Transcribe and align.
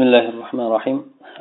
بسم 0.00 0.02
الله 0.02 0.28
الرحمن 0.28 0.66
الرحيم 0.66 0.98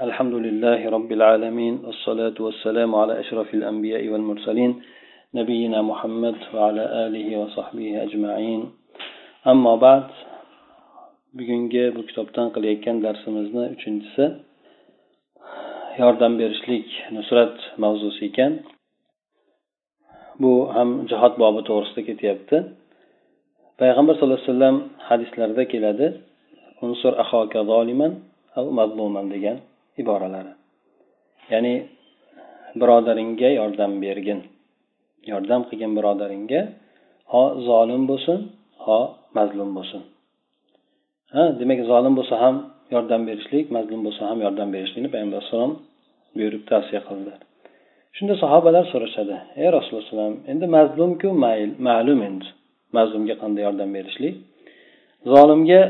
الحمد 0.07 0.33
لله 0.45 0.79
رب 0.89 1.11
العالمين 1.11 1.73
والصلاة 1.85 2.37
والسلام 2.39 2.95
على 2.95 3.19
أشرف 3.19 3.53
الأنبياء 3.53 4.03
والمرسلين 4.11 4.71
نبينا 5.39 5.79
محمد 5.81 6.35
وعلى 6.53 6.83
آله 7.05 7.27
وصحبه 7.41 8.03
أجمعين 8.03 8.61
أما 9.47 9.75
بعد 9.75 10.07
bugungi 11.37 11.95
bu 11.95 12.01
kitobdan 12.05 12.47
qilayotgan 12.55 13.03
darsimizni 13.03 13.65
uchinchisi 13.75 14.25
yordam 15.99 16.39
berishlik 16.39 16.87
nusrat 17.15 17.55
mavzusi 17.83 18.25
ekan 18.25 18.53
bu 20.41 20.51
ham 20.75 20.89
jihod 21.09 21.33
bobi 21.41 21.61
to'g'risida 21.69 22.01
ketyapti 22.09 22.57
payg'ambar 23.79 24.13
sallallohu 24.15 24.39
alayhi 24.39 24.51
vasallam 24.51 24.77
hadislarida 25.09 25.63
keladi 25.73 26.07
unsur 26.85 27.13
ahoka 27.23 27.59
zoliman 27.71 28.11
Mazluman 28.78 29.26
degan 29.34 29.56
iboralari. 30.00 30.52
Ya'ni 31.52 31.74
birodaringga 32.80 33.48
yordam 33.60 33.92
bergin. 34.04 34.40
Yordam 35.32 35.60
qilgin 35.68 35.92
birodaringga. 35.98 36.60
Ho 37.32 37.44
zolim 37.68 38.02
bo'lsin 38.10 38.38
ho 38.84 39.00
mazlum 39.36 39.70
bo'lsin. 39.76 40.02
Ha 41.34 41.42
demak 41.60 41.80
zolim 41.90 42.14
bo'lsa 42.18 42.34
ham 42.42 42.56
yordam 42.94 43.22
berishlik 43.28 43.64
mazlum 43.76 44.00
bo'lsa 44.06 44.22
ham 44.30 44.38
yordam 44.46 44.68
berishlikni 44.74 45.08
payg'ambar 45.14 45.38
alayhissalom 45.38 45.72
buyurib 46.36 46.62
tavsiya 46.70 47.00
qildilar 47.08 47.38
shunda 48.16 48.34
sahobalar 48.42 48.84
so'rashadi 48.92 49.36
ey 49.62 49.68
rasululloh 49.76 50.28
endi 50.52 50.66
mazlumku 50.76 51.28
ma'lum 51.88 52.20
endi. 52.28 52.48
Mazlumga 52.96 53.34
qanday 53.42 53.62
yordam 53.68 53.90
berishlik? 53.96 54.34
Zolimga 55.32 55.80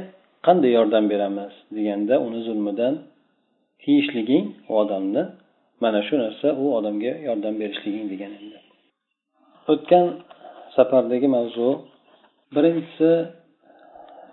qanday 0.46 0.70
yordam 0.78 1.04
beramiz 1.12 1.52
deganda 1.76 2.14
uni 2.26 2.40
zulmidan 2.48 2.94
tiyishliging 3.82 4.46
u 4.70 4.72
odamni 4.82 5.22
mana 5.82 6.00
shu 6.06 6.14
narsa 6.24 6.48
u 6.62 6.64
odamga 6.78 7.12
yordam 7.28 7.54
berishliging 7.60 8.06
degan 8.12 8.32
endi 8.40 8.58
o'tgan 9.72 10.06
safardagi 10.76 11.28
mavzu 11.36 11.68
birinchisi 12.54 13.10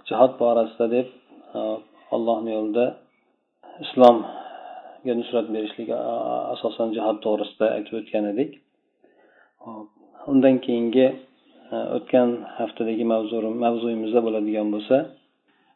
jihod 0.08 0.32
borasida 0.42 0.86
deb 0.96 1.08
allohni 2.16 2.52
yo'lida 2.58 2.86
islomga 3.84 5.14
nusrat 5.20 5.48
berishlik 5.56 5.90
asosan 6.54 6.88
jihod 6.98 7.18
to'g'risida 7.26 7.66
aytib 7.76 7.94
o'tgan 8.00 8.26
edik. 8.34 8.52
Undan 10.32 10.56
keyingi 10.66 11.08
o'tgan 11.98 12.30
haftadagi 12.58 13.06
mavzuyimizda 13.64 14.20
bo'ladigan 14.28 14.68
bo'lsa 14.76 14.98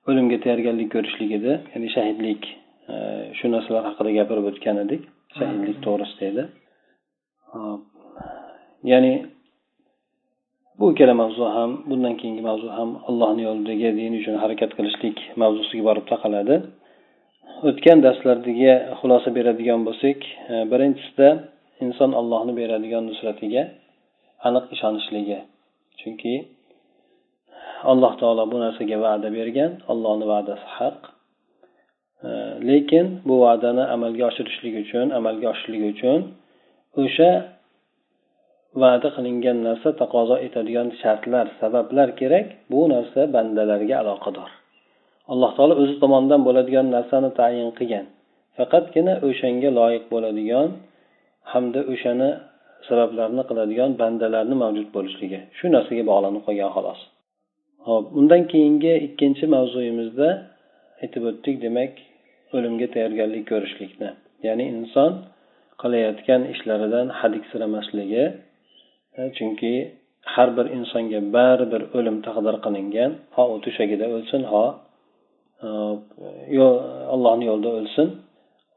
o'limga 0.07 0.37
tayyorgarlik 0.43 0.89
ko'rishlik 0.95 1.31
edi. 1.39 1.51
Ya'ni 1.73 1.89
shahidlik 1.95 2.41
shu 3.37 3.45
narsalar 3.53 3.83
haqida 3.89 4.11
gapirib 4.19 4.45
o'tgan 4.51 4.77
edik. 4.85 5.01
Shahidlik 5.37 5.77
to'g'risida 5.85 6.25
edi. 6.31 6.43
Ya'ni 8.91 9.13
bu 10.79 10.85
ikkala 10.91 11.13
mavzu 11.23 11.43
ham 11.55 11.71
bundan 11.89 12.13
keyingi 12.19 12.43
mavzu 12.49 12.69
ham 12.77 12.89
allohni 13.09 13.41
yo'lidagi 13.47 13.89
din 13.99 14.13
uchun 14.19 14.35
harakat 14.43 14.71
qilishlik 14.77 15.17
mavzusiga 15.41 15.83
borib 15.89 16.05
taqaladi. 16.13 16.55
O'tgan 17.69 17.97
darslardagi 18.05 18.71
xulosa 18.99 19.29
beradigan 19.37 19.81
bo'lsak 19.87 20.19
birinchisida 20.71 21.29
inson 21.85 22.11
allohni 22.19 22.53
beradigan 22.61 23.03
nusratiga 23.09 23.63
aniq 24.47 24.65
ishonishligi 24.75 25.39
chunki 26.01 26.33
alloh 27.91 28.13
taolo 28.21 28.43
bu 28.51 28.57
narsaga 28.65 28.97
va'da 29.05 29.29
bergan. 29.37 29.71
Allohni 29.91 30.25
va'dasi 30.33 30.67
haq. 30.77 30.99
Lekin 32.69 33.05
bu 33.27 33.35
va'dani 33.43 33.83
amalga 33.95 34.23
oshirishlik 34.31 34.75
uchun 34.83 35.07
amalga 35.19 35.47
oshirishlik 35.53 35.83
uchun 35.93 36.19
o'sha 37.03 37.31
va'da 38.81 39.09
qilingan 39.15 39.57
narsa 39.67 39.89
taqozo 40.01 40.35
etadigan 40.45 40.87
shartlar 41.01 41.45
sabablar 41.61 42.09
kerak 42.19 42.47
bu 42.71 42.81
narsa 42.93 43.21
bandalarga 43.35 43.95
aloqador. 44.03 44.49
Alloh 45.33 45.51
taolo 45.57 45.73
o'zi 45.81 45.95
tomonidan 46.03 46.41
bo'ladigan 46.47 46.87
narsani 46.95 47.29
tayin 47.39 47.69
qilgan. 47.79 48.05
Faqatgina 48.57 49.13
o'shanga 49.27 49.69
loyiq 49.79 50.03
bo'ladigan 50.13 50.69
hamda 51.51 51.81
o'shani 51.93 52.29
sabablarini 52.87 53.43
qiladigan 53.49 53.91
bandalarni 54.01 54.55
mavjud 54.63 54.87
bo'lishligi. 54.95 55.39
Shu 55.57 55.65
narsaga 55.75 56.03
bog'lanib 56.11 56.41
qolgan 56.47 56.71
xolos. 56.77 56.99
Ho'p 57.87 58.05
undan 58.19 58.43
keyingi 58.51 58.93
ikkinchi 59.07 59.45
mavzuyimizda 59.55 60.29
aytib 61.03 61.23
o'tdik 61.29 61.55
demak 61.65 61.93
o'limga 62.55 62.87
tayyorgarlik 62.93 63.43
ko'rishlikni. 63.51 64.09
Ya'ni 64.47 64.65
inson 64.75 65.11
qilayotgan 65.81 66.41
ishlaridan 66.53 67.07
hadiksiramasligi 67.19 68.23
e, 69.17 69.21
chunki 69.37 69.73
har 70.33 70.49
bir 70.57 70.65
insonga 70.77 71.19
baribir 71.35 71.81
o'lim 71.97 72.17
taqdir 72.27 72.55
qilingan 72.65 73.11
ho 73.35 73.43
u 73.53 73.57
to'shagida 73.65 74.05
o'lsin 74.15 74.41
ho 74.51 74.65
e, 75.65 75.67
allohni 77.13 77.45
yo'lida 77.51 77.71
o'lsin 77.79 78.07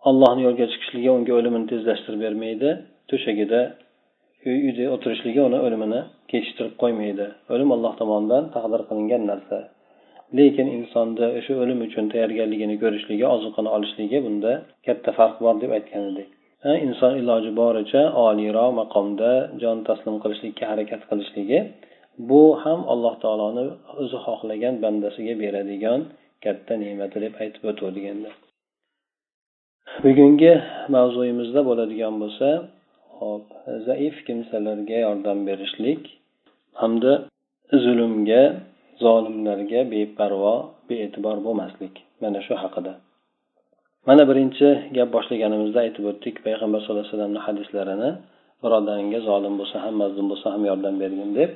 allohni 0.08 0.42
yo'liga 0.46 0.66
chiqishligi 0.72 1.10
unga 1.16 1.32
o'limini 1.38 1.66
tezlashtirib 1.72 2.20
bermaydi 2.26 2.70
to'shagida 3.10 3.60
uyda 4.52 4.84
o'tirishligi 4.94 5.40
uni 5.48 5.58
o'limini 5.66 6.00
kechiktirib 6.30 6.74
qo'ymaydi. 6.82 7.26
O'lim 7.54 7.70
alloh 7.76 7.92
tomonidan 8.00 8.44
taqdir 8.56 8.80
qilingan 8.88 9.22
narsa. 9.30 9.58
Lekin 10.38 10.68
insonni 10.78 11.26
o'sha 11.38 11.52
o'lim 11.62 11.78
uchun 11.86 12.04
tayyorgarligini 12.12 12.76
ko'rishligi 12.82 13.26
ozuqani 13.34 13.70
olishligi 13.76 14.18
bunda 14.26 14.52
katta 14.86 15.10
farq 15.18 15.36
bor 15.44 15.54
deb 15.62 15.70
aytgan 15.78 16.04
edik 16.12 16.30
inson 16.86 17.12
iloji 17.20 17.50
boricha 17.60 18.02
oliyroq 18.26 18.70
maqomda 18.80 19.30
jon 19.62 19.78
taslim 19.88 20.16
qilishlikka 20.22 20.64
harakat 20.72 21.02
qilishligi 21.10 21.58
bu 22.28 22.42
ham 22.62 22.80
alloh 22.92 23.14
taoloni 23.24 23.64
o'zi 24.02 24.18
xohlagan 24.26 24.74
bandasiga 24.84 25.34
beradigan 25.42 26.00
katta 26.44 26.74
ne'mati 26.82 27.18
deb 27.24 27.34
aytib 27.42 27.62
o'tuvdik 27.70 28.04
endi 28.12 28.30
bugungi 30.04 30.52
mavzuyimizda 30.96 31.60
bo'ladigan 31.68 32.14
bo'lsa 32.22 32.48
hop 33.24 33.46
zaif 33.86 34.16
kimsalarga 34.26 34.98
yordam 35.06 35.38
berishlik 35.48 36.02
hamda 36.80 37.12
zulmga 37.84 38.42
zolimlarga 39.04 39.80
beparvo 39.92 40.54
bee'tibor 40.88 41.36
bo'lmaslik 41.46 41.94
mana 42.22 42.40
shu 42.46 42.54
haqida. 42.62 42.92
Mana 44.08 44.22
birinchi 44.30 44.68
gap 44.96 45.08
boshlaganimizda 45.16 45.78
aytib 45.86 46.04
o'tdik 46.10 46.36
payg'ambar 46.46 46.80
sallallohu 46.80 47.04
alayhi 47.04 47.14
vasallamni 47.14 47.40
hadislarini 47.46 48.10
birodaringga 48.62 49.20
zolim 49.28 49.54
bo'lsa 49.60 49.76
ham 49.84 49.94
mazlum 50.02 50.26
bo'lsa 50.32 50.46
ham 50.54 50.62
yordam 50.70 50.94
bergin 51.02 51.30
deb. 51.38 51.50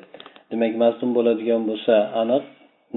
Demak 0.50 0.72
mazlum 0.84 1.10
bo'ladigan 1.16 1.62
bo'lsa 1.70 1.94
aniq 2.22 2.44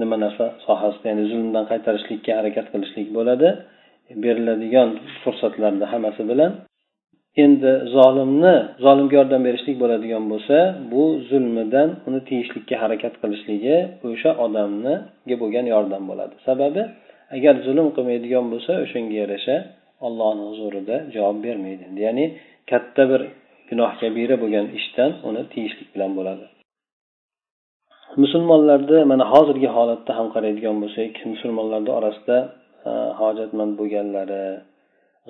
nima 0.00 0.16
narsa 0.24 0.44
sohasida 0.66 1.06
ya'ni 1.10 1.24
zulmdan 1.30 1.64
qaytarishlikka 1.70 2.32
harakat 2.38 2.66
qilishlik 2.72 3.08
bo'ladi. 3.18 3.48
Beriladigan 4.24 4.88
fursatlarni 5.22 5.86
hammasi 5.92 6.22
bilan 6.30 6.52
endi 7.36 7.72
zolimni 7.94 8.54
zolimga 8.84 9.14
yordam 9.20 9.42
berishlik 9.46 9.76
bo'ladigan 9.82 10.24
bo'lsa 10.32 10.56
bu 10.92 11.04
zulmidan 11.30 11.88
uni 12.08 12.20
tiyishlikka 12.28 12.76
harakat 12.82 13.14
qilishligi 13.22 13.76
o'sha 14.08 14.30
odamniga 14.44 15.36
bo'lgan 15.42 15.66
yordam 15.74 16.02
bo'ladi. 16.10 16.34
Sababi 16.48 16.82
agar 17.36 17.54
zulm 17.66 17.88
qilmaydigan 17.96 18.44
bo'lsa 18.52 18.72
o'shanga 18.84 19.14
yarasha 19.22 19.56
ollohni 20.06 20.44
huzurida 20.50 20.96
javob 21.14 21.38
bermaydi. 21.46 21.84
Ya'ni 22.06 22.24
katta 22.70 23.02
bir 23.10 23.20
gunoh 23.70 23.92
kabira 24.02 24.36
bo'lgan 24.42 24.66
ishdan 24.78 25.10
uni 25.28 25.42
tiyishlik 25.52 25.88
bilan 25.94 26.12
bo'ladi. 26.18 26.44
Musulmonlarni 28.22 28.98
mana 29.12 29.24
hozirgi 29.32 29.68
holatda 29.76 30.12
ham 30.18 30.28
qaraydigan 30.34 30.76
bo'lsak 30.82 31.12
musulmonlarni 31.32 31.90
orasida 31.98 32.36
e, 32.90 32.92
hojatmand 33.20 33.72
bo'lganlari 33.80 34.44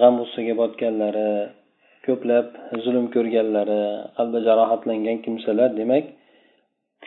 g'am 0.01 0.15
g'ussaga 0.21 0.55
botganlari 0.61 1.29
ko'plab 2.07 2.47
zulm 2.85 3.07
ko'rganlari 3.15 3.83
qalbi 4.17 4.39
jarohatlangan 4.49 5.19
kimsalar 5.25 5.71
demak 5.81 6.05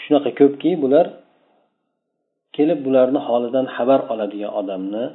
shunaqa 0.03 0.31
ko'pki 0.39 0.71
bular 0.83 1.05
kelib 2.55 2.79
bularni 2.87 3.19
holidan 3.27 3.65
xabar 3.75 3.99
oladigan 4.13 4.51
odamni 4.61 5.05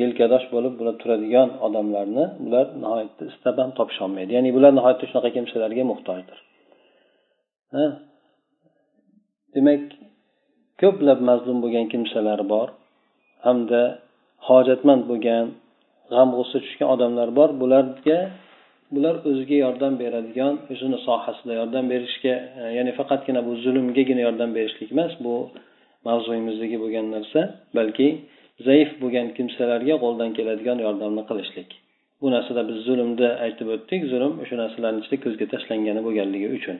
yelkadosh 0.00 0.46
bo'lib 0.54 0.74
bular 0.78 0.94
turadigan 1.02 1.48
odamlarni 1.66 2.24
bular 2.44 2.66
nihoyatda 2.82 3.22
istab 3.32 3.56
ham 3.62 3.70
topisholmaydi. 3.78 4.30
Ya'ni 4.36 4.50
bular 4.56 4.72
nihoyatda 4.78 5.04
shunaqa 5.10 5.30
kimsalarga 5.36 5.84
muhtojdir. 5.92 6.38
Demak 9.54 9.82
ko'plab 10.82 11.18
mazlum 11.28 11.58
bo'lgan 11.64 11.86
kimsalar 11.92 12.40
bor 12.52 12.68
hamda 13.46 13.82
hojatmand 14.48 15.02
bo'lgan 15.10 15.44
g'am 16.12 16.28
g'ussa 16.36 16.58
tushgan 16.64 16.88
odamlar 16.94 17.28
bor. 17.38 17.50
Bularga 17.62 18.18
bular 18.94 19.14
o'ziga 19.30 19.56
yordam 19.64 19.94
beradigan 20.02 20.54
o'zini 20.72 20.98
sohasida 21.06 21.52
yordam 21.60 21.84
berishga 21.92 22.34
e, 22.60 22.62
ya'ni 22.78 22.92
faqatgina 22.98 23.40
bu 23.48 23.52
zulmgagina 23.64 24.22
yordam 24.26 24.50
berishlik 24.58 24.88
emas 24.94 25.12
bu 25.24 25.34
mavzuyimizdagi 26.08 26.76
bo'lgan 26.82 27.06
narsa 27.14 27.40
balki 27.78 28.08
zaif 28.66 28.90
bo'lgan 29.02 29.26
kimsalarga 29.36 29.94
qo'ldan 30.04 30.30
keladigan 30.38 30.78
yordamni 30.86 31.22
qilishlik. 31.30 31.68
Bu 32.20 32.26
narsada 32.34 32.62
biz 32.68 32.78
zulmni 32.88 33.28
aytib 33.44 33.68
o'tdik 33.74 34.02
zulm 34.12 34.32
o'sha 34.42 34.56
narsalarni 34.62 35.00
ichida 35.02 35.18
ko'zga 35.24 35.46
tashlangani 35.52 36.00
bo'lganligi 36.06 36.48
uchun. 36.58 36.76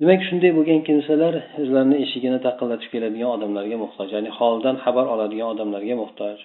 Demak 0.00 0.20
shunday 0.28 0.52
bo'lgan 0.58 0.80
kimsalar 0.88 1.34
o'zlarini 1.60 1.96
eshigini 2.04 2.38
taqillatib 2.46 2.90
keladigan 2.94 3.30
odamlarga 3.36 3.76
muhtoj 3.84 4.08
ya'ni 4.16 4.30
holdan 4.38 4.76
xabar 4.84 5.06
oladigan 5.14 5.48
odamlarga 5.54 5.94
muhtoj. 6.02 6.36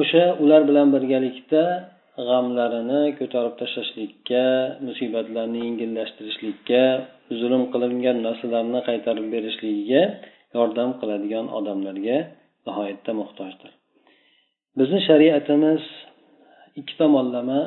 O'sha 0.00 0.24
ular 0.42 0.62
bilan 0.70 0.88
birgalikda 0.94 1.62
g'amlarini 2.16 3.02
ko'tarib 3.18 3.54
tashlashlikka 3.60 4.44
musibatlarni 4.86 5.58
yengillashtirishlikka 5.66 6.82
zulm 7.40 7.62
qilingan 7.72 8.16
narsalarni 8.26 8.80
qaytarib 8.88 9.26
berishligiga 9.34 10.02
yordam 10.56 10.90
qiladigan 11.00 11.46
odamlarga 11.58 12.18
nihoyatda 12.66 13.12
muhtojdir. 13.20 13.70
Bizni 14.78 15.00
shariatimiz 15.08 15.82
ikki 16.80 16.94
tomonlama 17.00 17.60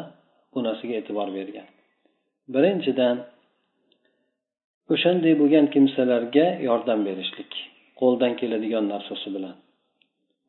bu 0.53 0.59
narsaga 0.67 0.95
e'tibor 1.01 1.29
bergan. 1.37 1.67
Birinchidan 2.53 3.15
o'shanday 4.93 5.33
bo'lgan 5.41 5.65
kimsalarga 5.73 6.45
yordam 6.67 6.99
berishlik 7.07 7.51
qo'ldan 8.01 8.33
keladigan 8.39 8.85
narsasi 8.93 9.29
bilan. 9.35 9.55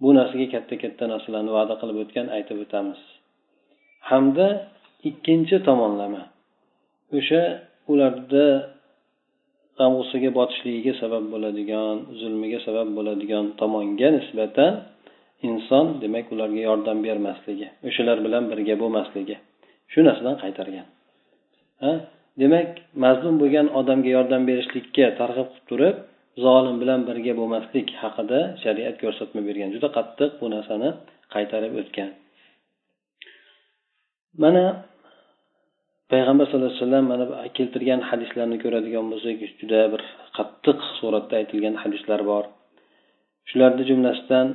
Bu 0.03 0.11
narsaga 0.19 0.46
katta 0.55 0.75
katta 0.82 1.05
narsalarni 1.12 1.53
va'da 1.58 1.75
qilib 1.81 1.96
o'tgan 2.03 2.26
aytib 2.37 2.58
o'tamiz. 2.64 3.00
Hamda 4.08 4.47
ikkinchi 5.08 5.56
tomonlama. 5.69 6.23
O'sha 7.19 7.43
ularda 7.93 8.47
g'am 9.79 9.93
botishligiga 10.38 10.93
sabab 11.02 11.25
bo'ladigan 11.32 11.97
zulmiga 12.20 12.58
sabab 12.67 12.88
bo'ladigan 12.97 13.44
tomonga 13.61 14.08
nisbatan 14.17 14.73
inson 15.49 15.87
demak 16.02 16.26
ularga 16.35 16.61
yordam 16.69 16.99
bermasligi 17.06 17.69
o'shalar 17.88 18.19
bilan 18.26 18.44
birga 18.50 18.75
bo'lmasligi 18.82 19.37
shu 19.93 20.00
narsadan 20.08 20.37
qaytargan. 20.43 20.87
Ha? 21.82 21.93
Demak 22.43 22.69
mazlum 23.05 23.35
bo'lgan 23.43 23.67
odamga 23.81 24.11
yordam 24.17 24.43
berishlikka 24.50 25.06
targ'ib 25.20 25.49
qilib 25.50 25.67
turib 25.70 25.96
zolim 26.44 26.76
bilan 26.82 27.00
birga 27.08 27.32
bo'lmaslik 27.41 27.88
haqida 28.03 28.41
shariat 28.62 28.96
ko'rsatma 29.03 29.41
bergan. 29.49 29.69
Juda 29.75 29.88
qattiq 29.96 30.31
bu 30.41 30.46
narsani 30.55 30.88
qaytarib 31.35 31.73
o'tgan. 31.81 32.11
mana 34.44 34.66
payg'ambar 36.12 36.46
sallallohu 36.48 36.72
alayhi 36.72 36.84
vasallam 36.84 37.06
mana 37.12 37.25
keltirgan 37.57 38.02
hadislarni 38.10 38.57
ko'radigan 38.63 39.06
bo'lsak 39.12 39.38
juda 39.60 39.81
bir 39.94 40.02
qattiq 40.38 40.80
suratda 41.00 41.34
aytilgan 41.42 41.75
hadislar 41.84 42.19
bor 42.31 42.46
shularni 43.50 43.84
jumlasidan 43.90 44.48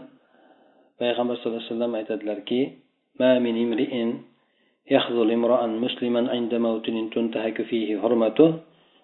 payg'ambar 1.00 1.35
sallallohu 1.37 1.62
alayhi 1.62 1.73
vasallam 1.75 1.93
aytadilarki 2.00 2.61
يخذل 4.91 5.29
امرأ 5.38 5.67
مسلما 5.67 6.23
عند 6.35 6.52
موت 6.55 6.87
تنتهك 7.14 7.62
فيه 7.62 7.88
حرمته 8.02 8.50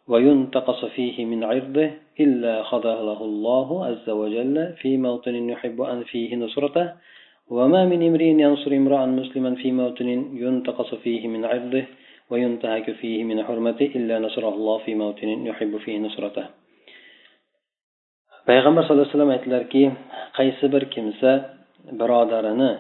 وينتقص 0.09 0.85
فيه 0.85 1.25
من 1.25 1.45
عرضه 1.45 1.91
إلا 2.21 2.63
خذله 2.63 3.21
الله 3.31 3.69
عز 3.87 4.09
وجل 4.11 4.57
في 4.81 4.97
موطن 4.97 5.35
يحب 5.51 5.79
أن 5.83 6.03
فيه 6.11 6.37
نصرته 6.37 6.87
وما 7.57 7.83
من 7.93 8.01
امرئ 8.09 8.29
ينصر 8.45 8.71
امرأ 8.83 9.01
مسلما 9.07 9.55
في 9.55 9.69
موطن 9.73 10.09
ينتقص 10.45 10.91
فيه 10.95 11.23
من 11.29 11.45
عرضه 11.45 11.85
وينتهك 12.31 12.87
فيه 13.01 13.25
من 13.25 13.39
حرمته 13.47 13.87
إلا 13.99 14.19
نصره 14.19 14.55
الله 14.55 14.77
في 14.79 14.93
موطن 14.95 15.29
يحب 15.47 15.73
فيه 15.85 15.99
نصرته 15.99 16.47
payg'ambar 18.47 18.87
sallallohu 18.87 19.11
alayhi 19.11 19.17
vasallam 19.19 19.35
aytdilarki 19.37 19.83
qaysi 20.39 20.67
bir 20.75 20.85
kimsa 20.95 21.31
birodarini 22.01 22.71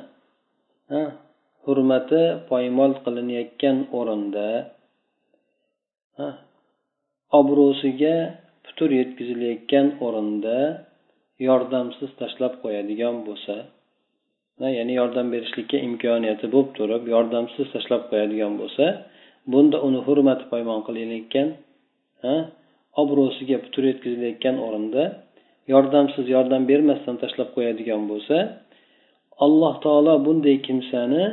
hurmati 1.66 2.22
poymol 2.50 2.92
qilinayotgan 3.04 3.76
o'rinda 3.98 4.48
obro'siga 7.38 8.16
putur 8.64 8.90
yetkazilayotgan 9.00 9.86
o'rinda 10.06 10.58
yordamsiz 11.48 12.10
tashlab 12.20 12.52
qo'yadigan 12.62 13.16
bo'lsa 13.26 13.54
ya'ni 14.77 14.93
yordam 15.01 15.27
berishlikka 15.33 15.77
imkoniyati 15.87 16.45
bo'lib 16.53 16.69
turib 16.77 17.03
yordamsiz 17.15 17.67
tashlab 17.73 18.03
qo'yadigan 18.11 18.53
bo'lsa 18.61 18.85
bunda 19.51 19.77
uni 19.87 19.99
hurmati 20.07 20.45
poymol 20.51 20.79
qilinayotgan 20.87 21.47
obro'siga 23.01 23.57
putur 23.65 23.83
yetkazilayotgan 23.91 24.55
o'rinda 24.65 25.03
yordamsiz 25.73 26.25
yordam 26.35 26.63
bermasdan 26.71 27.15
tashlab 27.23 27.49
qo'yadigan 27.55 28.01
bo'lsa 28.11 28.37
alloh 29.45 29.73
taolo 29.85 30.13
bunday 30.25 30.57
kimsani 30.67 31.23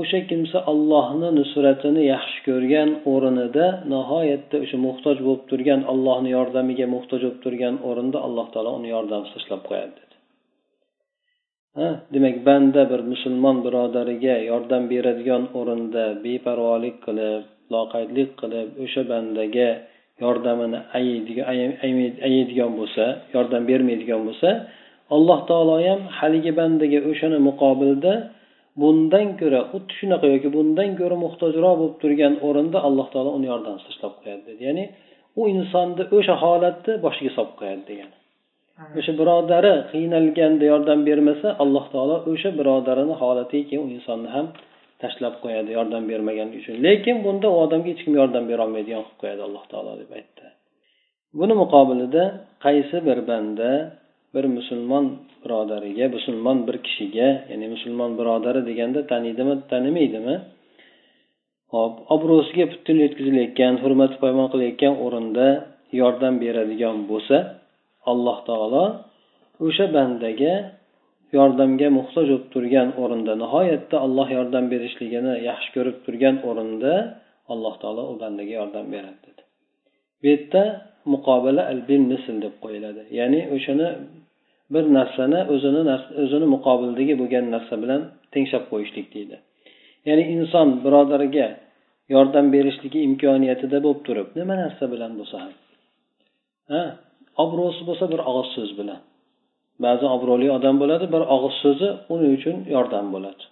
o'sha 0.00 0.20
kimsa 0.30 0.58
allohni 0.72 1.28
nusratini 1.38 2.02
yaxshi 2.14 2.38
ko'rgan 2.48 2.90
o'rnida 3.12 3.66
nihoyatda 3.92 4.56
o'sha 4.64 4.78
muhtoj 4.86 5.16
bo'lib 5.26 5.44
turgan 5.50 5.80
allohni 5.92 6.30
yordamiga 6.36 6.86
muhtoj 6.94 7.20
bo'lib 7.24 7.38
turgan 7.44 7.74
o'rinda 7.88 8.18
alloh 8.26 8.46
taolo 8.54 8.70
uni 8.78 8.88
yordamsiz 8.94 9.32
tashlab 9.36 9.62
qo'yadi. 9.70 10.11
Demak 11.76 12.46
banda 12.46 12.90
bir 12.90 13.00
musulmon 13.12 13.56
birodariga 13.64 14.36
yordam 14.50 14.82
beradigan 14.92 15.42
o'rinda 15.58 16.04
beparvolik 16.24 16.96
qilib 17.06 17.42
loqaydlik 17.74 18.30
qilib 18.40 18.68
o'sha 18.84 19.02
bandaga 19.12 19.70
yordamini 20.24 20.80
ayaydigan 22.26 22.72
bo'lsa 22.80 23.04
yordam 23.34 23.62
bermaydigan 23.70 24.20
bo'lsa 24.28 24.48
alloh 25.14 25.38
taolo 25.50 25.76
ham 25.88 26.00
haligi 26.18 26.52
bandaga 26.60 26.98
o'shani 27.10 27.38
muqobilda 27.48 28.12
bundan 28.80 29.26
ko'ra 29.40 29.60
xuddi 29.70 29.92
shunaqa 30.00 30.26
yoki 30.34 30.48
bundan 30.56 30.90
ko'ra 31.00 31.16
muhtojroq 31.24 31.74
bo'lib 31.80 31.96
turgan 32.02 32.34
o'rinda 32.46 32.78
alloh 32.88 33.06
taolo 33.14 33.30
uni 33.38 33.46
yordamsiz 33.52 33.86
tashlab 33.88 34.14
qo'yadi 34.20 34.42
dedi. 34.48 34.60
Ya'ni 34.68 34.84
u 35.40 35.42
insonni 35.54 36.04
o'sha 36.16 36.34
holatni 36.42 36.92
boshiga 37.04 37.30
solib 37.36 37.54
qo'yadi 37.60 37.84
degani. 37.90 38.14
O'sha 38.98 39.12
birodari 39.20 39.72
qiynalganda 39.92 40.64
yordam 40.72 41.00
bermasa 41.08 41.48
alloh 41.62 41.84
taolo 41.94 42.16
o'sha 42.30 42.50
birodarini 42.58 43.14
holatiga 43.22 43.64
keyin 43.68 43.82
u 43.86 43.88
insonni 43.96 44.28
ham 44.36 44.46
tashlab 45.02 45.34
qo'yadi 45.44 45.70
yordam 45.78 46.02
bermaganligi 46.10 46.58
uchun. 46.62 46.76
Lekin 46.86 47.16
bunda 47.24 47.46
u 47.54 47.56
odamga 47.64 47.88
hech 47.92 48.02
kim 48.04 48.14
yordam 48.20 48.44
berolmaydigan 48.50 49.02
qilib 49.04 49.18
qo'yadi 49.22 49.42
alloh 49.48 49.64
taolo 49.72 49.92
deb 50.00 50.10
aytdi. 50.18 50.44
Buni 51.38 51.54
muqobilida 51.62 52.22
qaysi 52.64 52.96
bir 53.08 53.18
banda 53.30 53.70
bir 54.34 54.44
musulmon 54.56 55.04
birodariga 55.42 56.06
musulmon 56.16 56.58
bir 56.66 56.76
kishiga 56.86 57.28
ya'ni 57.50 57.66
musulmon 57.74 58.10
birodari 58.18 58.60
deganda 58.68 59.00
taniydimi 59.12 59.54
tanimaydimi? 59.72 60.36
Hop 61.74 61.94
obro'siga 62.14 62.64
putur 62.72 62.96
yetkazilayotgan 63.04 63.74
hurmati 63.82 64.16
poymol 64.22 64.46
qilayotgan 64.52 64.94
o'rinda 65.04 65.46
yordam 66.00 66.34
beradigan 66.44 66.96
bo'lsa 67.10 67.36
alloh 68.10 68.38
taolo 68.48 68.84
o'sha 69.66 69.86
bandaga 69.96 70.54
yordamga 71.36 71.88
muhtoj 71.98 72.26
bo'lib 72.30 72.46
turgan 72.54 72.88
o'rinda 73.02 73.32
nihoyatda 73.42 73.96
alloh 74.06 74.28
yordam 74.38 74.64
berishligini 74.72 75.34
yaxshi 75.48 75.70
ko'rib 75.76 75.96
turgan 76.06 76.36
o'rinda 76.48 76.92
alloh 77.52 77.74
taolo 77.82 78.02
u 78.12 78.14
bandaga 78.22 78.52
yordam 78.60 78.86
beradi 78.94 79.20
dedi. 79.26 79.42
Bu 80.20 80.24
yerda 80.32 80.62
muqobila 81.14 81.62
albin 81.72 82.02
misl 82.12 82.36
deb 82.44 82.54
qo'yiladi. 82.64 83.02
Ya'ni 83.18 83.40
o'shani 83.54 83.88
bir 84.74 84.84
narsani 84.98 85.40
o'zini 85.54 85.82
o'zini 86.22 86.46
muqobildagi 86.54 87.14
bo'lgan 87.20 87.44
narsa 87.54 87.74
bilan 87.82 88.00
tengshab 88.34 88.64
qo'yishlik 88.72 89.06
deydi. 89.14 89.36
Ya'ni 90.08 90.24
inson 90.36 90.68
birodariga 90.84 91.48
yordam 92.14 92.46
berishligi 92.54 93.00
imkoniyatida 93.08 93.78
bo'lib 93.84 94.00
turib 94.06 94.28
nima 94.38 94.54
narsa 94.62 94.84
bilan 94.92 95.12
bo'lsa 95.18 95.36
ham 95.42 95.52
ha 96.72 96.82
obro'si 97.44 97.82
bo'lsa 97.88 98.04
bir 98.12 98.20
og'iz 98.30 98.48
so'z 98.56 98.70
bilan. 98.80 99.00
Ba'zi 99.84 100.06
obro'li 100.16 100.48
odam 100.56 100.76
bo'ladi 100.82 101.06
bir 101.14 101.22
og'iz 101.34 101.54
so'zi 101.64 101.88
uning 102.12 102.32
uchun 102.38 102.56
yordam 102.74 103.06
bo'ladi. 103.14 103.42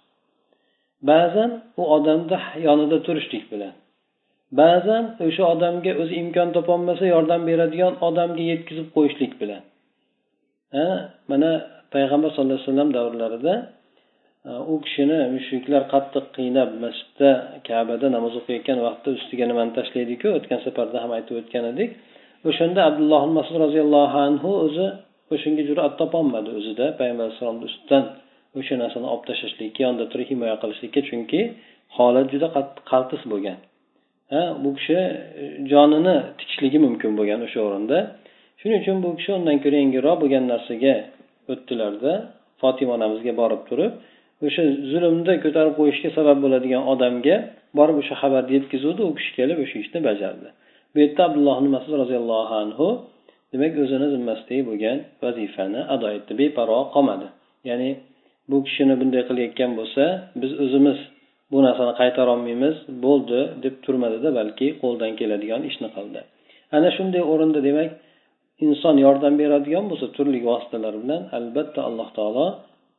Ba'zan 1.09 1.51
u 1.81 1.83
odamni 1.95 2.37
yonida 2.67 2.97
turishlik 3.07 3.43
bilan. 3.53 3.73
Ba'zan 4.59 5.03
o'sha 5.25 5.43
odamga 5.53 5.91
o'zi 6.01 6.13
imkon 6.23 6.49
topolmasa 6.57 7.05
yordam 7.15 7.41
beradigan 7.49 7.93
odamga 8.07 8.43
yetkazib 8.51 8.87
qo'yishlik 8.95 9.33
bilan. 9.41 9.61
Ha 10.75 10.87
mana 11.31 11.51
payg'ambar 11.95 12.29
sallallohu 12.31 12.57
alayhi 12.57 12.69
vasallam 12.69 12.89
davrlarida 12.97 13.53
e, 14.49 14.51
u 14.73 14.75
kishini 14.85 15.19
mushriklar 15.35 15.83
qattiq 15.93 16.25
qiynab 16.37 16.69
masjidda 16.83 17.29
kabada 17.67 18.07
namoz 18.15 18.33
o'qiyotgan 18.39 18.77
vaqtda 18.87 19.09
ustiga 19.17 19.45
nimani 19.51 19.71
tashlaydiku 19.77 20.27
o'tgan 20.37 20.59
safarda 20.65 20.97
ham 21.03 21.11
aytib 21.17 21.35
o'tgan 21.41 21.65
edik 21.73 21.89
o'shanda 22.49 22.79
abdulloh 22.89 23.23
masud 23.37 23.55
roziyallohu 23.65 24.17
anhu 24.27 24.49
o'zi 24.65 24.87
o'shanga 25.33 25.63
jur'at 25.69 25.93
topolmadi 26.01 26.49
o'zida. 26.59 26.85
Payg'ambar 26.99 27.23
alayhissalomni 27.25 27.65
ustidan 27.71 28.03
o'sha 28.59 28.75
narsani 28.83 29.07
olib 29.13 29.25
tashlashlikka 29.29 29.79
yonida 29.85 30.05
turib 30.11 30.27
himoya 30.31 30.55
qilishlikka 30.61 31.01
chunki 31.09 31.41
holat 31.97 32.27
juda 32.33 32.47
qaltis 32.91 33.21
bo'lgan. 33.31 33.57
Ha 34.31 34.41
bu 34.63 34.69
kishi 34.77 34.97
e, 35.41 35.43
jonini 35.71 36.15
tikishligi 36.39 36.79
mumkin 36.85 37.11
bo'lgan 37.19 37.39
o'sha 37.47 37.59
o'rinda. 37.67 37.97
Shuning 38.59 38.79
uchun 38.83 38.97
bu 39.03 39.09
kishi 39.17 39.31
undan 39.39 39.57
ko'ra 39.63 39.77
yengilroq 39.83 40.17
bo'lgan 40.23 40.43
narsaga 40.53 40.95
o'tdilarda 41.51 42.13
fotima 42.61 42.91
onamizga 42.97 43.33
borib 43.41 43.61
turib 43.69 43.91
o'sha 44.45 44.63
zulmni 44.91 45.33
ko'tarib 45.45 45.73
qo'yishga 45.79 46.09
sabab 46.17 46.37
bo'ladigan 46.43 46.83
odamga 46.93 47.35
borib 47.79 47.97
o'sha 48.01 48.15
xabarni 48.21 48.51
yetkazuvdi. 48.57 49.01
U 49.09 49.11
kishi 49.17 49.31
kelib 49.39 49.57
o'sha 49.63 49.77
ishni 49.83 49.99
bajardi. 50.09 50.49
Bu 50.93 50.97
yerda 51.03 51.21
abdulloh 51.27 51.57
masud 51.75 51.93
roziyallohu 52.01 52.53
anhu 52.63 52.87
demak 53.53 53.73
o'zini 53.83 54.07
zimmasidagi 54.13 54.63
bo'lgan 54.69 54.97
vazifani 55.23 55.81
ado 55.93 56.07
etdi. 56.17 56.31
Beparvo 56.41 56.79
qolmadi. 56.95 57.27
Ya'ni 57.69 57.89
bu 58.49 58.57
kishini 58.65 58.95
bunday 59.01 59.23
qilayotgan 59.29 59.71
bo'lsa 59.79 60.03
biz 60.41 60.51
o'zimiz 60.63 60.99
bu 61.51 61.57
narsani 61.65 61.93
qaytarolmaymiz 62.01 62.75
bo'ldi 63.05 63.39
deb 63.63 63.75
turmadida 63.85 64.29
balki 64.39 64.67
qo'ldan 64.83 65.11
keladigan 65.19 65.61
ishni 65.69 65.89
qildi. 65.95 66.19
Ana 66.75 66.89
shunday 66.97 67.21
o'rinda 67.31 67.59
demak 67.67 67.89
inson 68.65 68.95
yordam 69.05 69.33
beradigan 69.41 69.85
bo'lsa 69.91 70.07
turli 70.15 70.39
vositalar 70.49 70.93
bilan 71.03 71.21
albatta 71.37 71.79
alloh 71.87 72.09
taolo 72.17 72.47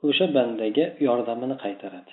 o'sha 0.08 0.26
bandaga 0.36 0.84
yordamini 1.06 1.56
qaytaradi. 1.64 2.12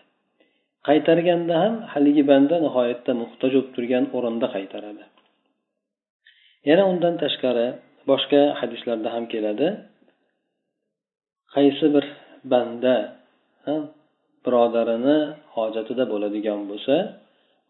Qaytarganda 0.87 1.55
ham 1.63 1.73
haligi 1.93 2.23
banda 2.31 2.55
nihoyatda 2.65 3.11
muhtoj 3.21 3.51
bo'lib 3.55 3.69
turgan 3.75 4.03
o'rinda 4.17 4.47
qaytaradi. 4.55 5.03
Yana 6.67 6.83
undan 6.91 7.15
tashqari 7.23 7.67
boshqa 8.09 8.41
hadislarda 8.59 9.09
ham 9.15 9.25
keladi. 9.33 9.67
Qaysi 11.55 11.85
bir 11.95 12.05
banda 12.51 12.95
birodarini 14.45 15.17
hojatida 15.55 16.03
bo'ladigan 16.13 16.59
bo'lsa 16.69 16.95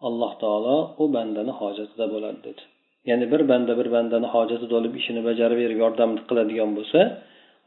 alloh 0.08 0.32
taolo 0.44 0.78
u 1.02 1.04
bandani 1.16 1.54
hojatida 1.62 2.06
bo'ladi 2.14 2.40
dedi. 2.48 2.62
Ya'ni 3.10 3.26
bir 3.34 3.42
banda 3.52 3.74
bir 3.80 3.88
bandani 3.96 4.28
hojatida 4.36 4.72
bo'lib 4.76 4.94
ishini 5.02 5.22
bajarib 5.30 5.58
berib 5.64 5.80
yordam 5.84 6.12
qiladigan 6.30 6.72
bo'lsa 6.78 7.00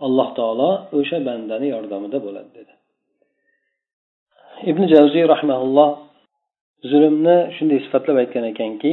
alloh 0.07 0.29
taolo 0.39 0.71
o'sha 0.99 1.19
bandani 1.29 1.67
yordamida 1.75 2.19
bo'ladi 2.27 2.51
dedi. 2.59 2.73
Ibn 4.71 4.83
javziy 4.95 5.25
rahmaulloh 5.35 5.91
zulmni 6.91 7.37
shunday 7.57 7.79
sifatlab 7.87 8.17
aytgan 8.23 8.45
ekanki 8.53 8.93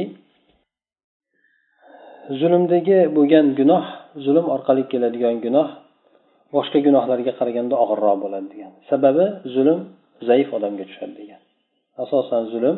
zulmdagi 2.40 2.98
bo'lgan 3.16 3.46
gunoh 3.58 3.84
zulm 4.24 4.46
orqali 4.54 4.82
keladigan 4.92 5.36
gunoh 5.44 5.68
boshqa 6.54 6.78
gunohlarga 6.86 7.32
qaraganda 7.38 7.74
og'irroq 7.82 8.16
bo'ladi 8.24 8.46
degan. 8.52 8.72
Sababi 8.90 9.26
zulm 9.54 9.80
zaif 10.28 10.48
odamga 10.56 10.84
tushadi 10.90 11.14
degan. 11.20 11.40
Asosan 12.02 12.42
zulm 12.52 12.76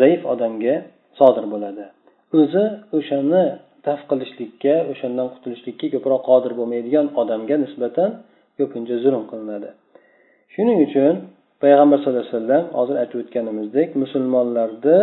zaif 0.00 0.20
odamga 0.32 0.74
sodir 1.18 1.44
bo'ladi. 1.54 1.84
O'zi 2.38 2.64
o'shani 2.96 3.44
daf 3.86 4.00
qilishlikka 4.10 4.74
o'shandan 4.92 5.28
qutulishlikka 5.34 5.86
ko'proq 5.94 6.20
qodir 6.30 6.52
bo'lmaydigan 6.58 7.06
odamga 7.22 7.56
nisbatan 7.64 8.10
ko'pincha 8.58 8.96
zulm 9.04 9.22
qilinadi. 9.30 9.70
Shuning 10.54 10.78
uchun 10.86 11.14
payg'ambar 11.62 11.96
sallallohu 12.00 12.24
alayhi 12.24 12.36
vasallam 12.36 12.64
hozir 12.78 12.96
aytib 13.02 13.18
o'tganimizdek 13.22 13.88
musulmonlarni 14.02 14.98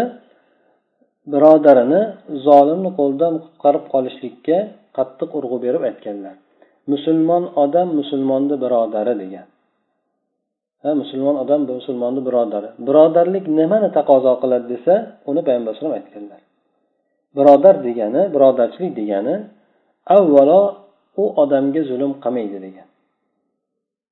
birodarini 1.34 2.01
zolimni 2.48 2.89
qo'lidan 3.00 3.34
qutqarib 3.44 3.84
qolishlikka 3.94 4.58
qattiq 4.98 5.29
urg'u 5.39 5.58
berib 5.65 5.84
aytganlar. 5.89 6.36
Musulmon 6.91 7.44
odam 7.63 7.88
musulmonni 8.00 8.55
birodari 8.63 9.13
degan. 9.24 9.48
Ha 10.84 10.89
musulmon 11.01 11.36
odam 11.44 11.62
musulmonni 11.79 12.22
birodari. 12.27 12.70
Birodarlik 12.88 13.46
nimani 13.60 13.89
taqozo 13.98 14.34
qiladi 14.41 14.65
desa 14.74 14.94
uni 15.29 15.41
payg'ambar 15.48 15.72
alayhisalom 15.72 15.96
aytganlar. 16.00 16.41
Birodar 17.38 17.75
degani 17.88 18.22
birodarchilik 18.36 18.94
degani 19.00 19.36
avvalo 20.17 20.62
u 21.22 21.24
odamga 21.44 21.82
zulm 21.89 22.12
qilmaydi 22.24 22.58
degan. 22.65 22.88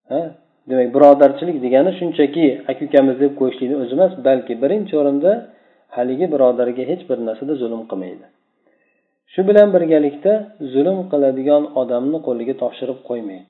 Ha 0.10 0.22
demak 0.70 0.90
birodarchilik 0.96 1.58
degani 1.66 1.92
shunchaki 2.00 2.46
aka 2.70 2.82
ukamiz 2.88 3.16
deb 3.24 3.32
qo'yishlikni 3.40 3.76
o'zi 3.84 3.94
emas 3.98 4.14
balki 4.28 4.54
birinchi 4.64 4.94
o'rinda 5.02 5.32
haligi 5.96 6.26
birodariga 6.34 6.84
hech 6.92 7.04
bir 7.10 7.18
narsada 7.28 7.54
zulm 7.62 7.82
qilmaydi. 7.92 8.26
Shu 9.34 9.42
bilan 9.50 9.68
birgalikda 9.76 10.34
zulm 10.74 11.00
qiladigan 11.12 11.64
odamni 11.82 12.20
qo'liga 12.28 12.54
topshirib 12.62 13.00
qo'ymaydi. 13.10 13.48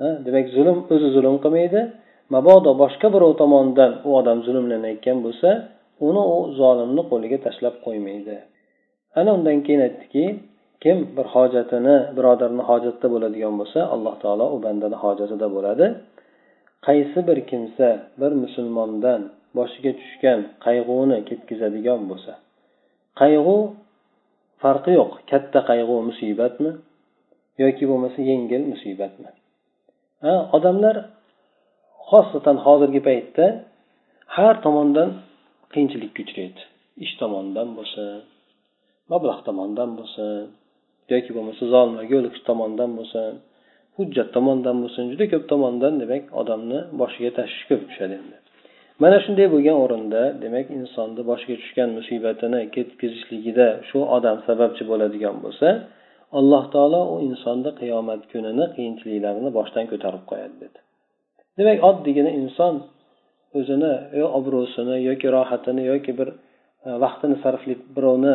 Ha 0.00 0.08
demak 0.26 0.46
zulm 0.56 0.78
o'zi 0.94 1.08
zulm 1.16 1.36
qilmaydi. 1.44 1.80
Mabodo 2.34 2.70
boshqa 2.82 3.08
birov 3.14 3.32
tomonidan 3.40 3.92
u 4.08 4.10
odam 4.20 4.38
zulmlanayotgan 4.46 5.18
bo'lsa 5.26 5.50
uni 6.08 6.22
u 6.34 6.36
zolimni 6.60 7.02
qo'liga 7.10 7.38
tashlab 7.46 7.74
qo'ymaydi. 7.86 8.36
Ana 9.18 9.30
undan 9.36 9.58
keyin 9.66 9.80
aytdiki 9.86 10.24
kim 10.82 10.98
bir 11.16 11.26
hojatini 11.34 11.96
birodarni 12.16 12.62
hojatida 12.70 13.08
bo'ladigan 13.14 13.54
bo'lsa 13.60 13.80
alloh 13.94 14.14
taolo 14.22 14.46
u 14.54 14.56
bandani 14.64 14.96
hojatida 15.04 15.46
bo'ladi. 15.56 15.86
Qaysi 16.86 17.18
bir 17.28 17.38
kimsa 17.50 17.88
bir 18.20 18.32
musulmondan 18.42 19.20
boshiga 19.56 19.92
tushgan 20.00 20.40
qayg'uni 20.66 21.18
ketkazadigan 21.28 22.00
bo'lsa. 22.10 22.32
Qayg'u 23.20 23.56
farqi 24.62 24.92
yo'q. 25.00 25.12
Katta 25.30 25.60
qayg'u 25.70 25.96
musibatmi 26.08 26.70
yoki 27.62 27.84
bo'lmasa 27.90 28.20
yengil 28.30 28.62
musibatmi? 28.72 29.30
Ha 30.24 30.34
odamlar 30.56 30.96
xosatan 32.10 32.56
hozirgi 32.66 33.00
paytda 33.08 33.46
har 34.36 34.54
tomondan 34.64 35.10
qiyinchilikka 35.72 36.20
uchraydi 36.26 36.62
ish 37.04 37.14
tomonidan 37.20 37.68
bo'lsin 37.78 38.08
mablag' 39.10 39.40
tomonidan 39.48 39.90
bo'lsin 39.98 40.42
yoki 41.12 41.30
bo'lmasa 41.36 41.62
zolimlarga 41.74 42.12
yo'liqish 42.16 42.44
tomonidan 42.48 42.90
bo'lsin 42.98 43.32
hujjat 43.96 44.28
tomonidan 44.36 44.76
bo'lsin 44.82 45.04
juda 45.12 45.26
ko'p 45.32 45.44
tomondan 45.52 45.94
demak 46.02 46.24
odamni 46.40 46.78
boshiga 47.00 47.30
tashvish 47.38 47.64
ko'p 47.70 47.82
tushadi 47.88 48.14
endi. 48.20 48.36
Mana 49.02 49.18
shunday 49.24 49.46
bo'lgan 49.54 49.76
o'rinda 49.84 50.22
demak 50.44 50.66
insonni 50.78 51.22
boshiga 51.30 51.56
tushgan 51.62 51.88
musibatini 51.98 52.60
ketkazishligida 52.74 53.66
shu 53.88 53.98
odam 54.16 54.36
sababchi 54.48 54.82
bo'ladigan 54.90 55.36
bo'lsa 55.44 55.68
alloh 56.38 56.64
taolo 56.74 57.00
u 57.14 57.16
insonni 57.28 57.70
qiyomat 57.80 58.22
kunini 58.32 58.64
qiyinchiliklarini 58.76 59.50
boshdan 59.58 59.84
ko'tarib 59.92 60.24
qo'yadi 60.30 60.56
dedi. 60.64 60.78
Demak 61.58 61.78
oddiygina 61.88 62.30
inson 62.40 62.74
o'zini 63.58 63.92
yo 64.20 64.26
obro'sini 64.38 64.96
yoki 65.08 65.26
rohatini 65.36 65.82
yoki 65.92 66.12
bir 66.18 66.28
e, 66.86 66.88
vaqtini 67.04 67.36
sarflab 67.44 67.80
birovni 67.96 68.34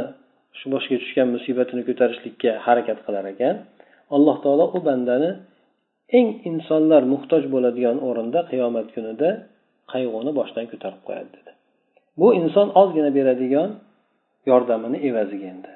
shu 0.60 0.66
boshiga 0.74 0.98
tushgan 1.04 1.28
musibatini 1.36 1.82
ko'tarishlikka 1.90 2.52
harakat 2.66 3.00
qilar 3.06 3.26
ekan. 3.34 3.56
Alloh 4.16 4.38
taolo 4.44 4.66
u 4.78 4.80
bandani 4.88 5.30
eng 6.18 6.28
insonlar 6.50 7.02
muhtoj 7.14 7.44
bo'ladigan 7.54 7.98
o'rinda 8.08 8.40
qiyomat 8.52 8.88
kunida 8.96 9.30
qayg'uni 9.92 10.32
boshdan 10.40 10.66
ko'tarib 10.72 11.02
qo'yadi 11.08 11.30
dedi. 11.38 11.52
Bu 12.20 12.28
inson 12.40 12.68
ozgina 12.82 13.12
beradigan 13.18 13.70
yordamini 14.52 14.98
evaziga 15.08 15.48
endi. 15.54 15.72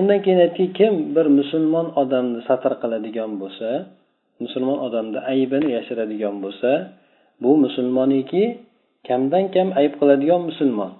Undan 0.00 0.18
keyin 0.24 0.40
aytdiki 0.46 0.72
kim 0.78 0.94
bir 1.16 1.26
musulmon 1.38 1.86
odamni 2.02 2.40
satr 2.48 2.72
qiladigan 2.82 3.30
bo'lsa 3.42 3.68
musulmon 4.42 4.78
odamni 4.86 5.20
aybini 5.32 5.68
yashiradigan 5.76 6.34
bo'lsa 6.44 6.70
bu 7.42 7.50
musulmoniki 7.64 8.44
kamdan 9.08 9.44
kam 9.54 9.68
ayb 9.80 9.92
qiladigan 10.00 10.40
musulmon. 10.50 10.92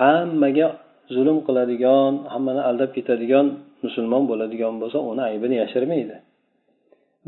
Hammaga 0.00 0.68
zulm 1.14 1.38
qiladigan 1.46 2.12
hammani 2.32 2.62
aldab 2.68 2.90
ketadigan 2.96 3.46
musulmon 3.84 4.22
bo'ladigan 4.30 4.74
bo'lsa 4.82 4.98
uni 5.10 5.22
aybini 5.30 5.56
yashirmaydi. 5.62 6.16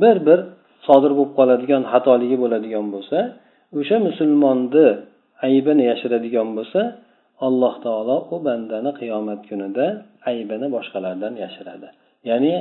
Bir 0.02 0.16
bir 0.26 0.38
sodir 0.86 1.12
bo'lib 1.18 1.32
qoladigan 1.38 1.82
xatoligi 1.92 2.36
bo'ladigan 2.42 2.86
bo'lsa 2.94 3.18
o'sha 3.78 3.96
musulmonni 4.08 4.86
aybini 5.46 5.84
yashiradigan 5.90 6.48
bo'lsa 6.58 6.80
alloh 7.46 7.74
taolo 7.86 8.16
u 8.34 8.36
bandani 8.46 8.90
qiyomat 9.00 9.40
kunida 9.48 9.86
aybini 10.30 10.66
boshqalardan 10.76 11.34
yashiradi. 11.44 11.88
Ya'ni 12.30 12.52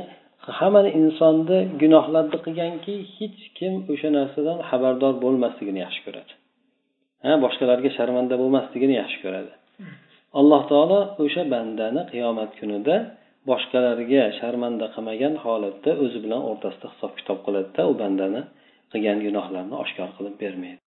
hamma 0.58 0.80
insonni 1.00 1.58
gunohlarni 1.82 2.38
qilganki 2.46 2.94
hech 3.16 3.40
kim 3.58 3.72
o'sha 3.92 4.08
narsadan 4.18 4.58
xabardor 4.68 5.14
bo'lmasligini 5.24 5.80
yaxshi 5.86 6.00
ko'radi. 6.06 6.32
Ha 7.24 7.32
boshqalarga 7.44 7.90
sharmanda 7.98 8.34
bo'lmasligini 8.42 8.94
yaxshi 9.02 9.18
ko'radi. 9.24 9.52
Alloh 10.40 10.62
taolo 10.70 11.00
o'sha 11.24 11.42
bandani 11.54 12.02
qiyomat 12.12 12.50
kunida 12.60 12.96
boshqalarga 13.50 14.22
sharmanda 14.40 14.86
qilmagan 14.94 15.34
holatda 15.44 15.90
o'zi 16.04 16.18
bilan 16.24 16.42
o'rtasida 16.50 16.86
hisob 16.92 17.12
kitob 17.18 17.38
qiladida 17.46 17.82
u 17.90 17.92
bandani 18.02 18.40
qilgan 18.92 19.18
gunohlarini 19.26 19.76
oshkor 19.84 20.08
qilib 20.16 20.36
bermaydi. 20.44 20.85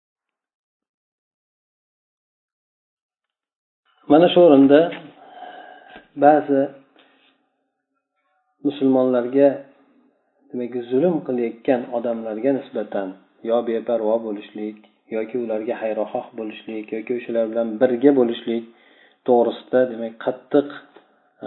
Mana 4.12 4.26
shu 4.32 4.40
o'rinda 4.46 4.80
ba'zi 6.24 6.60
musulmonlarga 8.66 9.48
demak 10.50 10.74
zulm 10.90 11.16
qilayotgan 11.26 11.80
odamlarga 11.96 12.50
nisbatan 12.58 13.08
yo 13.50 13.56
beparvo 13.68 14.14
bo'lishlik 14.26 14.76
yoki 15.16 15.36
ularga 15.44 15.74
xayrixoh 15.82 16.26
bo'lishlik 16.38 16.86
yoki 16.96 17.12
o'shalar 17.18 17.44
bilan 17.50 17.68
birga 17.80 18.10
bo'lishlik 18.20 18.64
to'g'risida 19.26 19.80
demak 19.92 20.14
qattiq 20.24 20.68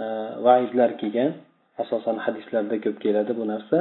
e, 0.00 0.02
vaidlar 0.46 0.90
kelgan 1.00 1.30
asosan 1.82 2.16
hadislarda 2.24 2.76
ko'p 2.84 2.96
keladi 3.04 3.32
bu 3.40 3.44
narsa. 3.52 3.78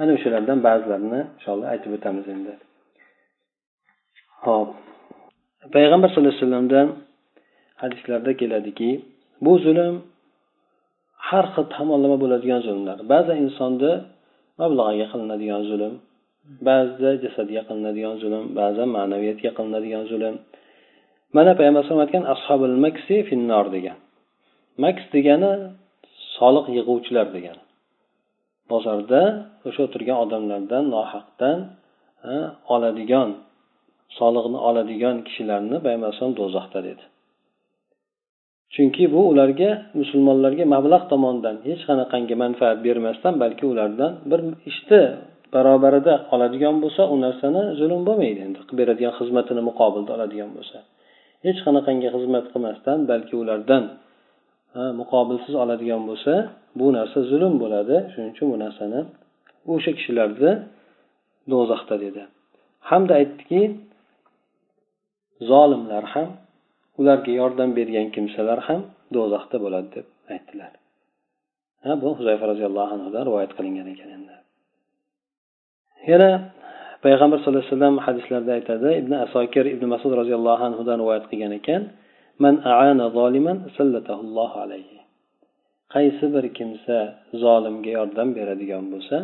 Ana 0.00 0.10
o'shalardan 0.16 0.58
ba'zilarini 0.68 1.20
inshaalloh 1.36 1.68
aytib 1.74 1.90
o'tamiz 1.96 2.26
endi. 2.34 2.52
Ho'p. 4.46 4.70
Payg'ambar 5.74 6.08
sallallohu 6.10 6.32
alayhi 6.34 6.44
vasallamdan 6.46 6.88
hadislarda 7.82 8.32
keladiki 8.40 8.90
bu 9.44 9.52
zulm 9.64 9.94
har 11.28 11.44
xil 11.54 11.64
tomonlama 11.76 12.16
bo'ladigan 12.22 12.60
zulmlar. 12.66 12.98
Ba'zi 13.12 13.32
insonni 13.44 13.92
mablag'iga 14.60 15.06
qilinadigan 15.12 15.62
zulm 15.70 15.94
ba'zida 16.68 17.10
jasadga 17.24 17.62
qilinadigan 17.68 18.14
zulm 18.22 18.44
ba'zan 18.60 18.88
ma'naviyatga 18.96 19.50
qilinadigan 19.58 20.04
zulm. 20.12 20.34
Mana 21.36 21.52
payg'ambar 21.58 21.80
alayhisalom 21.80 22.04
aytgan 22.06 22.24
ashobil 22.34 22.76
maksi 22.84 23.16
finnor 23.28 23.66
degan. 23.76 23.98
Maks 24.84 25.04
degani 25.14 25.52
soliq 26.36 26.66
yig'uvchilar 26.76 27.26
degani. 27.36 27.62
Bozorda 28.72 29.22
o'sha 29.68 29.80
o'tirgan 29.86 30.18
odamlardan 30.24 30.84
nohaqdan 30.94 31.58
oladigan 32.74 33.28
soliqni 34.18 34.58
oladigan 34.68 35.16
kishilarni 35.26 35.76
payg'ambar 35.84 36.06
alayhisalom 36.08 36.34
do'zaxda 36.40 36.80
dedi. 36.88 37.04
Chunki 38.74 39.04
bu 39.14 39.20
ularga 39.32 39.70
musulmonlarga 40.00 40.64
mablag' 40.74 41.04
tomonidan 41.12 41.56
hech 41.68 41.82
qanaqangi 41.88 42.34
manfaat 42.44 42.78
bermasdan 42.86 43.34
balki 43.42 43.64
ulardan 43.72 44.12
bir 44.30 44.40
ishni 44.70 45.02
barobarida 45.54 46.14
oladigan 46.34 46.76
bo'lsa 46.82 47.02
u 47.14 47.16
narsani 47.24 47.62
zulm 47.80 48.00
bo'lmaydi. 48.08 48.40
Endi 48.46 48.58
qilib 48.66 48.78
beradigan 48.80 49.14
xizmatini 49.18 49.62
muqobilda 49.68 50.10
oladigan 50.16 50.50
bo'lsa. 50.56 50.78
Hech 51.46 51.58
qanaqangi 51.66 52.08
xizmat 52.14 52.44
qilmasdan 52.52 52.98
balki 53.10 53.34
ulardan 53.42 53.84
muqobilsiz 55.00 55.54
oladigan 55.62 56.02
bo'lsa 56.08 56.32
bu 56.78 56.86
narsa 56.96 57.18
zulm 57.30 57.54
bo'ladi. 57.62 57.96
Shuning 58.12 58.30
uchun 58.34 58.46
bu 58.52 58.58
narsani 58.64 59.00
o'sha 59.72 59.90
kishilarni 59.98 60.52
do'zaxda 61.52 61.96
dedi. 62.04 62.22
Hamda 62.90 63.12
aytdiki 63.20 63.60
zolimlar 65.50 66.04
ham 66.14 66.28
ularga 67.00 67.32
yordam 67.40 67.70
bergan 67.78 68.06
kimsalar 68.14 68.58
ham 68.68 68.80
do'zaxda 69.14 69.56
bo'ladi 69.64 69.88
deb 69.96 70.06
aytdilar. 70.34 70.72
Ha 71.84 71.92
bu 72.02 72.08
huzayfa 72.18 72.44
roziyallohu 72.52 72.92
anhudan 72.96 73.22
rivoyat 73.28 73.52
qilingan 73.58 73.86
ekan 73.94 74.10
endi. 74.16 74.34
Yana 76.10 76.30
payg'ambar 77.04 77.36
sallallohu 77.38 77.64
alayhi 77.64 77.74
vasallam 77.74 77.96
hadislarda 78.06 78.50
aytadi 78.58 78.88
ibn 79.02 79.12
asokir 79.26 79.64
ibn 79.74 79.84
masud 79.94 80.12
roziyallohu 80.20 80.62
anhudan 80.68 80.96
rivoyat 81.02 81.24
qilgan 81.30 81.52
ekan 81.60 81.82
man 82.44 82.54
aana 82.74 83.06
zoliman 83.18 83.58
sallatahu 83.76 84.22
alayhi. 84.64 84.98
Qaysi 85.94 86.26
bir 86.34 86.44
kimsa 86.58 86.96
zolimga 87.44 87.90
yordam 87.98 88.28
beradigan 88.38 88.84
bo'lsa 88.92 89.18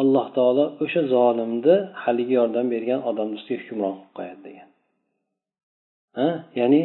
alloh 0.00 0.26
taolo 0.36 0.64
o'sha 0.84 1.02
zolimni 1.14 1.76
haligi 2.02 2.34
yordam 2.40 2.66
bergan 2.74 3.00
odamni 3.10 3.34
ustiga 3.38 3.60
hukmron 3.62 3.94
qilib 3.96 4.12
qo'yadi 4.18 4.42
degan. 4.48 4.68
Ya'ni 6.60 6.82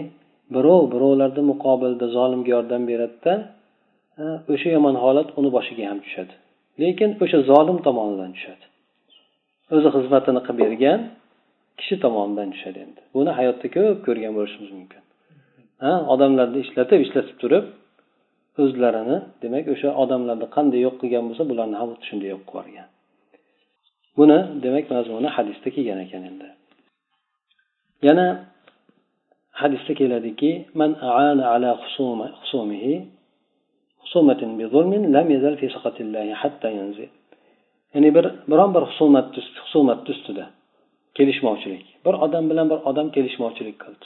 birov 0.55 0.81
birovlarni 0.93 1.43
muqobilida 1.51 2.07
zolimga 2.17 2.50
yordam 2.55 2.83
beradida 2.91 3.33
o'sha 4.53 4.69
yomon 4.75 4.95
holat 5.03 5.27
uni 5.39 5.50
boshiga 5.57 5.83
ham 5.91 6.00
tushadi. 6.05 6.33
Lekin 6.81 7.09
o'sha 7.24 7.39
zolim 7.51 7.77
tomonidan 7.88 8.31
tushadi. 8.38 8.65
O'zi 9.75 9.89
xizmatini 9.95 10.41
qilib 10.48 10.59
bergan 10.63 11.00
kishi 11.79 11.95
tomonidan 12.03 12.48
tushadi 12.53 12.79
endi. 12.86 13.01
Buni 13.15 13.31
hayotda 13.39 13.67
ko'p 13.75 13.98
ko'rgan 14.07 14.31
bo'lishimiz 14.38 14.71
mumkin. 14.77 15.01
Ha 15.83 15.91
odamlarni 16.13 16.59
ishlatib 16.65 17.00
ishlatib 17.05 17.38
turib 17.41 17.65
o'zlarini 18.63 19.17
demak 19.43 19.65
o'sha 19.74 19.89
odamlarni 20.03 20.48
qanday 20.55 20.79
yo'q 20.86 20.95
qilgan 21.01 21.24
bo'lsa 21.29 21.43
bularni 21.51 21.75
ham 21.81 21.88
xuddi 21.91 22.05
shunday 22.09 22.29
yo'q 22.33 22.43
qilib 22.50 22.67
yuborgan. 22.69 22.88
Buni 24.17 24.39
demak 24.65 24.86
mazmuni 24.95 25.29
hadisda 25.36 25.67
kelgan 25.75 26.00
ekan 26.05 26.24
endi. 26.29 26.48
Yana 28.07 28.27
hadisda 29.62 29.94
keladiki 30.00 30.51
man 30.80 30.92
aana 31.13 31.43
ala 31.54 31.69
husumihi 32.41 32.95
husumatin 34.04 34.50
bi 34.60 34.65
zulmin 34.74 35.04
lam 35.15 35.28
yazal 35.36 35.56
fi 35.62 35.67
saqatillahi 35.76 36.32
hatta 36.41 36.67
yanzil 36.80 37.10
ya'ni 37.93 38.10
bir 38.15 38.26
biron 38.52 38.69
bir 38.76 38.84
husumat 38.89 39.28
husumatni 39.63 40.12
ustida 40.15 40.45
kelishmovchilik. 41.19 41.86
Bir 42.06 42.13
odam 42.26 42.50
bilan 42.50 42.67
bir 42.72 42.80
odam 42.89 43.08
kelishmovchilik 43.15 43.78
qildi. 43.84 44.06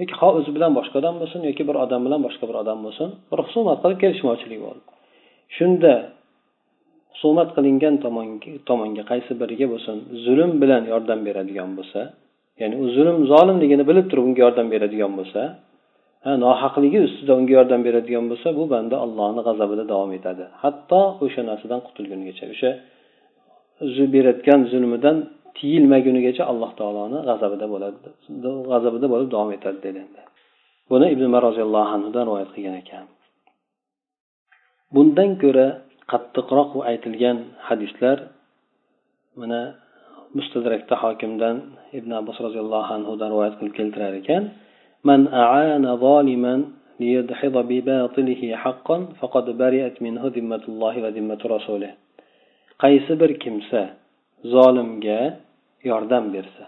Yoki 0.00 0.14
ho 0.20 0.28
o'zi 0.38 0.50
bilan 0.56 0.72
boshqa 0.78 0.96
odam 1.02 1.16
bo'lsin 1.20 1.40
yoki 1.48 1.62
bir 1.68 1.76
odam 1.84 2.00
bilan 2.06 2.20
boshqa 2.26 2.44
bir 2.50 2.56
odam 2.62 2.78
bo'lsin 2.86 3.08
bir 3.30 3.38
husumat 3.46 3.78
qilib 3.82 3.98
kelishmovchilik 4.04 4.60
bo'ldi. 4.66 4.82
Shunda 5.56 5.92
husumat 7.14 7.48
qilingan 7.56 7.94
tomonga 8.04 8.50
tomonga 8.68 9.02
qaysi 9.12 9.32
biriga 9.40 9.66
bo'lsin 9.72 9.96
zulm 10.24 10.52
bilan 10.62 10.82
yordam 10.92 11.20
beradigan 11.26 11.70
bo'lsa 11.78 12.00
ya'ni 12.60 12.76
u 12.82 12.86
zulm 12.96 13.16
zolimligini 13.32 13.84
bilib 13.90 14.06
turib 14.10 14.24
unga 14.28 14.40
yordam 14.46 14.66
beradigan 14.74 15.12
bo'lsa 15.18 15.42
ha 16.24 16.30
nohaqligi 16.44 16.98
ustida 17.06 17.32
unga 17.40 17.52
yordam 17.58 17.80
beradigan 17.86 18.24
bo'lsa 18.30 18.48
bu 18.58 18.64
banda 18.74 18.96
allohni 19.04 19.40
g'azabida 19.48 19.84
davom 19.92 20.10
etadi. 20.18 20.44
Hatto 20.62 21.00
o'sha 21.24 21.42
narsadan 21.50 21.80
qutulgunigacha 21.86 22.44
o'sha 22.54 22.70
berayotgan 24.14 24.60
zulmidan 24.72 25.16
tiyilmagunigacha 25.58 26.42
alloh 26.52 26.70
taoloni 26.80 27.18
g'azabida 27.28 27.66
bo'ladi 27.72 27.96
g'azabida 28.70 29.06
bo'lib 29.12 29.28
davom 29.34 29.50
etadi 29.56 29.78
dedi 29.86 29.98
endi. 30.04 30.22
Buni 30.90 31.06
ibn 31.14 31.22
umar 31.30 31.42
roziyallohu 31.48 31.90
anhudan 31.96 32.24
rivoyat 32.28 32.50
qilgan 32.54 32.76
ekan. 32.82 33.06
Bundan 34.94 35.30
ko'ra 35.42 35.66
qattiqroq 36.12 36.70
aytilgan 36.90 37.38
hadislar 37.68 38.18
mana 39.40 39.60
mustadrakda 40.37 40.95
hokimdan 41.03 41.55
ibn 41.99 42.11
abbos 42.19 42.37
roziyallohu 42.45 42.89
anhudan 42.97 43.27
rivoyat 43.33 43.55
qilib 43.59 43.73
keltirar 43.79 44.13
ekan 44.21 44.43
من 45.09 45.21
أعان 45.43 45.85
ظالما 46.05 46.53
ليدحض 46.99 47.55
بباطله 47.69 48.41
حقا 48.63 48.97
فقد 49.19 49.45
برئت 49.61 49.95
منه 50.05 50.23
ذمة 50.35 50.63
الله 50.71 50.93
وذمة 51.03 51.41
رسوله 51.55 51.91
qaysi 52.83 53.19
bir 53.19 53.39
kimsa 53.39 53.81
zolimga 54.43 55.37
yordam 55.83 56.33
bersa 56.33 56.65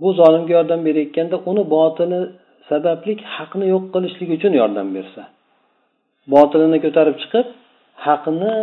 bu 0.00 0.12
zolimga 0.12 0.52
yordam 0.52 0.80
berayotganda 0.86 1.36
uni 1.50 1.70
botili 1.74 2.20
sababli 2.68 3.12
haqni 3.36 3.66
yo'q 3.74 3.84
qilishlik 3.94 4.30
uchun 4.36 4.52
yordam 4.60 4.88
bersa 4.96 5.22
botilini 6.32 6.78
ko'tarib 6.84 7.16
chiqib 7.22 7.46
haqni 8.06 8.54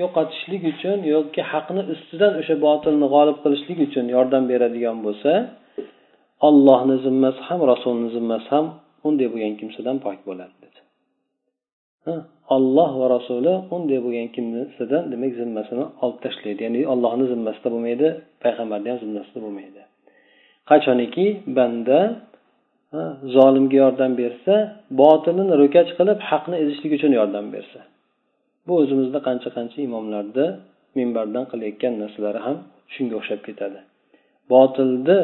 yo'qotishlik 0.00 0.62
uchun 0.72 0.98
yoki 1.14 1.42
haqni 1.52 1.82
ustidan 1.94 2.32
o'sha 2.40 2.54
botilni 2.66 3.06
g'olib 3.14 3.36
qilishlik 3.44 3.78
uchun 3.86 4.06
yordam 4.16 4.44
beradigan 4.52 4.98
bo'lsa 5.06 5.32
ollohni 6.48 6.96
zimmasi 7.06 7.40
ham 7.48 7.60
rasulni 7.72 8.08
zimmasi 8.16 8.48
ham 8.54 8.66
unday 9.08 9.26
bo'lgan 9.32 9.54
kimsadan 9.60 9.96
pok 10.04 10.18
bo'ladi 10.28 10.54
dedi. 10.64 10.80
Olloh 12.56 12.90
va 13.00 13.06
rasuli 13.16 13.52
unday 13.76 13.98
bo'lgan 14.04 14.28
kimsadan 14.36 15.02
demak 15.12 15.32
zimmasini 15.40 15.84
olib 16.04 16.18
tashlaydi. 16.24 16.60
Ya'ni 16.66 16.80
ollohni 16.92 17.24
zimmasida 17.32 17.68
bo'lmaydi 17.74 18.08
payg'ambarni 18.44 18.88
ham 18.92 18.98
zimmasida 19.04 19.38
bo'lmaydi. 19.44 19.80
Qachoniki 20.70 21.26
banda 21.58 21.98
zolimga 23.36 23.76
yordam 23.84 24.12
bersa 24.20 24.54
botilini 25.00 25.54
ro'kach 25.62 25.90
qilib 25.98 26.18
haqni 26.30 26.56
ezishlik 26.62 26.92
uchun 26.98 27.12
yordam 27.20 27.46
bersa. 27.54 27.78
Bu 28.66 28.72
o'zimizda 28.82 29.18
qancha 29.28 29.48
qancha 29.56 29.78
imomlarni 29.88 30.46
minbardan 30.98 31.44
qilayotgan 31.52 31.92
narsalari 32.02 32.40
ham 32.46 32.56
shunga 32.94 33.14
o'xshab 33.20 33.40
ketadi. 33.48 33.78
Botilni 34.52 35.20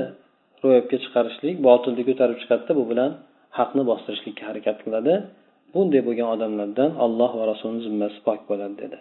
ro'yobga 0.65 0.97
chiqarishlik 1.05 1.57
botilni 1.69 2.03
ko'tarib 2.09 2.37
chiqadida 2.43 2.73
bu 2.79 2.85
bilan 2.91 3.11
haqni 3.59 3.83
bostirishlikka 3.91 4.43
harakat 4.51 4.79
qiladi. 4.85 5.15
Bunday 5.75 6.01
bo'lgan 6.09 6.29
odamlardan 6.35 6.91
alloh 7.05 7.31
va 7.39 7.45
rasulini 7.53 7.83
zimmasi 7.87 8.19
pok 8.27 8.41
bo'ladi 8.51 8.75
dedi. 8.83 8.99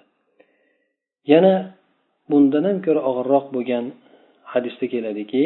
Yana 1.31 1.53
bundan 2.31 2.63
ham 2.67 2.77
ko'ra 2.85 3.01
og'irroq 3.09 3.45
bo'lgan 3.55 3.85
hadisda 4.53 4.85
keladiki 4.93 5.43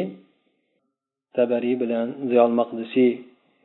tabariy 1.38 1.76
bilan 1.84 2.08
ziyol 2.30 2.52
maqdisiy 2.60 3.12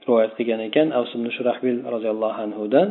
rivoyat 0.04 0.32
qilgan 0.38 0.60
ekan 0.68 0.88
avs 0.98 1.10
ibn 1.16 1.26
shurahbil 1.36 1.78
roziyallohu 1.94 2.38
anhudan. 2.46 2.88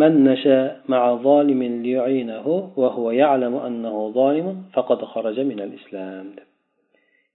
من 0.00 0.12
نشا 0.28 0.58
مع 0.92 1.02
ظالم 1.26 1.60
ليعينه 1.84 2.46
وهو 2.80 3.06
يعلم 3.22 3.54
أنه 3.68 3.96
ظالم 4.18 4.46
فقد 4.74 4.98
خرج 5.12 5.36
من 5.40 5.58
الإسلام 5.66 6.26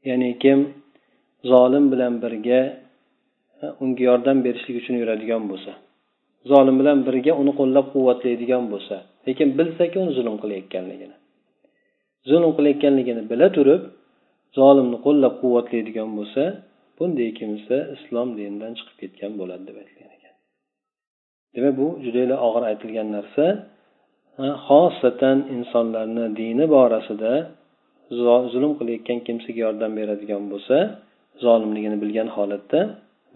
ya'ni 0.05 0.39
kim 0.39 0.59
zolim 1.51 1.91
bilan 1.91 2.13
birga 2.23 2.61
unga 3.83 4.03
yordam 4.09 4.37
berishlik 4.45 4.75
uchun 4.81 4.95
yuradigan 5.01 5.43
bo'lsa 5.51 5.71
zolim 6.51 6.75
bilan 6.81 6.97
birga 7.07 7.31
uni 7.41 7.53
qo'llab 7.59 7.85
quvvatlaydigan 7.93 8.63
bo'lsa 8.73 8.95
lekin 9.27 9.47
bilsaki 9.57 9.95
uni 10.03 10.11
zulm 10.17 10.35
qilayotganligini 10.43 11.15
zulm 12.29 12.51
qilayotganligini 12.57 13.23
bila 13.31 13.47
turib 13.57 13.81
zolimni 14.59 14.97
qo'llab 15.05 15.33
quvvatlaydigan 15.41 16.09
bo'lsa 16.17 16.43
bunday 16.97 17.29
kimsa 17.39 17.77
islom 17.95 18.27
dinidan 18.37 18.71
chiqib 18.77 18.95
ketgan 19.01 19.31
bo'ladi 19.39 19.63
deb 19.69 19.77
aytilgan 19.81 20.11
ekan 20.14 20.14
Demak 21.56 21.74
bu 21.80 21.86
judayla 22.04 22.36
og'ir 22.46 22.62
aytilgan 22.70 23.08
narsa. 23.16 23.44
Xosatan 24.66 25.38
insonlarni 25.56 26.26
dini 26.40 26.64
borasida 26.74 27.32
zulm 28.52 28.72
qilayotgan 28.78 29.18
kimsaga 29.26 29.60
yordam 29.66 29.92
beradigan 29.98 30.42
bo'lsa 30.52 30.76
zolimligini 31.44 31.96
bilgan 32.02 32.28
holatda 32.36 32.80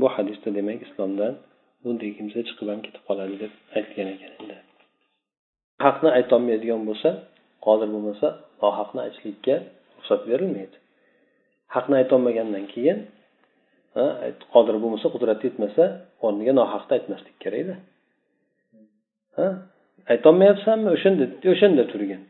bu 0.01 0.07
hadisda 0.15 0.49
demak 0.59 0.79
islomdan 0.87 1.33
bunday 1.85 2.11
kimsa 2.19 2.39
chiqib 2.49 2.67
ham 2.73 2.81
ketib 2.87 3.03
qoladi 3.09 3.35
deb 3.43 3.53
aytgan 3.79 4.07
ekan 4.15 4.33
endi. 4.41 4.57
Haqni 5.85 6.09
aytolmaydigan 6.19 6.83
bo'lsa 6.89 7.11
qodir 7.67 7.89
bo'lmasa 7.95 8.29
nohaqni 8.63 9.01
aytishlikka 9.07 9.55
ruxsat 9.99 10.21
berilmaydi. 10.31 10.77
Haqni 11.75 11.95
aytolmagandan 12.01 12.65
keyin 12.75 12.99
qodir 14.55 14.77
bo'lmasa 14.83 15.07
qudrati 15.15 15.43
yetmasa 15.49 15.85
o'rniga 16.27 16.53
nohaqni 16.61 16.93
aytmaslik 16.99 17.37
kerakda. 17.45 17.75
Aytolmayapsanmi? 20.13 20.89
O'shanda 20.97 21.25
o'shanda 21.53 21.85
turgin 21.93 22.23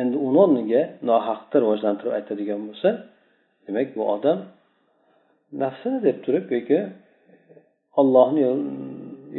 endi 0.00 0.16
uni 0.26 0.38
o'rniga 0.44 0.82
nohaqni 1.10 1.56
rivojlantirib 1.62 2.12
aytadigan 2.18 2.60
bo'lsa 2.68 2.88
demak 3.66 3.88
bu 3.96 4.02
odam 4.14 4.38
nafsini 5.62 5.98
deb 6.06 6.16
turib 6.24 6.46
yoki 6.56 6.78
ollohni 8.00 8.42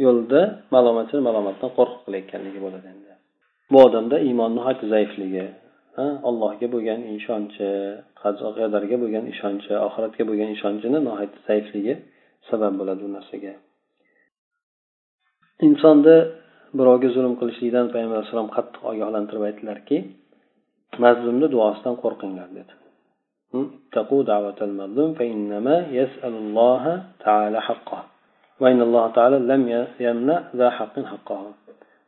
yo'lida 0.04 0.42
malomatchini 0.74 1.22
malomatdan 1.28 1.70
qo'rqib 1.78 2.00
qilayotganligi 2.06 2.60
bo'ladi 2.66 2.86
endi. 2.94 3.12
Bu 3.72 3.78
odamda 3.86 4.16
iymonni 4.28 4.56
nihoyatda 4.58 4.86
zaifligi 4.94 5.46
allohga 6.28 6.66
bo'lgan 6.74 7.00
ishonchi 7.18 7.68
qadarga 8.22 8.96
bo'lgan 9.02 9.24
ishonchi 9.34 9.72
oxiratga 9.86 10.22
bo'lgan 10.28 10.50
ishonchini 10.56 10.98
nihoyatda 11.06 11.40
zaifligi 11.48 11.94
sabab 12.48 12.72
bo'ladi 12.80 13.00
bu 13.06 13.10
narsaga. 13.16 13.52
Insonda 15.68 16.14
birovga 16.78 17.08
zulm 17.16 17.34
qilishlikdan 17.40 17.86
payg'ambar 17.92 18.16
alayhissalom 18.18 18.50
qattiq 18.56 18.82
ogohlantirib 18.90 19.42
aytdilarki 19.48 19.96
mazlumni 21.04 21.46
duosidan 21.54 21.94
qo'rqinglar 22.02 22.48
dedi. 22.58 22.72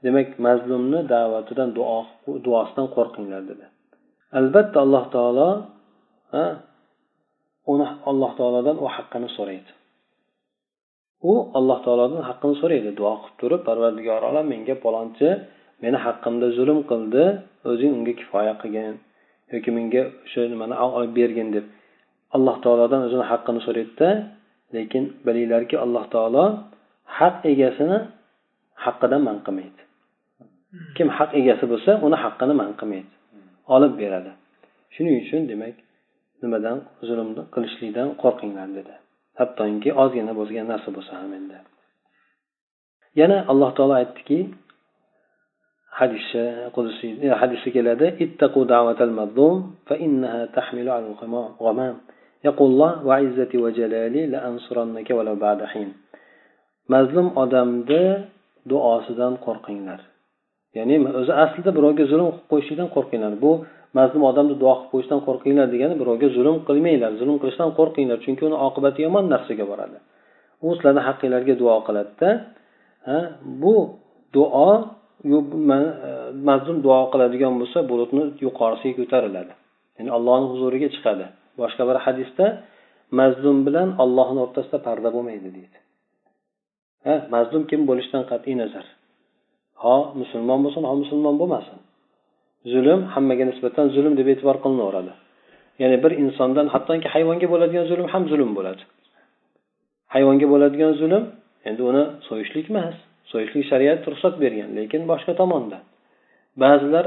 Demak 0.04 0.28
mazlumni 0.46 1.00
da'vatidan 1.14 1.68
duo 1.78 1.98
duosidan 2.46 2.86
qo'rqinglar 2.96 3.42
dedi. 3.50 3.64
Albatta 4.38 4.76
alloh 4.84 5.04
taolo 5.16 5.48
uni 7.72 7.86
alloh 8.10 8.30
taolodan 8.38 8.76
u 8.84 8.86
haqqini 8.96 9.28
so'raydi. 9.36 9.70
U 11.30 11.32
alloh 11.58 11.78
taolodan 11.84 12.22
haqqini 12.28 12.54
so'raydi 12.60 12.90
duo 12.98 13.12
qilib 13.22 13.36
turib 13.40 13.60
parvardigor 13.68 14.22
olam 14.30 14.46
menga 14.52 14.74
palonchi 14.84 15.28
meni 15.82 15.98
haqqimda 16.06 16.46
zulm 16.58 16.78
qildi 16.90 17.24
o'zing 17.70 17.92
unga 17.98 18.12
kifoya 18.20 18.54
qilgin 18.62 18.94
yoki 19.52 19.70
menga 19.78 20.02
o'sha 20.26 20.40
nimani 20.52 20.74
olib 20.96 21.12
bergin 21.18 21.48
deb. 21.56 21.64
Alloh 22.36 22.56
taolodan 22.64 23.00
o'zini 23.06 23.24
haqqini 23.32 23.60
so'raydida 23.66 24.08
lekin 24.76 25.04
bilinglarki 25.26 25.76
alloh 25.84 26.04
taolo 26.14 26.44
haq 27.18 27.36
egasini 27.52 27.98
haqqidan 28.84 29.22
man 29.28 29.38
qilmaydi. 29.46 29.82
Kim 30.96 31.08
haq 31.18 31.30
egasi 31.40 31.64
bo'lsa 31.72 31.90
uni 32.06 32.16
haqqini 32.24 32.54
man 32.60 32.70
qilmaydi. 32.80 33.12
Olib 33.74 33.92
beradi. 34.02 34.30
Shuning 34.94 35.14
uchun 35.22 35.42
demak 35.50 35.76
nimadan 36.42 36.78
zulmni 37.08 37.42
qilishlikdan 37.54 38.08
qo'rqinglar 38.22 38.68
dedi. 38.78 38.94
hattoki 39.38 39.90
ozgina 40.02 40.32
bo'lgan 40.38 40.66
narsa 40.72 40.88
bo'lsa 40.96 41.12
ham 41.20 41.32
endi. 41.38 41.58
Yana 43.20 43.38
alloh 43.50 43.70
taolo 43.76 43.94
aytdiki 44.02 44.38
hadisi 46.00 46.42
qudusi 46.76 47.08
e, 47.24 47.28
hadisda 47.40 47.68
keladi 47.76 48.06
mazlum 49.20 49.54
fa 49.88 49.94
innaha 50.06 50.42
al 51.00 51.08
ghamam. 51.62 51.94
Izzati 53.26 53.56
la 54.32 54.40
mazlum 56.92 57.26
odamni 57.42 58.04
duosidan 58.70 59.34
qo'rqinglar. 59.44 60.00
Ya'ni 60.76 60.96
o'zi 61.20 61.32
aslida 61.44 61.70
birovga 61.78 62.04
zulm 62.12 62.26
qilib 62.30 62.46
qo'yishlikdan 62.52 62.88
qo'rqinglar. 62.96 63.32
Bu 63.44 63.52
mazlum 63.98 64.22
odamni 64.30 64.54
duo 64.62 64.72
qilib 64.76 64.90
qo'yishdan 64.92 65.20
qo'rqinglar 65.26 65.66
degani 65.74 65.94
birovga 66.02 66.28
zulm 66.36 66.56
qilmanglar 66.68 67.10
zulm 67.20 67.36
qilishdan 67.42 67.70
qo'rqinglar 67.78 68.18
chunki 68.24 68.42
uni 68.48 68.56
oqibati 68.66 68.98
yomon 69.06 69.24
narsaga 69.34 69.64
boradi. 69.72 69.98
U 70.64 70.68
sizlarni 70.76 71.02
haqqinglarga 71.08 71.54
duo 71.62 71.76
qiladida 71.86 72.28
bu 73.62 73.74
duo 74.36 74.70
e, 75.32 75.36
mazlum 76.48 76.76
duo 76.86 77.00
qiladigan 77.12 77.52
bo'lsa 77.60 77.78
bulutni 77.90 78.22
yuqorisiga 78.46 78.94
ko'tariladi. 79.00 79.52
Ya'ni 79.96 80.10
allohni 80.16 80.46
huzuriga 80.52 80.88
chiqadi. 80.94 81.26
Boshqa 81.60 81.82
bir 81.88 81.96
hadisda 82.06 82.46
mazlum 83.20 83.58
bilan 83.66 83.88
ollohni 84.04 84.38
o'rtasida 84.44 84.78
parda 84.86 85.08
bo'lmaydi 85.16 85.48
deydi. 85.56 85.78
Ha 87.06 87.14
mazlum 87.34 87.62
kim 87.70 87.80
bo'lishidan 87.90 88.22
qat'iy 88.32 88.56
nazar. 88.62 88.86
Ho 89.84 89.96
musulmon 90.20 90.58
bo'lsin 90.64 90.82
ho 90.90 90.94
musulmon 91.02 91.34
bo'lmasin. 91.40 91.78
Zulm 92.72 93.00
hammaga 93.14 93.44
nisbatan 93.50 93.86
zulm 93.96 94.12
deb 94.20 94.28
e'tibor 94.32 94.56
qilinaveradi 94.64 95.12
ya'ni 95.82 95.96
bir 96.04 96.12
insondan 96.22 96.66
hattoki 96.74 97.08
hayvonga 97.14 97.46
bo'ladigan 97.52 97.84
zulm 97.90 98.06
ham 98.12 98.22
zulm 98.32 98.50
bo'ladi. 98.58 98.82
Hayvonga 100.14 100.46
bo'ladigan 100.52 100.92
zulm 101.00 101.24
endi 101.68 101.82
uni 101.90 102.04
so'yishlik 102.28 102.66
emas. 102.72 102.96
So'yishlik 103.32 103.64
shariat 103.70 104.00
ruxsat 104.12 104.34
bergan 104.42 104.70
lekin 104.78 105.02
boshqa 105.12 105.32
tomonda 105.40 105.78
ba'zilar 106.62 107.06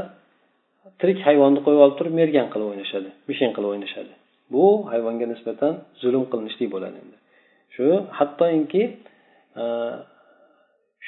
tirik 0.99 1.19
hayvonni 1.27 1.59
qo'yib 1.65 1.81
olib 1.85 1.95
turib 1.99 2.13
mergan 2.21 2.47
qilib 2.53 2.67
o'ynashadi 2.71 3.09
mishin 3.29 3.49
qilib 3.55 3.69
o'ynashadi. 3.73 4.13
Bu 4.53 4.65
hayvonga 4.91 5.25
nisbatan 5.33 5.73
zulm 6.01 6.23
qilinishlik 6.31 6.69
bo'ladi 6.75 6.97
endi. 7.03 7.17
Shu 7.75 7.85
hattoki 8.17 8.83
e, 9.61 9.63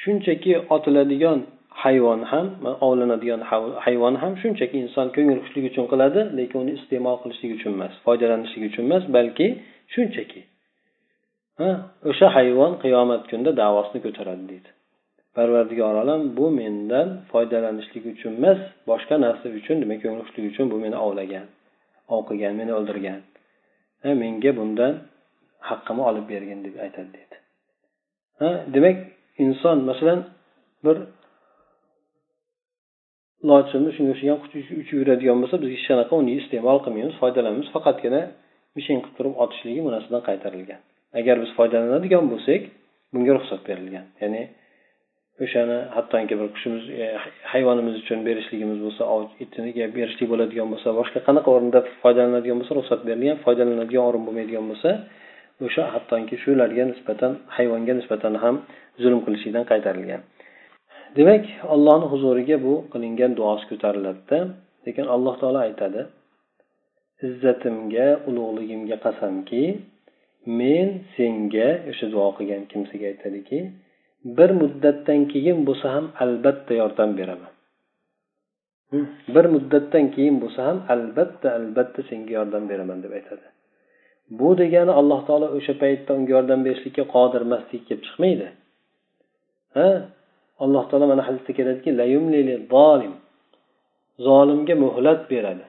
shunchaki 0.02 0.52
otiladigan 0.74 1.38
hayvon 1.82 2.20
ham 2.30 2.46
ovlanadigan 2.86 3.42
hayvon 3.84 4.14
ham 4.22 4.32
shunchaki 4.42 4.76
inson 4.84 5.06
ko'ngil 5.16 5.38
xushlik 5.44 5.64
uchun 5.70 5.86
qiladi 5.92 6.20
lekin 6.38 6.58
uni 6.62 6.72
iste'mol 6.78 7.16
qilishlik 7.22 7.50
uchun 7.58 7.72
emas 7.78 7.92
foydalanishlik 8.06 8.64
uchun 8.70 8.82
emas 8.88 9.04
balki 9.16 9.46
shunchaki. 9.94 10.40
Ha 11.60 11.70
o'sha 12.10 12.26
hayvon 12.36 12.72
qiyomat 12.84 13.22
kunida 13.30 13.52
davosini 13.62 14.00
ko'taradi 14.06 14.44
deydi. 14.52 14.70
Parvardigor 15.36 15.94
olam 16.02 16.22
bu 16.36 16.46
mendan 16.60 17.08
foydalanishlik 17.32 18.04
uchun 18.12 18.32
emas 18.40 18.60
boshqa 18.90 19.14
narsa 19.24 19.46
uchun 19.60 19.76
demak 19.82 19.98
ko'ngil 20.02 20.22
xushlik 20.26 20.44
uchun 20.52 20.66
bu 20.72 20.76
meni 20.84 20.96
ovlagan 21.06 21.46
ov 22.14 22.20
qilgan 22.28 22.52
meni 22.60 22.72
o'ldirgan. 22.78 23.20
Menga 24.22 24.52
bundan 24.58 24.94
haqqimni 25.68 26.02
olib 26.10 26.26
bergin 26.32 26.58
deb 26.66 26.74
aytadi 26.84 27.10
deydi. 27.16 27.36
Ha 28.40 28.48
demak 28.74 28.96
inson 29.44 29.78
masalan 29.90 30.20
bir 30.84 30.96
lochinni 33.50 33.90
shunga 33.96 34.12
o'xshagan 34.14 34.38
quti 34.42 34.58
uchib 34.82 34.96
yuradigan 35.00 35.36
bo'lsa 35.42 35.56
biz 35.62 35.70
hech 35.74 35.84
qanaqa 35.90 36.14
uni 36.22 36.32
iste'mol 36.40 36.78
qilmaymiz 36.84 37.14
foydalanmaymiz 37.22 37.68
faqatgina 37.76 38.22
mishin 38.76 38.96
qilib 39.02 39.14
turib 39.18 39.34
otishligi 39.44 39.80
bu 39.86 39.90
narsadan 39.94 40.22
qaytarilgan. 40.28 40.80
Agar 41.20 41.36
biz 41.42 41.50
foydalanadigan 41.58 42.24
bo'lsak 42.32 42.62
bunga 43.12 43.32
ruxsat 43.38 43.60
berilgan. 43.68 44.04
Ya'ni 44.22 44.42
o'shani 45.44 45.78
hattoki 45.96 46.34
bir 46.40 46.48
qushimiz 46.54 46.84
e, 47.02 47.04
hayvonimiz 47.52 47.94
uchun 48.02 48.18
berishligimiz 48.28 48.78
bo'lsa 48.84 49.02
itiga 49.44 49.86
berishlik 49.96 50.28
bo'ladigan 50.32 50.68
bo'lsa 50.72 50.88
boshqa 51.00 51.18
qanaqa 51.28 51.48
o'rinda 51.56 51.80
foydalanadigan 52.02 52.56
bo'lsa 52.60 52.72
ruxsat 52.78 53.00
berilgan 53.08 53.38
foydalanadigan 53.46 54.04
o'rin 54.08 54.22
bo'lmaydigan 54.26 54.64
bo'lsa 54.70 54.90
o'sha 55.66 55.82
hattoki 55.94 56.34
shularga 56.44 56.84
nisbatan 56.92 57.32
hayvonga 57.56 57.94
nisbatan 58.00 58.34
ham 58.44 58.54
zulm 59.02 59.20
qilishlikdan 59.26 59.64
qaytarilgan. 59.72 60.20
Demak 61.16 61.44
ollohni 61.74 62.06
huzuriga 62.12 62.56
bu 62.66 62.74
qilingan 62.92 63.32
duosi 63.38 63.64
ko'tariladida. 63.70 64.38
Lekin 64.86 65.06
alloh 65.14 65.34
taolo 65.40 65.60
aytadi 65.68 66.00
izzatimga 67.26 68.06
ulug'ligimga 68.28 68.96
qasamki 69.06 69.62
men 70.60 70.88
senga 71.16 71.68
o'sha 71.90 72.06
duo 72.14 72.28
qilgan 72.36 72.62
kimsaga 72.72 73.06
aytadiki 73.12 73.58
bir 74.36 74.50
muddatdan 74.60 75.20
keyin 75.32 75.58
bo'lsa 75.68 75.86
ham 75.94 76.06
albatta 76.24 76.72
yordam 76.82 77.10
beraman. 77.18 77.52
Bir 79.34 79.46
muddatdan 79.54 80.04
keyin 80.14 80.36
bo'lsa 80.42 80.60
ham 80.68 80.78
albatta 80.94 81.48
albatta 81.58 82.00
senga 82.10 82.32
yordam 82.38 82.64
beraman 82.70 82.98
deb 83.04 83.12
aytadi. 83.18 83.46
Bu 84.38 84.48
degani 84.62 84.92
alloh 85.00 85.20
taolo 85.28 85.46
o'sha 85.58 85.74
paytda 85.82 86.10
unga 86.18 86.30
yordam 86.36 86.60
berishlikka 86.66 87.04
qodir 87.14 87.40
emasligiga 87.46 87.84
kelib 87.88 88.02
chiqmaydi. 88.06 88.48
Ha? 89.76 89.88
Alloh 90.64 90.82
taolo 90.90 91.06
mana 91.12 91.22
hadisda 91.28 91.52
keladiki 91.58 91.90
zolimga 94.26 94.74
muhlat 94.84 95.20
beradi 95.32 95.64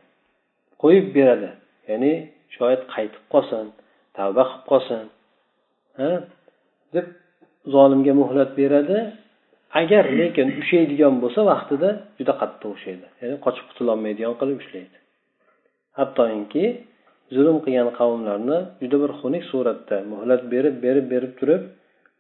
qo'yib 0.84 1.08
beradi. 1.18 1.50
Ya'ni 1.90 2.12
shoyat 2.56 2.82
qaytib 2.94 3.24
qolsin 3.34 3.66
tavba 4.18 4.44
qilib 4.50 4.64
qolsin 4.72 5.04
deb 6.96 7.06
zolimga 7.76 8.14
muhlat 8.22 8.52
beradi. 8.62 9.00
Agar 9.82 10.04
lekin 10.20 10.48
ushlaydigan 10.62 11.14
bo'lsa 11.24 11.42
vaqtida 11.52 11.90
juda 12.18 12.34
qattiq 12.42 12.70
ushlaydi 12.78 13.08
ya'ni 13.22 13.38
qochib 13.46 13.66
qutulolmaydigan 13.70 14.36
qilib 14.42 14.58
ushlaydi. 14.64 14.98
Hattoki 15.98 16.66
zulm 17.36 17.58
qilgan 17.66 17.90
qavmlarni 18.00 18.58
juda 18.82 18.98
bir 19.04 19.12
xunuk 19.20 19.44
suratda 19.52 19.98
muhlat 20.12 20.42
berib 20.54 20.76
berib 20.86 21.06
berib 21.14 21.34
turib 21.40 21.64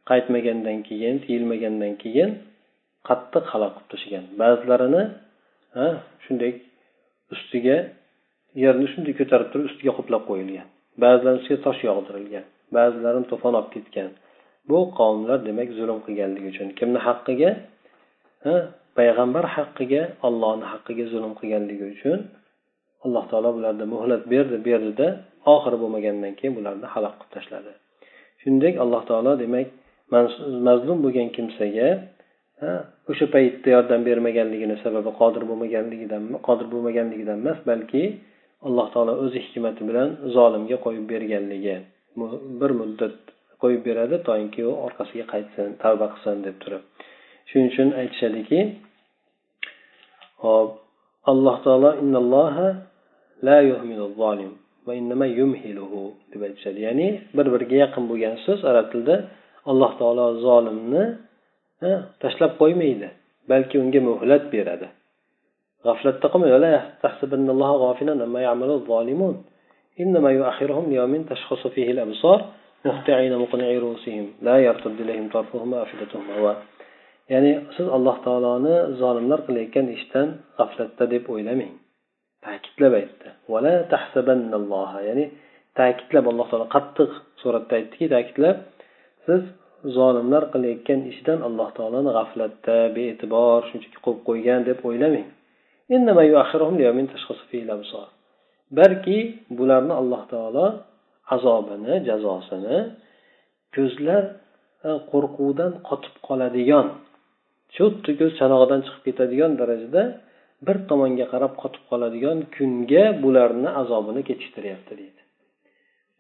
qaytmagandan 0.10 0.78
keyin 0.88 1.16
tiyilmagandan 1.26 1.94
keyin 2.04 2.30
qattiq 3.08 3.46
halok 3.54 3.74
qilib 3.76 3.90
tashlagan. 3.92 4.26
Ba'zilarini 4.42 5.04
shunday 6.26 6.52
ustiga 7.34 7.78
yerni 8.64 8.88
shunday 8.94 9.14
ko'tarib 9.20 9.48
turib 9.52 9.66
ustiga 9.72 9.92
qoplab 9.98 10.24
qo'yilgan. 10.30 10.68
Ba'zilarini 11.04 11.40
ustiga 11.42 11.60
tosh 11.68 11.82
yog'dirilgan. 11.90 12.46
Ba'zilarini 12.76 13.28
to'fon 13.32 13.54
olib 13.60 13.72
ketgan. 13.76 14.10
Bu 14.70 14.78
qavmlar 15.00 15.40
demak 15.48 15.70
zulm 15.80 16.00
qilganligi 16.06 16.48
uchun. 16.54 16.68
Kimni 16.80 17.00
haqqiga? 17.08 17.52
Payg'ambar 18.98 19.46
haqqiga 19.56 20.02
ollohni 20.28 20.66
haqqiga 20.74 21.06
zulm 21.14 21.34
qilganligi 21.40 21.86
uchun 21.96 22.20
alloh 23.06 23.24
taolo 23.32 23.50
bularga 23.58 23.86
muhlat 23.94 24.24
berdi 24.34 24.58
berdida 24.68 25.08
oxiri 25.54 25.78
bo'lmagandan 25.84 26.34
keyin 26.40 26.54
bularni 26.58 26.88
halok 26.94 27.14
qilib 27.20 27.32
tashladi. 27.36 27.72
Shuningdek 28.42 28.74
alloh 28.84 29.02
taolo 29.10 29.32
demak 29.44 29.68
mazlum 30.68 30.98
bo'lgan 31.06 31.28
kimsaga 31.36 31.90
o'sha 33.12 33.26
paytda 33.36 33.68
yordam 33.76 34.02
bermaganligini 34.10 34.76
sababi 34.86 35.12
qodir 35.22 35.44
bo'lmaganligidan 35.50 36.24
qodir 36.48 36.68
bo'lmaganligidan 36.74 37.38
emas 37.44 37.60
balki 37.70 38.04
alloh 38.68 38.88
taolo 38.94 39.14
o'zi 39.24 39.40
hikmati 39.46 39.82
bilan 39.90 40.10
zolimga 40.36 40.78
qo'yib 40.86 41.06
berganligi 41.14 41.76
bir 42.62 42.72
muddat 42.82 43.18
qo'yib 43.62 43.82
beradi 43.88 44.16
toinki 44.28 44.62
u 44.70 44.74
orqasiga 44.86 45.26
qaytsin 45.34 45.68
tavba 45.84 46.08
qilsin 46.14 46.38
deb 46.48 46.56
turib. 46.64 46.82
Shuning 47.50 47.68
uchun 47.72 47.90
aytishadiki 48.02 48.60
hop 50.44 50.70
alloh 51.32 51.56
taolo 51.66 51.90
innalloha 52.04 52.68
la 53.48 53.58
zolim 54.22 54.52
va 54.88 54.94
yumhiluhu 55.40 56.02
deb 56.32 56.42
aytishadi. 56.48 56.80
Ya'ni 56.88 57.08
bir 57.38 57.46
biriga 57.54 57.78
yaqin 57.84 58.04
bo'lgan 58.12 58.36
so'z 58.46 58.60
arab 58.72 58.86
tilida 58.92 59.16
alloh 59.72 59.92
taolo 60.02 60.26
zolimni 60.48 61.04
tashlab 62.24 62.52
qo'ymaydi 62.62 63.08
balki 63.52 63.76
unga 63.84 64.02
muhlat 64.10 64.44
beradi. 64.54 64.88
G'aflatda 65.86 66.28
qolmang 66.34 66.52
ya'ni 77.32 77.52
siz 77.76 77.88
alloh 77.96 78.18
taoloni 78.26 78.76
zolimlar 79.02 79.40
qilayotgan 79.48 79.86
ishdan 79.98 80.28
g'aflatda 80.60 81.06
deb 81.14 81.24
o'ylamang. 81.34 81.74
Ta'kidlab 82.46 82.94
aytdi. 83.02 83.28
Ya'ni 85.10 85.26
ta'kidlab 85.80 86.26
alloh 86.32 86.48
taolo 86.52 86.68
qattiq 86.76 87.12
suratda 87.42 87.74
aytdiki 87.80 88.06
ta'kidlab 88.16 88.58
siz 89.26 89.42
zolimlar 89.98 90.44
qilayotgan 90.54 91.00
ishidan 91.12 91.40
alloh 91.48 91.70
taoloni 91.78 92.12
g'aflatda 92.18 92.78
bee'tibor 92.98 93.60
shunchaki 93.70 93.98
qo'yib 94.06 94.22
qo'ygan 94.30 94.60
deb 94.70 94.80
o'ylamang. 94.90 95.28
Balki 98.80 99.18
bularni 99.58 99.94
alloh 100.02 100.24
taolo 100.34 100.66
azobini 101.36 101.96
jazosini 102.08 102.78
ko'zlar 103.76 104.24
e, 104.88 104.90
qo'rquvdan 105.12 105.72
qotib 105.90 106.16
qoladigan 106.28 106.88
xuddi 107.76 108.12
ko'z 108.20 108.32
chanog'idan 108.40 108.80
chiqib 108.86 109.04
ketadigan 109.08 109.52
darajada 109.62 110.04
bir 110.66 110.78
tomonga 110.90 111.26
qarab 111.34 111.54
qotib 111.62 111.84
qoladigan 111.92 112.38
kunga 112.56 113.06
bularni 113.24 113.70
azobini 113.82 114.22
kechiktiryapti 114.30 114.94
deydi. 115.02 115.22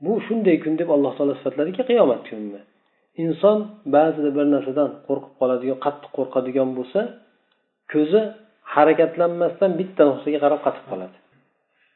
Bu 0.03 0.13
shunday 0.25 0.55
kun 0.63 0.73
deb 0.81 0.89
alloh 0.95 1.11
taolo 1.17 1.33
sifatladiki 1.39 1.81
qiyomat 1.89 2.21
kunini 2.29 2.61
inson 3.23 3.57
ba'zida 3.95 4.29
bir 4.37 4.45
narsadan 4.55 4.89
qo'rqib 5.07 5.33
qoladigan 5.39 5.77
qattiq 5.85 6.11
qo'rqadigan 6.17 6.69
bo'lsa 6.77 7.01
ko'zi 7.93 8.21
harakatlanmasdan 8.75 9.71
bitta 9.79 10.01
nuqtaga 10.09 10.39
qarab 10.45 10.59
qotib 10.65 10.85
qoladi. 10.91 11.17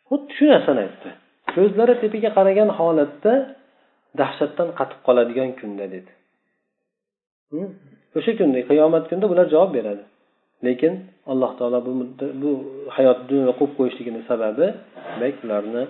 Xuddi 0.10 0.32
shu 0.38 0.46
narsani 0.54 0.80
aytdi. 0.86 1.10
Ko'zlari 1.54 1.94
tepaga 2.04 2.30
qaragan 2.38 2.70
holatda 2.80 3.34
dahshatdan 4.20 4.70
qatib 4.80 5.00
qoladigan 5.08 5.50
kunda 5.60 5.86
dedi. 5.96 6.12
O'sha 8.18 8.32
kunda 8.40 8.60
qiyomat 8.70 9.04
kunida 9.10 9.28
bular 9.32 9.48
javob 9.54 9.72
beradi. 9.78 10.04
Lekin 10.66 10.94
alloh 11.32 11.52
taolo 11.60 11.80
bu 11.88 11.92
bu 12.42 12.52
hayot 12.96 13.20
dunyoda 13.30 13.54
qo'yib 13.60 13.74
qo'yishligini 13.80 14.22
sababi 14.30 14.68
demak 15.20 15.38
ularni 15.46 15.84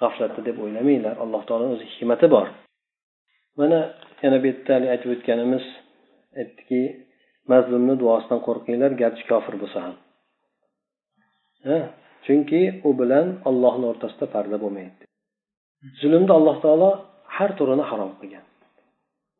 g'aflatda 0.00 0.40
deb 0.48 0.56
o'ylamanglar. 0.64 1.14
Alloh 1.24 1.42
taoloni 1.48 1.72
o'zi 1.76 1.86
hikmati 1.92 2.26
bor. 2.34 2.46
Mana 3.60 3.80
yana 4.22 4.36
bu 4.42 4.46
yerda 4.50 4.70
haligi 4.74 4.90
aytib 4.94 5.10
o'tganimiz 5.14 5.64
aytdiki 6.40 6.80
mazlumni 7.52 7.94
duosidan 8.02 8.40
qo'rqinglar 8.46 8.92
garchi 9.02 9.24
kofir 9.30 9.54
bo'lsa 9.62 9.78
ham. 9.86 9.94
Chunki 12.26 12.60
u 12.88 12.90
bilan 13.00 13.26
ollohni 13.48 13.86
o'rtasida 13.92 14.26
parda 14.34 14.56
bo'lmaydi. 14.64 15.02
Zulmni 16.00 16.32
alloh 16.38 16.56
taolo 16.64 16.90
har 17.36 17.50
turini 17.58 17.84
harom 17.90 18.12
qilgan. 18.20 18.44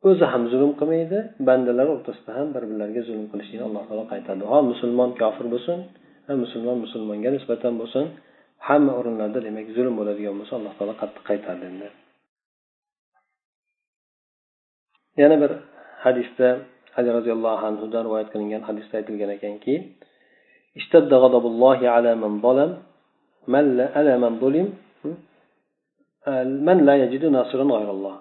O'zi 0.09 0.25
ham 0.33 0.43
zulm 0.53 0.73
qilmaydi 0.81 1.19
bandalar 1.49 1.87
o'rtasida 1.95 2.31
ham 2.39 2.49
bir 2.55 2.63
birlariga 2.71 3.03
zulm 3.09 3.27
qilishlikni 3.33 3.65
alloh 3.69 3.85
taolo 3.89 4.05
qaytadi 4.13 4.43
ho 4.51 4.59
musulmon 4.71 5.11
kofir 5.23 5.47
bo'lsin 5.55 5.79
ha 6.27 6.33
musulmon 6.45 6.77
musulmonga 6.85 7.31
nisbatan 7.37 7.75
bo'lsin 7.81 8.05
hamma 8.69 8.93
o'rinlarda 9.01 9.41
demak 9.47 9.67
zulm 9.77 9.95
bo'ladigan 10.01 10.35
bo'lsa 10.41 10.53
alloh 10.59 10.73
taolo 10.79 10.95
qattiq 11.03 11.23
qaytardi 11.31 11.65
endi. 11.73 11.89
yana 15.22 15.36
bir 15.42 15.52
hadisda 16.04 16.48
ali 16.98 17.10
roziyallohu 17.18 17.64
anhudan 17.70 18.02
rivoyat 18.08 18.28
qilingan 18.34 18.62
hadisda 18.70 18.94
aytilgan 19.00 19.30
ekanki 19.38 19.76
اشتد 20.80 21.12
غضب 21.24 21.46
الله 21.52 21.80
على 21.96 22.12
من 22.24 22.32
ظلم 22.46 22.72
من 23.54 23.66
لا 23.78 23.86
على 23.98 24.14
من 24.24 24.34
ظلم 24.44 24.68
من 26.68 26.78
لا 26.88 26.96
يجد 27.04 27.24
ناصرا 27.36 27.66
غير 27.78 27.90
الله 27.96 28.16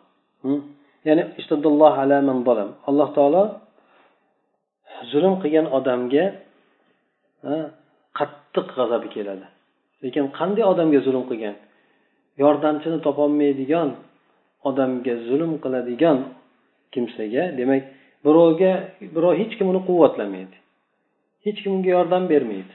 ya'ni 1.07 1.23
ishtadalloh 1.41 1.93
ala 2.03 2.19
man 2.29 2.39
zalam 2.49 2.71
alloh 2.89 3.09
taolo 3.19 3.43
zulm 5.12 5.35
qilgan 5.43 5.67
odamga 5.79 6.25
qattiq 8.19 8.67
g'azabi 8.79 9.09
keladi 9.15 9.47
lekin 10.05 10.25
qanday 10.39 10.65
odamga 10.73 11.01
zulm 11.07 11.25
qilgan 11.31 11.55
yordamchini 12.43 12.99
topolmaydigan 13.07 13.89
odamga 14.69 15.15
zulm 15.29 15.53
qiladigan 15.65 16.19
kimsaga 16.94 17.44
demak 17.60 17.84
birovga 18.26 18.72
birov 19.16 19.34
hech 19.42 19.54
kim 19.58 19.68
uni 19.74 19.82
quvvatlamaydi. 19.90 20.58
Hech 21.46 21.60
kim 21.64 21.72
unga 21.78 21.92
yordam 21.98 22.24
bermaydi. 22.34 22.74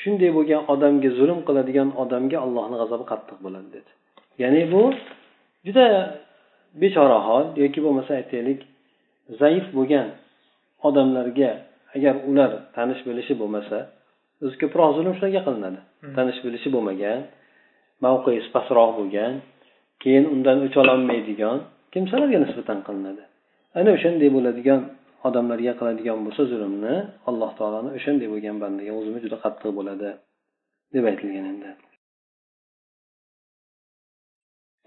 Shunday 0.00 0.30
bo'lgan 0.36 0.62
odamga 0.72 1.10
zulm 1.18 1.40
qiladigan 1.48 1.88
odamga 2.02 2.38
allohni 2.44 2.76
g'azabi 2.80 3.04
qattiq 3.12 3.38
bo'ladi 3.44 3.68
dedi. 3.76 3.90
Ya'ni 4.42 4.62
bu 4.72 4.82
juda 5.66 5.86
bechora 6.82 7.18
hol 7.28 7.44
yoki 7.62 7.80
bo'lmasa 7.86 8.10
aytaylik 8.20 8.60
zaif 9.40 9.66
bo'lgan 9.76 10.06
odamlarga 10.88 11.50
agar 11.96 12.14
ular 12.30 12.50
tanish 12.76 13.02
bilishi 13.08 13.34
bo'lmasa 13.40 13.78
o'zi 14.44 14.56
ko'proq 14.62 14.90
zulm 14.96 15.12
shularga 15.18 15.40
qilinadi. 15.46 15.80
Hmm. 16.02 16.14
tanish 16.16 16.38
bilishi 16.44 16.68
bo'lmagan 16.74 17.20
mavqesi 18.04 18.48
pastroq 18.54 18.90
bo'lgan 18.98 19.32
keyin 20.02 20.24
undan 20.34 20.58
o'ch 20.66 20.76
ololmaydigan 20.82 21.56
kimsalarga 21.92 22.38
nisbatan 22.44 22.78
qilinadi 22.86 23.24
ana 23.78 23.90
o'shanday 23.96 24.28
bo'ladigan 24.36 24.80
odamlarga 25.28 25.72
qiladigan 25.80 26.18
bo'lsa 26.26 26.42
zulmni 26.52 26.94
alloh 27.30 27.50
taoloni 27.58 27.90
o'shanday 27.98 28.28
bo'lgan 28.32 28.56
bandaga 28.62 28.92
o'zimi 29.00 29.18
juda 29.24 29.36
qattiq 29.44 29.70
bo'ladi 29.78 30.10
deb 30.94 31.04
aytilgan 31.10 31.46
endi 31.52 31.70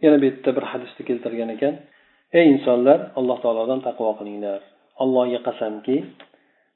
yana 0.04 0.18
bu 0.22 0.26
yerda 0.30 0.52
bir 0.58 0.66
hadisda 0.72 1.02
keltirgan 1.10 1.50
ekan. 1.56 1.76
Ey 2.38 2.46
insonlar 2.54 3.00
alloh 3.20 3.38
taolodan 3.44 3.80
taqvo 3.88 4.12
qilinglar. 4.20 4.62
Allohga 5.04 5.40
qasamki 5.48 5.96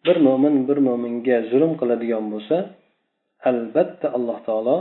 bir 0.05 0.17
mo'min 0.27 0.55
bir 0.69 0.77
mo'minga 0.87 1.37
zulm 1.51 1.71
qiladigan 1.81 2.25
bo'lsa 2.33 2.57
albatta 3.49 4.07
alloh 4.17 4.37
taolo 4.47 4.77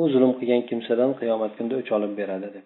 u 0.00 0.02
zulm 0.14 0.32
qilgan 0.38 0.62
kimsadan 0.70 1.10
qiyomat 1.20 1.52
kunida 1.56 1.74
o'ch 1.80 1.90
olib 1.96 2.12
beradi 2.20 2.48
deb. 2.56 2.64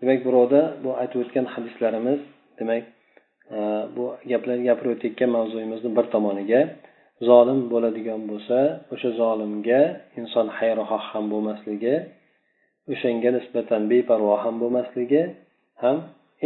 Demak 0.00 0.20
birovda 0.26 0.60
bu 0.84 0.90
aytib 1.00 1.18
o'tgan 1.22 1.46
hadislarimiz 1.54 2.20
demak 2.58 2.84
bu 3.96 4.04
gaplar 4.30 4.58
gapirib 4.68 4.92
o'tayotgan 4.96 5.30
mavzuyimizni 5.36 5.90
bir 5.96 6.06
tomoniga 6.14 6.60
zolim 7.28 7.60
bo'ladigan 7.72 8.20
bo'lsa 8.30 8.58
o'sha 8.94 9.10
zolimga 9.20 9.80
inson 10.20 10.46
xayrixoh 10.58 11.02
ham 11.10 11.24
bo'lmasligi 11.32 11.94
o'shanga 12.92 13.30
nisbatan 13.38 13.82
beparvo 13.92 14.34
ham 14.44 14.54
bo'lmasligi 14.62 15.22
ham 15.82 15.96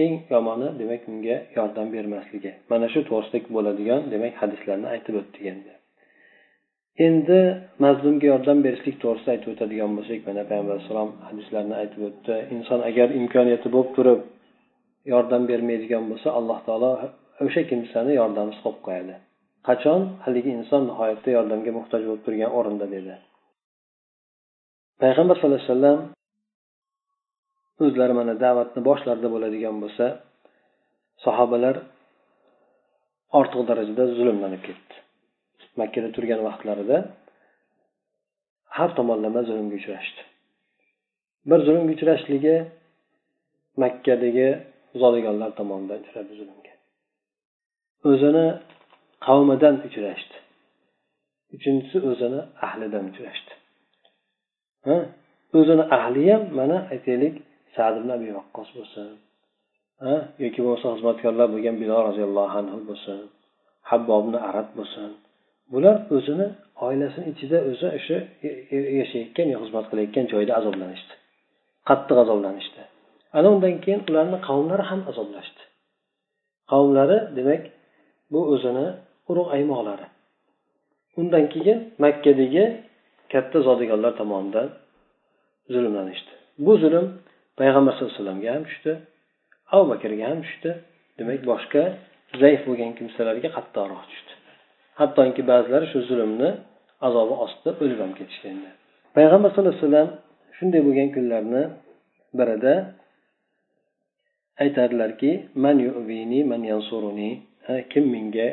eng 0.03 0.14
yomoni 0.33 0.69
demak 0.81 1.03
unga 1.12 1.37
yordam 1.57 1.87
bermasligi. 1.95 2.53
Mana 2.71 2.87
shu 2.92 3.01
to'g'risida 3.11 3.49
bo'ladigan 3.57 4.01
demak 4.12 4.35
hadislarni 4.42 4.87
aytib 4.95 5.14
o'tdik 5.21 5.45
endi. 5.53 5.76
Endi 7.05 7.41
mazlumga 7.85 8.27
yordam 8.33 8.59
berishlik 8.67 8.97
to'g'risida 9.03 9.31
aytib 9.35 9.49
o'tadigan 9.55 9.91
bo'lsak 9.99 10.21
mana 10.29 10.43
payg'ambar 10.51 10.75
alayhissalom 10.77 11.11
hadislarni 11.29 11.75
aytib 11.83 12.01
o'tdi. 12.09 12.35
Inson 12.57 12.81
agar 12.91 13.09
imkoniyati 13.21 13.69
bo'lib 13.75 13.91
turib 13.97 14.21
yordam 15.13 15.43
bermaydigan 15.51 16.05
bo'lsa 16.11 16.29
alloh 16.39 16.59
taolo 16.67 16.91
o'sha 17.45 17.63
kimsani 17.71 18.13
yordamsiz 18.21 18.59
qolib 18.65 18.81
qo'yadi. 18.87 19.15
Qachon? 19.69 20.01
Haligi 20.25 20.51
inson 20.59 20.83
nihoyatda 20.91 21.31
yordamga 21.37 21.71
muhtoj 21.79 22.03
bo'lib 22.09 22.23
turgan 22.27 22.51
o'rinda 22.59 22.87
dedi. 22.97 23.15
Payg'ambar 25.03 25.35
sallallohu 25.37 25.61
alayhi 25.63 25.73
vasallam 25.73 25.99
o'zlari 27.85 28.15
mana 28.21 28.35
da'vatni 28.45 28.81
boshlarida 28.89 29.29
bo'ladigan 29.35 29.77
bo'lsa 29.83 30.07
sahobalar 31.25 31.77
ortiq 33.39 33.63
darajada 33.71 34.05
zulmlanib 34.19 34.63
ketdi. 34.69 34.97
Makkada 35.81 36.09
turgan 36.17 36.41
vaqtlarida 36.49 36.99
har 38.77 38.91
tomonlama 38.99 39.41
zulmga 39.49 39.77
uchrashdi. 39.81 40.23
Bir 41.49 41.59
zulmga 41.67 41.93
uchrashligi 41.97 42.57
makkadagi 43.83 44.49
zodagonlar 45.01 45.51
tomonidan 45.59 45.99
uchradi 46.05 46.33
zulmga. 46.41 46.73
O'zini 48.11 48.47
qavmidan 49.27 49.75
uchrashdi. 49.89 50.37
Uchinchisi 51.57 51.99
o'zini 52.11 52.41
ahlidan 52.67 53.05
uchrashdi. 53.11 53.53
O'zini 55.59 55.85
ahli 55.99 56.23
ham 56.33 56.43
mana 56.59 56.79
aytaylik 56.95 57.35
sad 57.77 57.95
ibn 58.01 58.11
abi 58.17 58.29
vaqqos 58.39 58.69
bo'lsin 58.77 59.09
yoki 60.45 60.61
bo'lmasa 60.65 60.87
xizmatkorlar 60.95 61.47
bo'lgan 61.55 61.77
bilol 61.83 62.03
roziyallohu 62.09 62.57
anhu 62.62 62.79
bo'lsin 62.89 63.19
habbobni 63.91 64.39
arab 64.49 64.69
bo'lsin 64.79 65.11
bular 65.72 65.96
o'zini 66.16 66.46
oilasini 66.87 67.26
ichida 67.33 67.59
o'zi 67.70 67.87
o'sha 67.98 68.18
e, 68.46 68.48
e, 68.74 68.76
yashayotgan 69.00 69.48
yo 69.52 69.59
xizmat 69.62 69.85
qilayotgan 69.90 70.26
joyida 70.33 70.52
azoblanishdi. 70.61 71.14
Qattiq 71.88 72.18
azoblanishdi. 72.24 72.83
Ana 73.38 73.48
undan 73.55 73.74
keyin 73.85 74.00
ularni 74.09 74.38
qavmlari 74.48 74.85
ham 74.90 75.00
azoblashdi. 75.11 75.62
Qavmlari 76.72 77.18
demak 77.38 77.62
bu 78.33 78.40
o'zini 78.55 78.87
urug' 79.31 79.50
aymoqlari. 79.57 80.07
Undan 81.20 81.44
keyin 81.55 81.79
makkadagi 82.05 82.64
katta 83.33 83.59
zodagonlar 83.66 84.12
tomonidan 84.20 84.68
zulmlanishdi. 85.74 86.33
Bu 86.66 86.72
zulm 86.83 87.07
payg'ambar 87.61 87.92
sallallohu 87.92 88.12
alayhi 88.12 88.22
vasallamga 88.22 88.50
ham 88.57 88.64
tushdi 88.68 88.92
abu 89.74 89.85
bakrga 89.92 90.24
ham 90.31 90.40
tushdi. 90.46 90.70
Demak 91.18 91.40
boshqa 91.50 91.83
zaif 92.42 92.61
bo'lgan 92.68 92.92
kimsalarga 92.98 93.48
qattiqroq 93.57 94.05
tushdi. 94.12 94.33
Hattoki 95.01 95.43
ba'zilari 95.51 95.87
shu 95.93 95.99
zulmni 96.09 96.51
azobi 97.07 97.35
ostida 97.45 97.71
o'lib 97.83 97.99
ham 98.05 98.13
ketishdi 98.19 98.47
endi 98.55 98.71
payg'ambar 99.17 99.49
sallallohu 99.53 99.77
alayhi 99.77 99.87
vasallam 99.87 100.09
shunday 100.57 100.81
bo'lgan 100.87 101.09
kunlarni 101.17 101.63
birida 102.39 102.75
aytadilarki 104.63 105.31
man 105.65 105.77
yuvini 105.87 106.41
man 106.51 106.63
yansuruni 106.73 107.31
kim 107.93 108.05
menga 108.15 108.49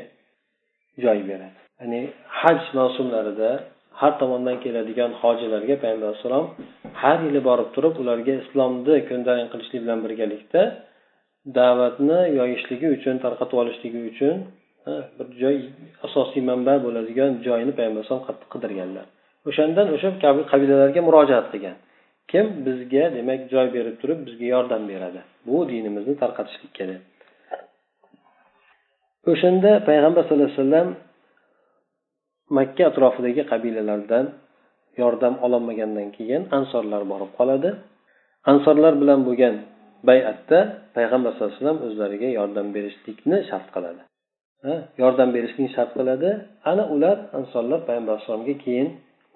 joy 1.04 1.20
beradi? 1.30 1.60
Ya'ni 1.82 2.02
haj 2.42 2.60
mavsumlarida 2.80 3.50
har 4.00 4.14
tomondan 4.22 4.58
keladigan 4.64 5.12
hojilarga 5.22 5.76
payg'ambar 5.84 6.08
alayhissalom 6.10 6.46
har 7.02 7.18
yili 7.26 7.42
borib 7.50 7.70
turib 7.76 7.96
ularga 8.02 8.34
islomni 8.44 8.96
ko'ndalang 9.10 9.48
qilishlik 9.54 9.80
bilan 9.84 10.00
birgalikda 10.06 10.62
da'vatni 11.58 12.20
yoyishligi 12.40 12.88
uchun 12.98 13.16
tarqatib 13.24 13.58
olishligi 13.64 14.02
uchun 14.12 14.36
bir 15.18 15.28
joy 15.42 15.58
asosiy 16.06 16.42
manba 16.50 16.74
bo'ladigan 16.86 17.32
joyni 17.48 17.72
payg'ambar 17.78 18.00
alayhisalom 18.02 18.26
qattiq 18.30 18.50
qidirganlar. 18.54 19.06
O'shandan 19.50 19.88
o'sha 19.96 20.10
qabilalarga 20.52 21.02
murojaat 21.08 21.48
qilgan. 21.54 21.78
Kim 22.32 22.46
bizga 22.66 23.06
demak 23.18 23.42
joy 23.54 23.68
berib 23.76 23.96
turib 24.02 24.20
bizga 24.28 24.48
yordam 24.56 24.84
beradi? 24.92 25.20
Bu 25.48 25.56
dinimizni 25.72 26.16
tarqatishlikka 26.22 26.86
deb. 26.92 27.02
O'shanda 29.32 29.72
payg'ambar 29.90 30.22
sallallohu 30.24 30.52
alayhi 30.52 30.62
vasallam 30.62 30.90
makka 32.58 32.84
atrofidagi 32.92 33.42
qabilalardan 33.52 34.26
yordam 35.02 35.34
ololmagandan 35.46 36.08
keyin 36.18 36.42
ansorlar 36.58 37.02
borib 37.12 37.32
qoladi. 37.40 37.70
Ansorlar 38.52 38.94
bilan 39.02 39.20
bo'lgan 39.28 39.56
bayatda 40.10 40.60
payg'ambar 40.96 41.32
sallallohu 41.32 41.54
alayhi 41.54 41.62
vasallam 41.62 41.80
o'zlariga 41.88 42.30
yordam 42.40 42.68
berishlikni 42.76 43.38
shart 43.50 43.68
qiladi. 43.76 44.04
Yordam 45.04 45.30
berishlikni 45.36 45.70
shart 45.76 45.92
qiladi. 45.98 46.30
Ana 46.72 46.84
ular 46.96 47.18
insonlar 47.40 47.80
payg'ambar 47.88 48.14
alayhisalomga 48.14 48.56
keyin 48.66 48.90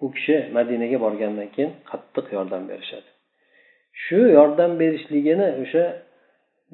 u 0.03 0.05
kishi 0.15 0.35
madinaga 0.57 0.97
borgandan 1.05 1.49
keyin 1.55 1.71
qattiq 1.89 2.25
yordam 2.37 2.63
berishadi. 2.71 3.09
Shu 4.03 4.19
yordam 4.37 4.71
berishligini 4.81 5.47
o'sha 5.63 5.83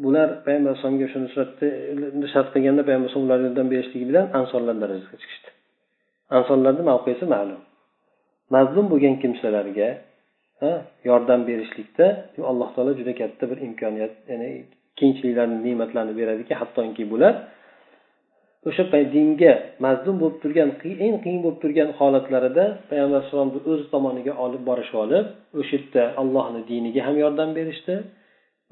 bular 0.04 0.28
payg'ambar 0.46 0.70
alayhisalomga 0.72 1.08
shu 1.14 1.18
nusratni 1.26 2.28
shart 2.34 2.48
qilganda 2.54 2.82
payg'ambar 2.88 3.08
alayhisalom 3.08 3.28
ularga 3.30 3.46
yordam 3.50 3.68
berishligi 3.74 4.06
bilan 4.12 4.26
ansonlar 4.40 4.76
darajasiga 4.84 5.18
chiqishdi. 5.22 5.50
Ansonlarni 6.38 6.84
mavqesi 6.92 7.26
ma'lum. 7.36 7.62
Mazlum 8.56 8.86
bo'lgan 8.92 9.16
kimsalarga 9.24 9.90
yordam 11.10 11.42
berishlikda 11.50 12.06
alloh 12.52 12.70
taolo 12.76 12.92
juda 13.00 13.14
katta 13.22 13.44
bir 13.52 13.58
imkoniyat 13.68 14.14
ya'ni 14.32 14.50
kengchiliklarni 15.00 15.58
ne'matlarni 15.68 16.14
beradiki 16.20 16.54
hattoki 16.62 17.04
bular 17.14 17.34
o'sha 18.68 18.84
dinga 19.16 19.54
mazlum 19.86 20.16
bo'lib 20.22 20.38
turgan 20.44 20.70
eng 21.06 21.16
qiyin 21.24 21.42
bo'lib 21.46 21.60
turgan 21.64 21.90
holatlarida 22.00 22.66
payg'ambar 22.90 23.18
alayhissalomni 23.20 23.60
o'zi 23.72 23.86
tomoniga 23.94 24.34
olib 24.46 24.64
borishib 24.70 24.98
olib 25.06 25.26
o'sha 25.60 25.74
yerda 25.78 26.04
allohni 26.22 26.62
diniga 26.72 27.02
ham 27.08 27.16
yordam 27.24 27.50
berishdi 27.58 27.96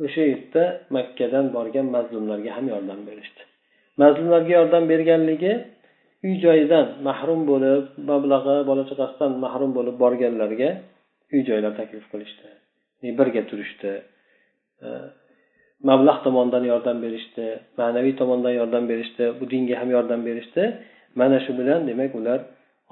o'sha 0.05 0.23
yerda 0.31 0.63
makkadan 0.95 1.45
borgan 1.55 1.87
mazlumlarga 1.95 2.51
ham 2.57 2.65
yordam 2.73 2.99
berishdi. 3.09 3.41
Mazlumlarga 4.01 4.51
yordam 4.59 4.83
berganligi 4.91 5.53
uy 6.25 6.35
joyidan 6.45 6.85
mahrum 7.07 7.41
bo'lib 7.51 7.83
mablag'i 8.09 8.57
bola 8.69 8.83
chaqasidan 8.89 9.31
mahrum 9.45 9.71
bo'lib 9.77 9.95
borganlarga 10.03 10.69
uy 11.33 11.41
joylar 11.49 11.71
taklif 11.79 12.05
qilishdi 12.11 12.47
birga 13.19 13.41
turishdi. 13.49 13.91
Mablag' 15.89 16.19
tomonidan 16.25 16.63
yordam 16.71 16.97
berishdi 17.05 17.45
ma'naviy 17.79 18.13
tomondan 18.21 18.53
yordam 18.59 18.83
berishdi 18.91 19.23
bu 19.39 19.43
dinga 19.53 19.75
ham 19.81 19.89
yordam 19.95 20.21
berishdi. 20.27 20.63
Mana 21.19 21.37
shu 21.45 21.51
bilan 21.59 21.87
demak 21.89 22.15
ular 22.19 22.39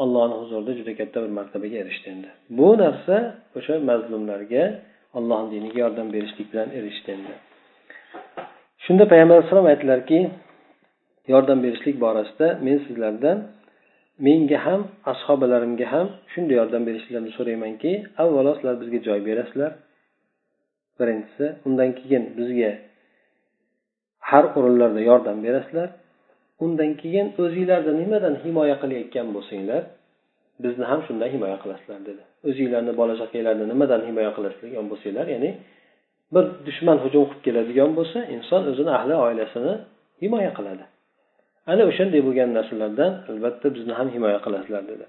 allohni 0.04 0.36
huzurida 0.42 0.72
juda 0.80 0.94
katta 1.00 1.18
bir 1.24 1.32
martabaga 1.40 1.78
erishdi 1.84 2.08
endi. 2.14 2.30
Bu 2.58 2.68
narsa 2.84 3.16
o'sha 3.58 3.74
mazlumlarga 3.90 4.64
ollohni 5.18 5.50
diniga 5.56 5.80
yordam 5.86 6.08
berishlik 6.16 6.48
bilan 6.54 6.70
erishdi 6.80 7.10
endi. 7.16 7.34
Shunda 8.86 9.04
payg'ambar 9.12 9.36
alayhissalom 9.36 9.68
aytdilarki 9.72 10.20
yordam 11.34 11.60
berishlik 11.66 11.96
borasida 12.04 12.48
men 12.66 12.78
sizlardan 12.88 13.38
menga 14.28 14.60
ham 14.66 14.82
ashobalarimga 15.12 15.88
ham 15.94 16.08
shunday 16.32 16.56
yordam 16.62 16.84
berishlarini 16.90 17.32
so'raymanki 17.38 17.92
avvalo 18.24 18.52
sizlar 18.58 18.76
bizga 18.82 19.00
joy 19.08 19.20
berasizlar. 19.30 19.72
Birinchisi 21.00 21.46
undan 21.66 21.90
keyin 22.00 22.24
bizga 22.38 22.72
har 24.30 24.46
o'rinlarda 24.58 25.02
yordam 25.10 25.38
berasizlar. 25.46 25.90
Undan 26.66 26.92
keyin 27.02 27.28
o'zinglarni 27.42 27.94
nimadan 28.02 28.36
himoya 28.44 28.76
qilayotgan 28.82 29.28
bo'lsanglar 29.36 29.84
bizni 30.64 30.86
ham 30.92 31.00
shundan 31.08 31.30
himoya 31.36 31.58
qilasizlar 31.64 32.00
dedi. 32.10 32.24
O'zinglarni 32.50 32.94
bola 33.02 33.14
chaqanglarni 33.22 33.66
nimadan 33.74 34.02
himoya 34.08 34.32
qiladigan 34.38 34.86
bo'lsanglar 34.92 35.26
ya'ni 35.36 35.50
bir 36.34 36.46
dushman 36.68 36.98
hujum 37.04 37.24
qilib 37.30 37.42
keladigan 37.46 37.92
bo'lsa 38.00 38.20
inson 38.36 38.62
o'zini 38.72 38.92
ahli 39.00 39.16
oilasini 39.26 39.74
himoya 40.24 40.52
qiladi. 40.58 40.84
Ana 41.72 41.84
o'shanday 41.92 42.22
bo'lgan 42.28 42.50
narsalardan 42.58 43.12
albatta 43.32 43.68
bizni 43.76 43.94
ham 44.00 44.08
himoya 44.16 44.40
qilasizlar 44.46 44.84
dedi. 44.92 45.06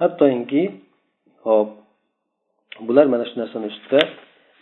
Hattoki 0.00 0.62
hop 1.46 1.68
bular 2.86 3.06
mana 3.12 3.24
shu 3.28 3.34
narsani 3.42 3.66
ustida 3.72 4.00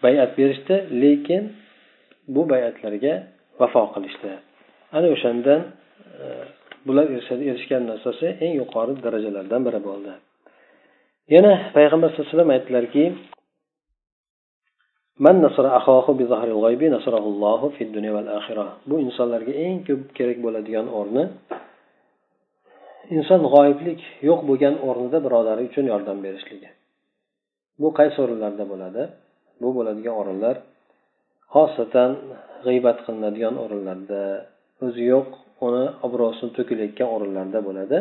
bayat 0.05 0.31
berishdi 0.39 0.77
lekin 1.03 1.43
bu 2.35 2.43
bayatlarga 2.53 3.15
vafo 3.61 3.83
qilishdi. 3.95 4.31
Ana 4.97 5.07
o'shandan 5.15 5.61
e, 6.23 6.25
bular 6.87 7.07
erishgan 7.51 7.83
narsasi 7.91 8.27
eng 8.45 8.53
yuqori 8.61 8.95
darajalardan 9.05 9.61
biri 9.67 9.81
bo'ldi. 9.89 10.13
Yana 11.35 11.53
payg'ambar 11.77 12.09
sallallohu 12.09 12.27
alayhi 12.27 12.37
vasallam 12.37 12.55
aytdilarki 12.57 13.05
man 15.25 15.37
nasra 15.45 15.69
bi 16.21 16.25
g'aybi 16.31 16.87
nasrahullohu 16.97 17.67
fid 17.77 17.89
dunya 17.97 18.13
val 18.17 18.29
axirah 18.39 18.69
bu 18.89 18.95
insonlarga 19.07 19.53
eng 19.67 19.79
ko'p 19.89 20.03
kerak 20.19 20.39
bo'ladigan 20.45 20.87
o'rni 20.99 21.25
inson 23.17 23.41
g'oyiblik 23.55 24.01
yo'q 24.29 24.41
bo'lgan 24.49 24.75
o'rnida 24.89 25.19
birodari 25.27 25.63
uchun 25.69 25.85
yordam 25.93 26.19
berishligi. 26.25 26.71
Bu 27.81 27.89
qaysi 27.99 28.19
o'rinlarda 28.25 28.65
bo'ladi? 28.73 29.03
Bu 29.63 29.69
bo'ladigan 29.77 30.15
o'rinlar 30.21 30.57
xosatan 31.55 32.11
g'iybat 32.67 32.99
qilinadigan 33.07 33.55
o'rinlarda 33.65 34.23
o'zi 34.85 35.03
yo'q 35.13 35.29
uni 35.67 35.85
obro'sini 36.07 36.51
to'kilayotgan 36.59 37.09
o'rinlarda 37.15 37.61
bo'ladi. 37.69 37.99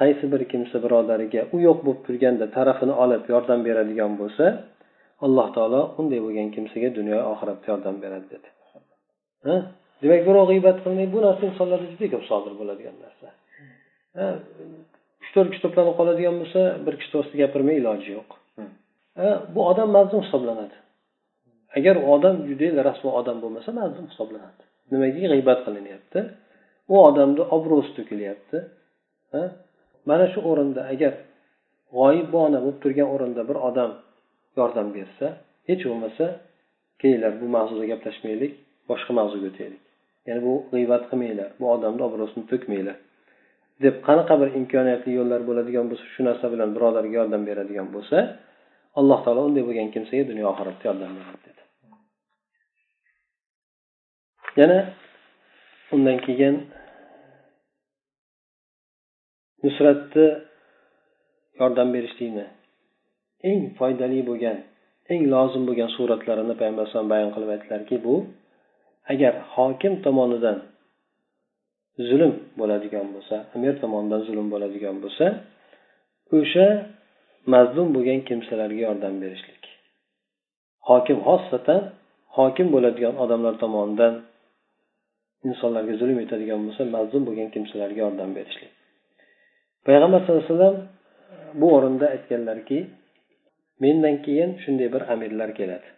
Qaysi 0.00 0.24
bir 0.32 0.42
kimsa 0.52 0.76
birodariga 0.84 1.42
u 1.54 1.56
yo'q 1.66 1.78
bo'lib 1.86 2.00
turganda 2.06 2.46
tarafini 2.56 2.94
olib 3.04 3.24
yordam 3.32 3.60
beradigan 3.68 4.12
bo'lsa 4.20 4.46
alloh 5.26 5.46
taolo 5.56 5.82
unday 6.00 6.20
bo'lgan 6.26 6.48
kimsaga 6.56 6.88
dunyo 6.98 7.18
oxiratda 7.32 7.66
yordam 7.72 7.96
beradi 8.04 8.26
dedi. 8.34 8.48
Demak 10.02 10.22
birov 10.28 10.44
g'iybat 10.50 10.76
qilmay 10.84 11.06
bu 11.14 11.18
narsa 11.26 11.42
insonlarda 11.50 11.86
juda 11.92 12.06
ko'p 12.12 12.24
sodir 12.30 12.52
bo'ladigan 12.60 12.96
narsa. 13.04 13.26
Uch 15.22 15.30
to'rt 15.34 15.48
kishi 15.52 15.62
to'planib 15.64 15.94
qoladigan 16.00 16.34
bo'lsa 16.40 16.60
bir 16.86 16.94
kishi 16.98 17.10
to'g'risida 17.12 17.38
gapirmay 17.42 17.76
iloji 17.82 18.08
yo'q. 18.16 18.30
Bu 19.54 19.60
odam 19.70 19.88
mazlum 19.96 20.20
hisoblanadi. 20.26 20.76
Agar 21.76 21.94
u 21.96 22.06
odam 22.16 22.36
judayam 22.48 22.76
rasvo 22.88 23.08
odam 23.20 23.36
bo'lmasa 23.42 23.70
mazlum 23.80 24.06
hisoblanadi. 24.12 24.62
Nimaga 24.92 25.20
g'iybat 25.32 25.58
qilinyapti? 25.66 26.20
U 26.92 26.94
odamni 27.08 27.42
obro'si 27.56 27.90
to'kilyapti 27.98 28.58
mana 30.08 30.26
shu 30.32 30.40
o'rinda 30.50 30.80
agar 30.92 31.12
g'oyibona 31.96 32.58
bo'lib 32.64 32.78
turgan 32.82 33.08
o'rinda 33.14 33.42
bir 33.48 33.58
odam 33.68 33.90
yordam 34.58 34.88
bersa 34.96 35.26
hech 35.68 35.82
bo'lmasa 35.90 36.24
kelinglar 37.00 37.32
bu 37.40 37.46
mavzuda 37.56 37.84
gaplashmaylik 37.92 38.52
boshqa 38.90 39.12
mavzuga 39.18 39.46
o'taylik. 39.52 39.82
Ya'ni 40.28 40.40
bu 40.46 40.54
g'iybat 40.72 41.02
qilmanglar 41.10 41.50
bu 41.60 41.64
odamni 41.74 42.02
obro'sini 42.08 42.44
to'kmanglar. 42.52 42.96
Deb 43.84 43.94
qanaqa 44.08 44.34
bir 44.40 44.48
imkoniyatli 44.60 45.10
yo'llar 45.18 45.40
bo'ladigan 45.48 45.86
bo'lsa 45.90 46.04
shu 46.14 46.20
narsa 46.28 46.46
bilan 46.52 46.70
birodarga 46.76 47.14
yordam 47.20 47.42
beradigan 47.48 47.88
bo'lsa 47.94 48.18
alloh 48.98 49.18
taolo 49.24 49.40
unday 49.48 49.64
bo'lgan 49.68 49.88
kimsaga 49.94 50.24
dunyo 50.30 50.44
oxiratda 50.52 50.84
yordam 50.88 51.12
beradi 51.18 51.40
dedi. 51.46 51.62
Yana 54.60 54.78
undan 55.94 56.18
keyin 56.26 56.54
nusratni 59.64 60.26
yordam 61.60 61.88
berishlikni 61.94 62.46
eng 63.50 63.60
foydali 63.78 64.20
bo'lgan 64.30 64.58
eng 65.12 65.22
lozim 65.34 65.62
bo'lgan 65.68 65.90
suratlarini 65.96 66.54
payg'ambar 66.60 66.82
alayhisalom 66.84 67.10
bayon 67.14 67.30
qilib 67.34 67.50
aytdilarki 67.54 67.96
bu 68.06 68.14
agar 69.12 69.34
hokim 69.54 69.94
tomonidan 70.06 70.58
zulm 72.08 72.32
bo'ladigan 72.60 73.06
bo'lsa 73.14 73.36
amir 73.56 73.74
tomonidan 73.82 74.20
zulm 74.28 74.46
bo'ladigan 74.54 74.96
bo'lsa 75.04 75.26
o'sha 76.38 76.66
mazlum 77.52 77.88
bo'lgan 77.96 78.20
kimsalarga 78.28 78.80
yordam 78.88 79.14
berishlik. 79.22 79.62
Hokim 80.88 81.18
xossatan 81.26 81.80
hokim 82.36 82.68
bo'ladigan 82.74 83.14
odamlar 83.24 83.54
tomonidan 83.62 84.14
insonlarga 85.48 85.94
zulm 86.00 86.18
etadigan 86.24 86.60
bo'lsa 86.66 86.82
mazlum 86.96 87.22
bo'lgan 87.28 87.48
kimsalarga 87.54 88.00
yordam 88.06 88.30
berishlik. 88.36 88.72
Payg'ambar 89.86 90.20
sallallohu 90.20 90.44
alayhi 90.44 90.54
vasallam 90.54 90.76
e, 90.80 90.84
bu 91.60 91.66
o'rinda 91.76 92.06
aytganlarki 92.14 92.78
mendan 93.82 94.16
keyin 94.24 94.50
shunday 94.62 94.88
bir 94.94 95.02
amirlar 95.14 95.50
keladi. 95.58 95.88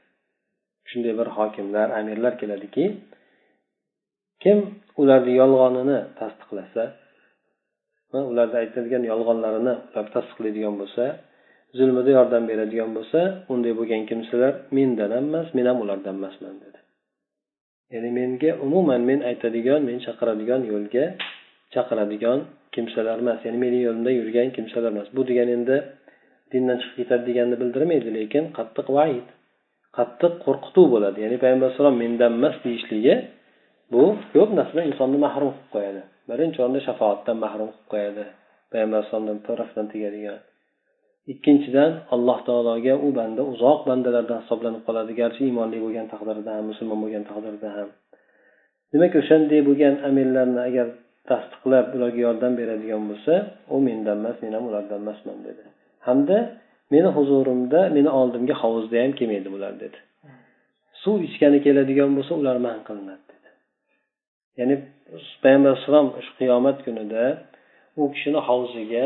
Shunday 0.91 1.13
bir 1.21 1.29
hokimlar 1.37 1.89
amirlar 2.01 2.35
keladiki 2.41 2.85
kim 4.43 4.59
ularni 5.01 5.33
yolg'onini 5.41 5.99
tasdiqlasa 6.21 6.85
ularda 8.31 8.57
aytilgan 8.65 9.03
yolg'onlarini 9.13 9.75
ular 9.91 10.07
tasdiqlaydigan 10.17 10.75
bo'lsa 10.81 11.05
zulmida 11.79 12.11
yordam 12.19 12.45
beradigan 12.51 12.91
bo'lsa 12.97 13.21
unday 13.53 13.73
bo'lgan 13.79 14.03
kimsalar 14.11 14.53
mendan 14.77 15.11
ham 15.17 15.25
emas 15.31 15.49
men 15.57 15.67
ham 15.71 15.79
ulardan 15.85 16.15
emasman 16.21 16.57
dedi. 16.65 16.79
Ya'ni 17.93 18.11
menga 18.19 18.51
umuman 18.67 19.03
men 19.11 19.21
aytadigan 19.31 19.81
men 19.89 19.99
chaqiradigan 20.07 20.61
yo'lga 20.73 21.05
chaqiradigan 21.75 22.39
kimsalar 22.75 23.17
emas 23.25 23.41
ya'ni 23.47 23.59
meni 23.65 23.79
yo'limda 23.87 24.11
yurgan 24.19 24.49
kimsalar 24.57 24.91
emas. 24.95 25.09
Bu 25.17 25.23
degani 25.29 25.53
endi 25.59 25.77
dindan 26.53 26.77
chiqib 26.83 26.97
ketadi 27.01 27.23
deganni 27.29 27.57
bildirmaydi 27.63 28.11
lekin 28.19 28.45
qattiq 28.59 28.87
vaid 28.99 29.27
qattiq 29.99 30.33
qo'rqituv 30.45 30.87
bo'ladi. 30.95 31.19
Ya'ni 31.25 31.37
payg'ambar 31.43 31.67
alayhisalom 31.69 31.97
mendan 32.03 32.33
emas 32.39 32.57
deyishligi 32.65 33.15
bu 33.93 34.03
ko'p 34.35 34.51
narsadan 34.59 34.85
insonni 34.91 35.19
mahrum 35.27 35.51
qilib 35.55 35.71
qo'yadi. 35.75 36.03
Birinchi 36.31 36.59
o'rinda 36.63 36.81
shafoatdan 36.89 37.37
mahrum 37.45 37.71
qilib 37.73 37.89
qo'yadi 37.93 38.25
payg'ambar 38.73 38.97
alayhisalomni 38.99 39.43
tarafidan 39.49 39.87
tegadigan 39.95 40.39
ikkinchidan 41.33 41.91
alloh 42.15 42.39
taologa 42.49 42.95
u 43.07 43.09
banda 43.19 43.43
uzoq 43.53 43.81
bandalardan 43.89 44.39
hisoblanib 44.43 44.83
qoladi 44.89 45.13
garchi 45.21 45.41
iymonli 45.49 45.79
bo'lgan 45.85 46.07
taqdirda 46.13 46.51
ham 46.57 46.65
musulmon 46.71 46.99
bo'lgan 47.05 47.25
taqdirda 47.31 47.69
ham. 47.77 47.89
Demak 48.93 49.13
o'shanday 49.21 49.61
bo'lgan 49.69 49.95
amirlarni 50.09 50.61
agar 50.69 50.87
tasdiqlab 51.31 51.87
ularga 51.97 52.21
yordam 52.27 52.53
beradigan 52.61 53.03
bo'lsa 53.11 53.35
u 53.75 53.77
mendan 53.87 54.17
emas 54.23 54.37
men 54.45 54.53
ham 54.57 54.65
ulardan 54.71 54.99
emasman 55.05 55.39
dedi. 55.49 55.65
Hamda 56.07 56.39
meni 56.95 57.09
huzurimda 57.17 57.81
meni 57.97 58.11
oldimga 58.21 58.55
hovuzda 58.63 58.97
ham 59.05 59.13
kelmaydi 59.19 59.49
bular 59.55 59.73
dedi. 59.85 59.99
Suv 61.03 61.19
ichgani 61.29 61.59
keladigan 61.67 62.11
bo'lsa 62.17 62.33
ular 62.41 62.57
man 62.67 62.79
qilinadi 62.89 63.25
dedi. 63.33 63.49
Ya'ni 64.59 64.75
payg'ambar 65.43 65.71
alayhissalom 65.73 66.09
shu 66.27 66.33
qiyomat 66.41 66.79
kunida 66.87 67.25
u 68.01 68.03
kishini 68.15 68.41
hovziga 68.49 69.05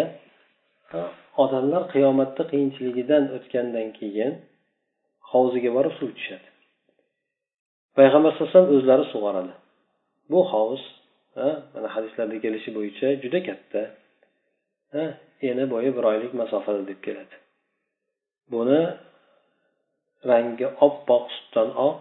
odamlar 1.42 1.82
qiyomatda 1.94 2.42
qiyinchiligidan 2.52 3.24
o'tgandan 3.36 3.88
keyin 3.98 4.32
hovziga 5.30 5.70
borib 5.76 5.94
suv 5.98 6.08
ichishadi. 6.14 6.48
Payg'ambar 7.98 8.30
alayhi 8.30 8.44
vasallam 8.46 8.70
o'zlari 8.76 9.04
sug'oradi. 9.14 9.52
Bu 10.30 10.40
hovuz 10.52 10.82
mana 11.74 11.88
hadislarda 11.96 12.36
kelishi 12.44 12.70
bo'yicha 12.76 13.06
juda 13.22 13.40
katta 13.48 13.82
eni 15.50 15.64
bo'yi 15.72 15.90
bir 15.96 16.04
oylik 16.10 16.32
masofada 16.40 16.82
deb 16.90 17.00
keladi. 17.06 17.34
Buni 18.52 18.80
rangi 20.30 20.66
oppoq 20.86 21.24
sutdan 21.36 21.68
oq 21.88 22.00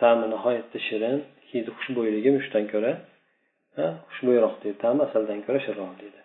ta'mi 0.00 0.26
nihoyatda 0.34 0.78
shirin 0.88 1.18
hidi 1.50 1.70
xushbo'yligi 1.78 2.30
mushtdan 2.36 2.64
ko'ra 2.72 2.92
xushbo'yroq 4.12 4.54
deydi 4.62 4.78
ta'mi 4.84 5.00
asaldan 5.08 5.40
ko'ra 5.46 5.60
shirinroq 5.66 5.96
deydi. 6.02 6.20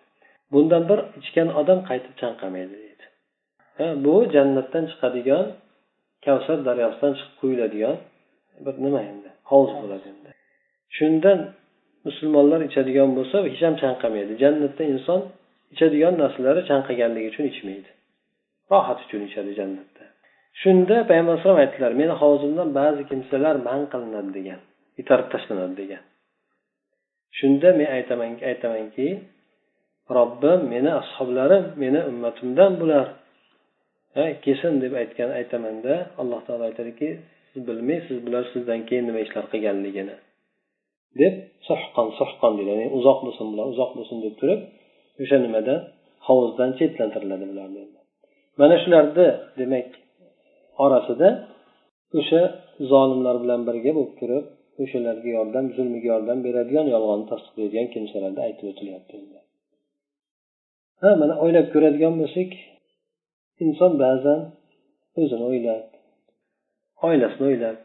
Bundan 0.52 0.82
bir 0.90 0.98
ichgan 1.20 1.48
odam 1.60 1.80
qaytib 1.88 2.14
chanqamaydi 2.22 2.74
deydi. 2.84 3.04
Bu 4.04 4.14
jannatdan 4.34 4.84
chiqadigan 4.90 5.46
kavsar 6.26 6.58
daryosidan 6.68 7.12
chiqib 7.18 7.34
quyiladigan 7.40 7.96
bir 8.64 8.74
nima 8.84 9.00
endi? 9.10 9.28
Hovuz 9.50 9.72
bo'ladi 9.80 10.06
endi. 10.12 10.30
Shundan 10.96 11.38
musulmonlar 12.06 12.60
ichadigan 12.68 13.10
bo'lsa 13.18 13.36
hech 13.48 13.62
ham 13.66 13.74
chanqamaydi 13.82 14.32
jannatda 14.42 14.82
inson 14.94 15.20
ichadigan 15.74 16.14
narsalari 16.22 16.62
chanqaganligi 16.70 17.28
uchun 17.32 17.44
ichmaydi. 17.52 17.90
Rohat 18.72 18.98
uchun 19.04 19.20
ichadi 19.28 19.52
jannatda. 19.60 20.04
Shunda 20.62 20.96
payg'ambar 21.08 21.32
alayhisalom 21.32 21.60
aytdilar 21.64 21.92
meni 22.00 22.14
hovuzimdan 22.20 22.68
ba'zi 22.80 23.02
kimsalar 23.10 23.54
man 23.68 23.80
qilinadi 23.92 24.30
degan 24.38 24.60
itarib 25.00 25.28
tashlanadi 25.34 25.74
degan. 25.82 26.02
Shunda 27.38 27.68
men 27.78 27.88
aytaman 27.96 28.32
aytamanki 28.50 29.06
robbim 30.18 30.60
meni 30.72 30.90
ashoblarim 31.02 31.64
meni 31.82 32.00
ummatimdan 32.10 32.72
bular. 32.80 33.06
Kelsin 34.44 34.74
deb 34.82 34.92
aytgan 35.02 35.30
aytamanda 35.38 35.94
alloh 36.20 36.40
taolo 36.46 36.64
aytadiki 36.70 37.08
siz 37.50 37.60
bilmaysiz 37.68 38.18
bular 38.26 38.44
sizdan 38.52 38.80
keyin 38.88 39.04
nima 39.08 39.20
ishlar 39.26 39.44
qilganligini. 39.52 40.16
deb 41.20 41.34
sohqon 41.68 42.08
sohqon 42.20 42.52
deydi 42.58 42.70
ya'ni 42.74 42.86
uzoq 42.98 43.18
bo'lsin 43.26 43.46
bular 43.52 43.66
uzoq 43.72 43.90
bo'lsin 43.98 44.18
deb 44.24 44.34
turib 44.40 44.60
o'sha 45.22 45.36
nimadan 45.46 45.80
hovuzdan 46.26 46.70
chetlantiriladi 46.78 47.44
bularni 47.50 47.82
mana 48.60 48.76
shularni 48.82 49.28
demak 49.60 49.88
orasida 50.84 51.28
o'sha 52.18 52.42
zolimlar 52.92 53.36
bilan 53.42 53.60
birga 53.68 53.90
bo'lib 53.98 54.14
turib 54.20 54.44
o'shalarga 54.82 55.30
yordam 55.38 55.64
zulmiga 55.76 56.08
yordam 56.14 56.38
beradigan 56.46 56.86
yolg'onni 56.94 57.26
tasdiqlaydigan 57.32 57.86
kimsalarni 57.94 58.40
aytib 58.46 58.66
o'tilyapti 58.72 59.41
ha 61.02 61.10
mana 61.20 61.34
o'ylab 61.44 61.66
ko'radigan 61.74 62.14
bo'lsak 62.20 62.50
inson 63.64 63.92
ba'zan 64.04 64.40
o'zini 65.20 65.44
o'ylab 65.50 65.82
oilasini 67.06 67.44
o'ylab 67.50 67.78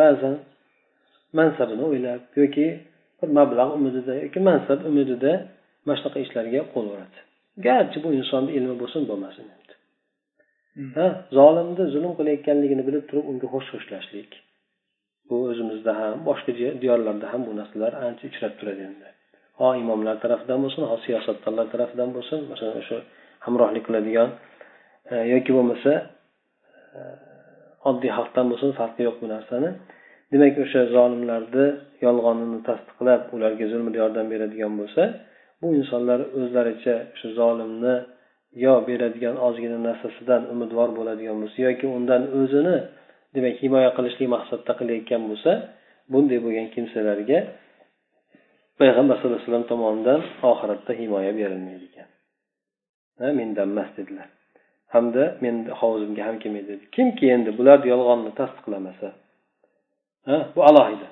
ba'zan 0.00 0.36
mansabini 1.38 1.84
o'ylab 1.90 2.22
yoki 2.42 2.66
bir 3.18 3.28
mablag' 3.38 3.72
umidida 3.78 4.14
yoki 4.24 4.40
mansab 4.48 4.80
umidida 4.90 5.32
mana 5.84 5.96
shunaqa 5.98 6.18
ishlarga 6.26 6.60
qo'l 6.74 6.86
uradi. 6.94 7.18
Garchi 7.66 7.98
bu 8.04 8.08
insonni 8.18 8.50
ilmi 8.58 8.74
bo'lsin 8.82 9.02
bo'lmasin 9.10 9.46
ha 10.96 11.06
zolimni 11.38 11.84
zulm 11.94 12.12
qilayotganligini 12.18 12.82
bilib 12.88 13.04
turib 13.10 13.26
unga 13.30 13.46
xo'sh 13.54 13.68
xo'shlashlik 13.72 14.30
bu 15.28 15.36
o'zimizda 15.50 15.92
ham 16.00 16.16
boshqa 16.28 16.50
diyorlarda 16.82 17.26
ham 17.32 17.42
bu 17.48 17.52
narsalar 17.60 17.92
ancha 18.06 18.24
uchrab 18.30 18.52
turadi 18.60 18.82
endi 18.88 19.08
ho 19.58 19.68
imomlar 19.82 20.16
tarafidan 20.24 20.58
bo'lsin 20.64 20.82
ho 20.90 20.96
siyosatdonlar 21.04 21.66
tarafidan 21.74 22.10
bo'lsin 22.16 22.38
masalan 22.50 22.76
o'sha 22.82 22.98
hamrohlik 23.44 23.84
qiladigan 23.88 24.28
e, 25.12 25.14
yoki 25.34 25.50
bo'lmasa 25.56 25.92
e, 26.98 27.00
oddiy 27.90 28.10
xalqdan 28.18 28.46
bo'lsin 28.50 28.70
farqi 28.80 29.00
yo'q 29.08 29.16
bu 29.22 29.26
narsani. 29.34 29.70
Demak 30.32 30.54
o'sha 30.64 30.80
zolimlarni 30.96 31.66
yolg'onini 32.06 32.58
tasdiqlab 32.68 33.22
ularga 33.36 33.66
zulmida 33.72 33.98
yordam 34.02 34.26
beradigan 34.32 34.72
bo'lsa 34.80 35.02
bu 35.60 35.66
insonlar 35.80 36.20
o'zlaricha 36.38 36.94
o'sha 37.14 37.28
zolimni 37.40 37.94
yo 38.64 38.74
beradigan 38.88 39.36
ozgina 39.46 39.78
narsasidan 39.88 40.42
umidvor 40.52 40.88
bo'ladigan 40.98 41.36
bo'lsa 41.42 41.58
yoki 41.68 41.86
undan 41.96 42.22
o'zini 42.40 42.76
demak 43.34 43.56
himoya 43.62 43.90
qilishlik 43.96 44.28
maqsadda 44.36 44.72
qilayotgan 44.80 45.22
bo'lsa 45.30 45.50
bunday 46.12 46.38
bo'lgan 46.44 46.66
kimsalarga 46.74 47.38
payg'ambar 48.80 49.14
sallallohu 49.16 49.38
alayhi 49.38 49.50
vasallam 49.50 49.68
tomonidan 49.72 50.20
oxiratda 50.50 50.92
himoya 51.00 51.32
berilmaydi 51.38 51.84
ekan. 51.90 52.08
Mendan 53.38 53.68
emas 53.74 53.90
dedilar. 53.98 54.28
Hamda 54.94 55.22
meni 55.42 55.60
hovuzimga 55.80 56.22
ham 56.28 56.36
kelmaydi 56.42 56.68
dedi. 56.72 56.84
Kimki 56.96 57.24
endi 57.34 57.50
bularni 57.58 57.88
yolg'onni 57.94 58.30
tasdiqlamasa? 58.40 59.08
Bu 60.54 60.60
alohida. 60.70 61.08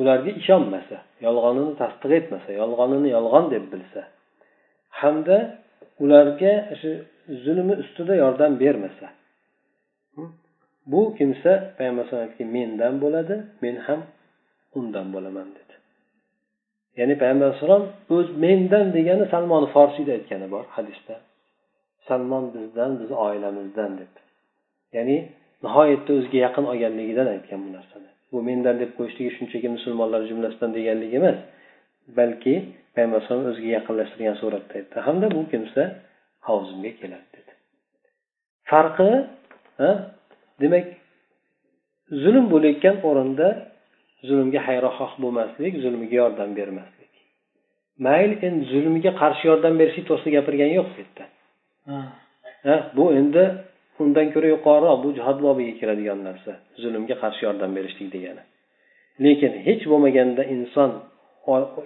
Ularga 0.00 0.30
ishonmasa 0.40 0.96
yolg'onini 1.26 1.74
tasdiq 1.82 2.12
etmasa 2.20 2.50
yolg'onini 2.60 3.08
yolg'on 3.16 3.44
deb 3.54 3.64
bilsa 3.72 4.00
hamda 5.00 5.36
ularga 6.04 6.52
shu 6.80 6.90
zulmi 7.44 7.74
ustida 7.82 8.14
yordam 8.22 8.52
bermasa 8.62 9.06
bu 10.92 11.00
kimsa 11.18 11.52
payg'ambar 11.78 12.06
alayhi 12.12 12.44
mendan 12.56 12.94
bo'ladi 13.04 13.34
men 13.62 13.76
ham 13.86 14.00
undan 14.78 15.06
bo'laman 15.14 15.48
dedi 15.56 15.63
ya'ni 16.98 17.14
payg'ambar 17.20 17.46
alayhissalom 17.46 17.84
o'z 18.16 18.28
mendan 18.44 18.86
degani 18.96 19.24
salmoni 19.34 19.68
forsiyda 19.76 20.12
aytgani 20.18 20.46
bor 20.54 20.64
hadisda. 20.76 21.14
Salmon 22.08 22.44
bizdan 22.54 22.90
biz 23.00 23.10
oilamizdan 23.26 23.92
deb. 24.00 24.12
Ya'ni 24.96 25.16
nihoyatda 25.64 26.10
o'ziga 26.18 26.38
yaqin 26.46 26.64
olganligidan 26.72 27.28
aytgan 27.34 27.60
bu 27.66 27.70
narsani. 27.76 28.10
Bu 28.32 28.38
mendan 28.48 28.76
deb 28.82 28.90
qo'yishligi 28.98 29.30
shunchaki 29.36 29.68
musulmonlar 29.76 30.20
jumlasidan 30.30 30.70
deganligi 30.78 31.16
emas 31.20 31.38
balki 32.18 32.54
payg'ambar 32.94 33.18
alayhisalom 33.18 33.46
o'ziga 33.52 33.70
yaqinlashtirgan 33.78 34.36
suratda 34.42 34.72
aytdi. 34.78 34.96
Hamda 35.06 35.26
bu 35.36 35.40
kimsa 35.52 35.82
havzimga 36.48 36.92
keladi 37.00 37.28
dedi. 37.36 37.52
Farqi 38.70 39.10
demak 40.62 40.86
zulm 42.22 42.44
bo'layotgan 42.52 42.96
o'rinda 43.08 43.48
zulmga 44.28 44.60
xayroxoh 44.68 45.12
bo'lmaslik 45.22 45.72
zulmiga 45.84 46.16
yordam 46.22 46.50
bermaslik. 46.58 47.12
Mayli 48.06 48.34
endi 48.46 48.64
zulmiga 48.72 49.12
qarshi 49.22 49.44
yordam 49.50 49.74
berishlik 49.80 50.04
to'g'risida 50.08 50.32
gapirgani 50.38 50.74
yo'q 50.78 50.88
bu 50.94 51.00
yerda. 51.02 51.24
Bu 52.96 53.04
endi 53.20 53.44
undan 54.02 54.26
ko'ra 54.34 54.48
yuqoriroq 54.54 54.98
bu 55.04 55.08
jihod 55.18 55.38
bobiga 55.46 55.74
kiradigan 55.80 56.20
narsa 56.28 56.52
zulmga 56.82 57.16
qarshi 57.22 57.42
yordam 57.46 57.70
berishlik 57.78 58.08
degani. 58.14 58.42
Lekin 59.24 59.52
hech 59.66 59.82
bo'lmaganda 59.90 60.42
inson 60.54 60.90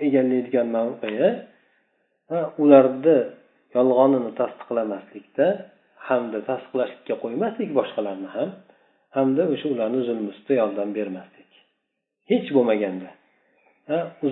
egallaydigan 0.07 0.69
mavqei 0.77 1.31
ularni 2.63 3.19
yolg'onini 3.77 4.31
tasdiqlamaslikda 4.41 5.47
hamda 6.09 6.39
tasdiqlashlikka 6.49 7.15
qo'ymaslik 7.23 7.71
boshqalarni 7.79 8.29
ham 8.37 8.51
hamda 9.17 9.43
o'sha 9.55 9.67
ularni 9.75 10.01
zulmi 10.09 10.29
ustida 10.33 10.55
yordam 10.63 10.89
bermaslik 10.99 11.38
hech 12.31 12.49
bo'lmaganda. 12.57 13.11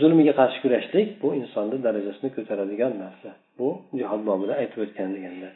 Zulmiga 0.03 0.34
qarshi 0.40 0.59
kurashlik 0.64 1.09
bu 1.22 1.28
insonni 1.40 1.78
darajasini 1.86 2.30
ko'taradigan 2.36 2.92
narsa. 3.05 3.30
Bu 3.59 3.68
jihod 3.99 4.22
bobida 4.28 4.55
aytib 4.62 4.78
o'tgan 4.84 5.09
deganda. 5.16 5.49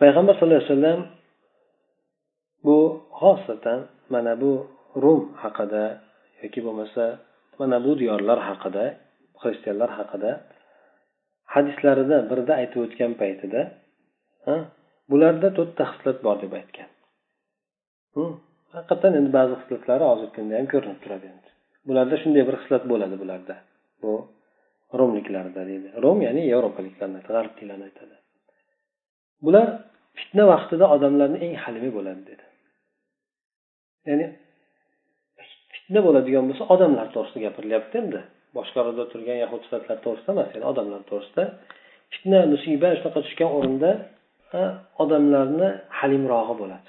Payg'ambar 0.00 0.34
sallallohu 0.36 0.62
alayhi 0.62 0.72
vasallam 0.72 1.00
bu 2.66 2.78
xosatan 3.20 3.80
mana 4.14 4.32
bu 4.42 4.52
rum 5.02 5.22
haqida 5.42 5.84
yoki 6.42 6.60
bo'lmasa 6.66 7.04
mana 7.60 7.76
bu 7.84 7.92
diyorlar 8.00 8.38
haqida 8.48 8.84
xristianlar 9.42 9.90
haqida 9.98 10.30
hadislarida 11.54 12.16
birida 12.30 12.52
aytib 12.60 12.78
o'tgan 12.86 13.12
paytida 13.22 13.60
bularda 15.10 15.48
to'rtta 15.58 15.84
xislat 15.90 16.18
bor 16.26 16.36
deb 16.42 16.52
aytgan. 16.60 16.88
Hm? 18.14 18.32
Haqiqatdan 18.74 19.12
endi 19.18 19.30
ba'zi 19.38 19.54
xislatlari 19.60 20.04
hozirgi 20.10 20.32
kunda 20.36 20.52
ham 20.58 20.66
ko'rinib 20.72 20.98
turadi 21.04 21.26
endi. 21.32 21.48
Bularda 21.88 22.16
shunday 22.22 22.42
bir 22.48 22.56
xislat 22.62 22.84
bo'ladi 22.92 23.16
bularda. 23.22 23.54
Bu 24.02 24.12
romliklarda 25.00 25.62
deydi. 25.70 25.88
Rom 26.04 26.18
ya'ni 26.26 26.42
yevropaliklarni 26.52 27.20
g'arbliklarni 27.28 27.84
aytadi. 27.88 28.16
Bular 29.46 29.66
fitna 30.18 30.44
vaqtida 30.52 30.84
odamlarni 30.94 31.38
eng 31.46 31.54
halimi 31.64 31.90
bo'ladi 31.96 32.22
dedi. 32.30 32.44
Ya'ni 34.08 34.26
fitna 35.72 36.00
bo'ladigan 36.06 36.44
bo'lsa 36.48 36.64
odamlar 36.74 37.06
to'g'risida 37.14 37.40
gapirilyapti 37.46 37.96
endi. 38.02 38.20
Boshqaruvda 38.56 39.04
turgan 39.12 39.38
yahud 39.44 39.60
sifatlar 39.66 39.98
to'g'risida 40.04 40.30
emas 40.36 40.48
ya'ni 40.54 40.66
odamlar 40.72 41.00
to'g'risida 41.10 41.44
fitna 42.12 42.40
musibat 42.52 42.92
shunaqa 42.98 43.20
tushgan 43.26 43.50
o'rinda 43.58 43.90
odamlarni 45.02 45.68
halimrog'i 45.98 46.54
bo'ladi. 46.62 46.88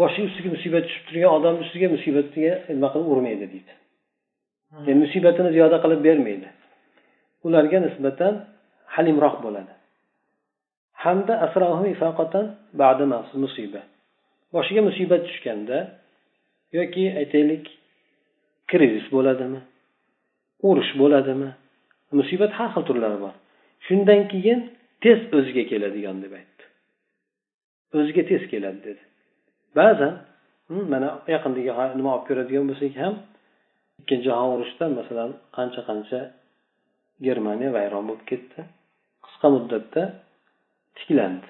Boshiga 0.00 0.26
ustiga 0.30 0.48
musibat 0.56 0.82
tushib 0.88 1.04
turgan 1.08 1.30
odamni 1.38 1.60
ustiga 1.66 1.88
musibatga 1.96 2.52
nima 2.74 2.88
qilib 2.92 3.08
urmaydi 3.14 3.46
deydi. 3.52 3.72
Ya'ni 4.86 5.00
musibatini 5.04 5.50
ziyoda 5.56 5.76
qilib 5.84 6.00
bermaydi. 6.08 6.48
Ularga 7.46 7.78
nisbatan 7.86 8.34
halimroq 8.94 9.36
bo'ladi. 9.44 9.72
Hamda 11.02 11.34
musiba. 13.44 13.80
Boshiga 14.54 14.82
musibat 14.88 15.22
tushganda 15.28 15.78
yoki 16.78 17.04
aytaylik 17.20 17.64
krizis 18.70 19.06
bo'ladimi 19.14 19.60
urush 20.68 20.92
bo'ladimi 21.00 21.50
musibat 22.18 22.52
har 22.58 22.68
xil 22.74 22.84
turlari 22.88 23.18
bor. 23.24 23.34
Shundan 23.86 24.22
keyin 24.32 24.60
tez 25.04 25.18
o'ziga 25.36 25.64
keladigan 25.70 26.16
deb 26.24 26.32
aytdi. 26.38 26.64
O'ziga 27.98 28.22
tez 28.30 28.42
keladi 28.52 28.80
dedi. 28.88 29.02
Ba'zan 29.76 30.14
mana 30.92 31.08
yaqindagi 31.34 31.72
nima 31.98 32.10
olib 32.16 32.24
ko'radigan 32.28 32.64
bo'lsak 32.70 32.94
ham 33.02 33.14
ikkinchi 34.00 34.24
jahon 34.28 34.50
urushida 34.56 34.86
masalan 34.98 35.30
qancha 35.56 35.80
qancha 35.88 36.20
germaniya 37.26 37.70
vayron 37.76 38.04
bo'lib 38.08 38.24
ketdi. 38.30 38.60
Qisqa 39.24 39.46
muddatda 39.54 40.02
tiklandi. 40.98 41.48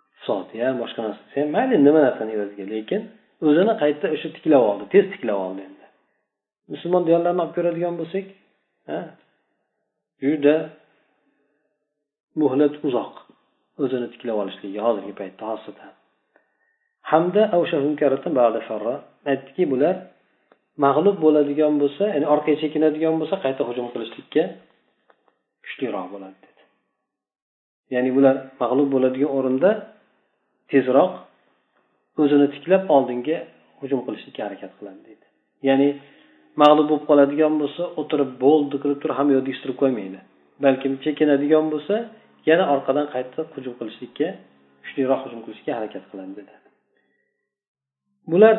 Iqtisodi 0.00 0.56
ham 0.64 0.74
boshqa 0.82 1.00
narsasi 1.06 1.34
ham 1.40 1.48
mayli 1.56 1.76
nima 1.86 2.00
narsani 2.06 2.30
evaziga 2.36 2.64
lekin 2.74 3.00
o'zini 3.48 3.74
qayta 3.82 4.06
o'sha 4.14 4.28
tiklab 4.36 4.62
oldi 4.70 4.84
tez 4.94 5.04
tiklab 5.14 5.38
oldi 5.46 5.60
endi. 5.68 5.86
Musulmon 6.72 7.02
diyorlarini 7.08 7.42
olib 7.44 7.54
ko'radigan 7.56 7.94
bo'lsak 8.00 8.26
juda 10.24 10.56
muhlat 12.40 12.74
uzoq 12.88 13.14
o'zini 13.82 14.08
tiklab 14.14 14.36
olishligi 14.42 14.78
hozirgi 14.86 15.14
paytda 15.20 15.42
xosatan. 15.52 15.92
Hamda 17.10 17.42
aytdiki 19.30 19.64
bular 19.72 19.94
mag'lub 20.84 21.16
bo'ladigan 21.24 21.74
bo'lsa 21.82 22.04
ya'ni 22.14 22.26
orqaga 22.34 22.56
chekinadigan 22.62 23.14
bo'lsa 23.20 23.36
qayta 23.44 23.62
hujum 23.68 23.86
qilishlikka 23.92 24.42
kuchliroq 25.64 26.06
bo'ladi 26.14 26.36
dedi. 26.46 26.62
Ya'ni 27.94 28.10
bular 28.16 28.34
mag'lub 28.62 28.88
bo'ladigan 28.94 29.30
o'rinda 29.38 29.70
tezroq 30.72 31.12
o'zini 32.22 32.46
tiklab 32.54 32.82
oldinga 32.96 33.36
hujum 33.80 34.00
qilishlikka 34.06 34.40
harakat 34.46 34.72
qiladi 34.78 35.00
deydi 35.08 35.26
ya'ni 35.68 35.88
mag'lub 36.62 36.86
bo'lib 36.90 37.04
qoladigan 37.10 37.54
bo'lsa 37.62 37.82
o'tirib 38.00 38.30
bo'ldi 38.44 38.76
qilib 38.82 38.98
turib 39.02 39.16
hamma 39.18 39.32
yoqni 39.36 39.48
yig'ishtirib 39.50 39.76
qo'ymaydi. 39.82 40.18
Balkim 40.64 40.92
chekinadigan 41.04 41.66
bo'lsa 41.72 41.94
yana 42.48 42.64
orqadan 42.74 43.06
qayta 43.14 43.40
hujum 43.54 43.74
qilishlikka 43.80 44.28
kuchliroq 44.84 45.20
hujum 45.24 45.40
qilishga 45.46 45.70
harakat 45.78 46.04
qiladi 46.10 46.32
dedi. 46.40 46.52
Bular 48.32 48.54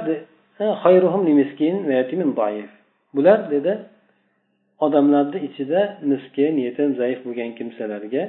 bular 3.16 3.40
dedi 3.54 3.74
odamlarni 4.86 5.40
ichida 5.48 5.82
miskin 6.12 6.54
yetim 6.66 6.90
zaif 7.02 7.20
bo'lgan 7.26 7.52
kimsalarga 7.60 8.24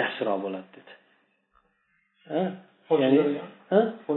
yaxshiroq 0.00 0.38
bo'ladi 0.44 0.68
dedi. 0.76 0.92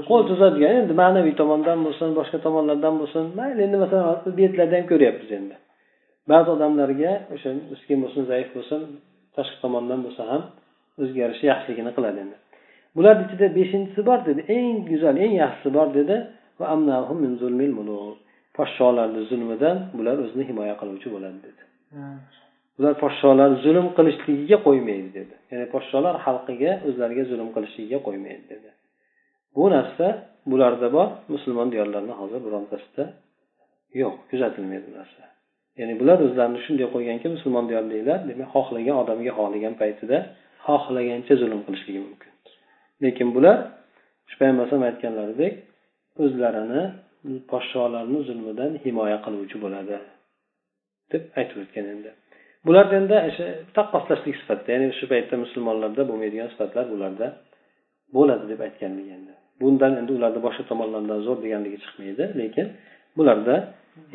Qo'l 0.09 0.23
cho'zadigan 0.29 0.73
endi 0.81 0.93
ma'naviy 1.01 1.35
tomondan 1.41 1.79
bo'lsin 1.85 2.09
boshqa 2.19 2.37
tomonlardan 2.45 2.95
bo'lsin. 3.01 3.23
Mayli 3.39 3.61
endi 3.67 3.77
masalan 3.83 4.05
bu 4.35 4.39
yerlarda 4.45 4.75
ham 4.79 4.85
ko'ryapmiz 4.91 5.31
endi. 5.39 5.55
Ba'zi 6.31 6.49
odamlarga 6.55 7.11
o'sha 7.33 7.49
miskin 7.71 7.97
bo'lsin 8.03 8.23
zaif 8.31 8.49
bo'lsin 8.55 8.81
tashqi 9.35 9.57
tomondan 9.63 9.99
bo'lsa 10.05 10.23
ham 10.31 10.43
o'ziga 11.01 11.19
yarasha 11.25 11.45
yaxshiligini 11.51 11.91
qiladi 11.97 12.19
endi 12.25 12.37
bularni 12.97 13.23
ichida 13.27 13.47
beshinchisi 13.57 14.01
bor 14.09 14.19
dedi. 14.27 14.41
Eng 14.57 14.75
go'zal 14.89 15.15
eng 15.25 15.33
yaxshisi 15.43 15.69
bor 15.77 15.87
dedi. 15.99 16.15
Podsholarni 18.57 19.21
zulmidan 19.29 19.77
bular 19.97 20.17
o'zini 20.25 20.43
himoya 20.49 20.75
qiluvchi 20.81 21.07
bo'ladi 21.15 21.39
dedi. 21.47 21.61
Ular 22.79 22.93
podsholar 23.03 23.49
zulm 23.65 23.87
qilishligiga 23.97 24.57
qo'ymaydi 24.67 25.09
dedi. 25.19 25.35
Ya'ni 25.51 25.65
podsholar 25.73 26.15
xalqiga 26.25 26.71
o'zlariga 26.87 27.23
zulm 27.31 27.49
qilishligiga 27.55 27.99
qo'ymaydi 28.07 28.45
dedi. 28.53 28.69
Bu 29.55 29.63
narsa 29.75 30.07
bularda 30.51 30.87
bor. 30.97 31.07
Musulmon 31.33 31.67
diyorlarni 31.73 32.13
hozir 32.21 32.39
birontasida 32.47 33.03
yo'q. 34.01 34.15
Kuzatilmaydi 34.29 34.85
bu 34.89 34.93
narsa. 34.99 35.21
Ya'ni 35.79 35.93
bular 36.01 36.17
o'zlarini 36.27 36.59
shunday 36.65 36.87
qo'yganki 36.95 37.27
musulmon 37.35 37.65
diyorliklar 37.69 38.19
demak 38.29 38.49
xohlagan 38.55 38.95
odamga 39.03 39.31
xohlagan 39.39 39.73
paytida 39.81 40.17
xohlagancha 40.67 41.33
zulm 41.41 41.59
qilishligi 41.67 42.01
mumkin 42.07 42.26
lekin 43.03 43.27
bular 43.35 43.57
shu 44.29 44.35
payg'ambar 44.39 44.63
alayhisalom 44.63 44.85
aytganlaridek 44.89 45.53
o'zlarini 46.23 46.83
podsholarni 47.51 48.19
zulmidan 48.27 48.71
himoya 48.83 49.17
qiluvchi 49.25 49.57
bo'ladi 49.63 49.97
deb 51.11 51.23
aytib 51.39 51.57
o'tgan 51.63 51.85
endi. 51.93 52.09
Bularda 52.67 52.95
endi 53.01 53.15
o'sha 53.29 53.45
taqqoslashlik 53.77 54.35
sifatida 54.41 54.69
ya'ni 54.75 54.87
shu 54.99 55.05
paytda 55.13 55.35
musulmonlarda 55.43 56.01
bo'lmaydigan 56.09 56.49
sifatlar 56.53 56.85
bularda 56.93 57.27
bo'ladi 58.17 58.45
deb 58.51 58.59
aytganlik 58.67 59.07
endi. 59.17 59.33
Bundan 59.61 59.93
endi 59.99 60.11
ularni 60.17 60.39
boshqa 60.47 60.63
tomonlaridan 60.71 61.19
zo'r 61.27 61.37
deganligi 61.45 61.77
chiqmaydi 61.83 62.23
lekin 62.41 62.67
bularda 63.17 63.55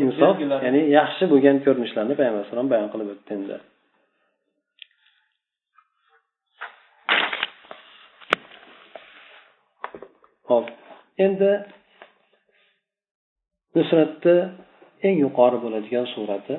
insof 0.04 0.34
ya'ni 0.66 0.80
yaxshi 0.98 1.24
bo'lgan 1.32 1.56
ko'rinishlarni 1.64 2.14
payg'ambar 2.18 2.40
alayhisalom 2.40 2.68
bayon 2.72 2.88
qilib 2.92 3.08
o'tdi 3.14 3.32
endi 3.38 3.56
hop 10.48 10.66
endi 11.24 11.50
nusratni 13.74 14.36
eng 15.06 15.16
yuqori 15.24 15.58
bo'ladigan 15.64 16.06
surati 16.14 16.54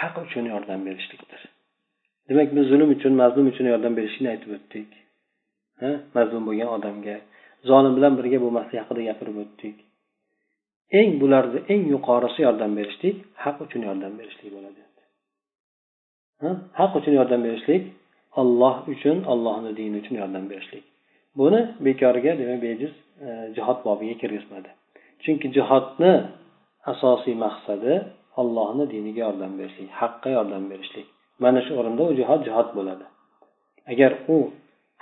haq 0.00 0.14
uchun 0.24 0.44
yordam 0.52 0.80
berishlikdir. 0.86 1.42
Demak 2.28 2.48
biz 2.56 2.64
zulm 2.72 2.88
uchun 2.96 3.12
mazlum 3.22 3.46
uchun 3.52 3.66
yordam 3.72 3.92
berishlikni 3.98 4.28
aytib 4.34 4.50
o'tdik 4.56 4.90
mazlum 6.16 6.42
bo'lgan 6.48 6.68
odamga 6.76 7.16
zolim 7.68 7.92
bilan 7.96 8.12
birga 8.18 8.38
bo'lmaslik 8.44 8.78
haqida 8.82 9.02
gapirib 9.08 9.36
o'tdik. 9.44 9.76
Eng 10.98 11.10
bularni 11.20 11.58
eng 11.72 11.82
yuqorisi 11.94 12.40
yordam 12.46 12.72
berishlik 12.78 13.16
haq 13.44 13.56
uchun 13.64 13.82
yordam 13.88 14.12
berishlik 14.18 14.50
bo'ladi. 14.56 14.80
Haq 16.80 16.92
uchun 16.98 17.14
yordam 17.18 17.40
berishlik 17.46 17.82
olloh 18.40 18.76
uchun 18.92 19.16
ollohni 19.32 19.70
dini 19.78 19.96
uchun 20.02 20.14
yordam 20.22 20.44
berishlik. 20.50 20.84
Buni 21.40 21.60
bekorga 21.86 22.32
demak 22.40 22.60
bejiz 22.66 22.92
e, 23.26 23.28
jihod 23.56 23.78
bobiga 23.86 24.14
kirgizmadi 24.22 24.70
chunki 25.22 25.46
jihodni 25.56 26.12
asosiy 26.92 27.34
maqsadi 27.44 27.92
allohni 28.40 28.84
diniga 28.94 29.20
yordam 29.26 29.52
berishlik 29.58 29.90
haqqa 30.00 30.28
yordam 30.36 30.64
berishlik. 30.70 31.06
Mana 31.44 31.60
shu 31.66 31.72
o'rinda 31.80 32.02
u 32.10 32.12
jihod 32.20 32.40
jihod 32.48 32.68
bo'ladi. 32.76 33.04
Agar 33.92 34.12
u 34.34 34.36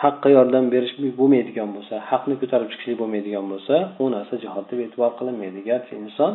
haqqa 0.04 0.28
yordam 0.36 0.64
berish 0.74 0.94
bo'lmaydigan 1.20 1.70
bo'lsa 1.76 1.94
haqni 2.10 2.34
ko'tarib 2.42 2.68
chiqishlik 2.72 2.96
bo'lmaydigan 3.02 3.46
bo'lsa 3.52 3.74
u 4.02 4.04
narsa 4.14 4.34
jihod 4.44 4.64
deb 4.70 4.78
e'tibor 4.84 5.12
qilinmaydi. 5.18 5.58
Garchi 5.70 5.92
inson 6.04 6.32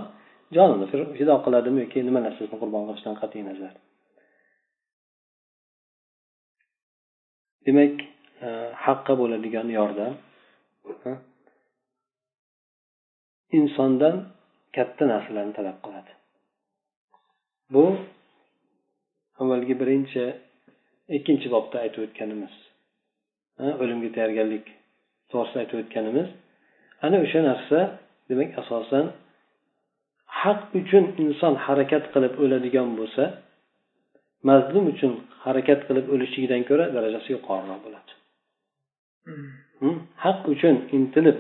jonini 0.56 0.86
fido 1.18 1.36
qiladimi 1.46 1.80
yoki 1.84 2.00
nima 2.08 2.20
narsasini 2.28 2.58
qurbon 2.64 2.84
qilishdan 2.88 3.16
qat'iy 3.22 3.44
nazar? 3.50 3.74
Demak 7.66 7.96
Э, 8.42 8.50
haqqa 8.86 9.14
bo'ladigan 9.22 9.68
yordam. 9.80 10.14
Insondan 13.58 14.16
katta 14.76 15.04
narsalarni 15.14 15.54
talab 15.60 15.78
qiladi. 15.86 16.12
Bu 17.74 17.86
avvalgi 19.42 19.76
birinchi 19.82 20.24
ikkinchi 21.18 21.48
bobda 21.56 21.78
aytib 21.84 22.02
o'tganimiz. 22.08 22.54
O'limga 23.84 24.10
tayyorgarlik 24.16 24.66
to'g'risida 25.32 25.60
aytib 25.64 25.78
o'tganimiz. 25.84 26.28
Ana 27.06 27.18
o'sha 27.26 27.40
narsa 27.50 27.80
demak 28.30 28.52
asosan 28.62 29.06
haq 30.42 30.60
uchun 30.80 31.04
inson 31.24 31.54
harakat 31.66 32.04
qilib 32.14 32.34
o'ladigan 32.44 32.90
bo'lsa 33.00 33.24
mazlum 34.50 34.86
uchun 34.94 35.12
harakat 35.46 35.80
qilib 35.88 36.06
o'lishligidan 36.14 36.62
ko'ra 36.70 36.86
darajasi 36.96 37.30
yuqoriroq 37.36 37.82
bo'ladi. 37.88 38.12
Haq 40.24 40.40
uchun 40.54 40.76
intilib 40.98 41.38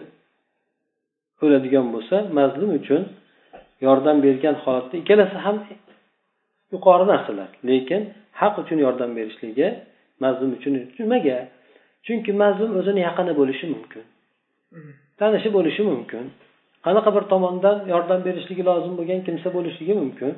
o'ladigan 1.44 1.86
bo'lsa 1.94 2.16
mazlum 2.40 2.72
uchun 2.80 3.02
yordam 3.86 4.18
bergan 4.26 4.56
holatda 4.64 4.96
ikkalasi 5.02 5.38
ham 5.46 5.56
yuqori 6.74 7.06
narsalar. 7.12 7.50
Lekin 7.70 8.02
haq 8.42 8.54
uchun 8.62 8.78
yordam 8.86 9.12
berishligi 9.18 9.68
mazlum 10.24 10.50
uchun 10.58 10.74
nimaga 11.00 11.38
chunki 12.06 12.32
mazlum 12.44 12.72
o'zini 12.80 13.02
yaqini 13.08 13.34
bo'lishi 13.40 13.66
mumkin. 13.74 14.04
Tanishi 15.20 15.50
bo'lishi 15.58 15.84
mumkin. 15.92 16.24
Qanaqa 16.86 17.10
bir 17.16 17.24
tomondan 17.34 17.78
yordam 17.94 18.20
berishligi 18.28 18.64
lozim 18.70 18.94
bo'lgan 19.00 19.20
kimsa 19.28 19.48
bo'lishligi 19.58 19.94
mumkin. 20.02 20.32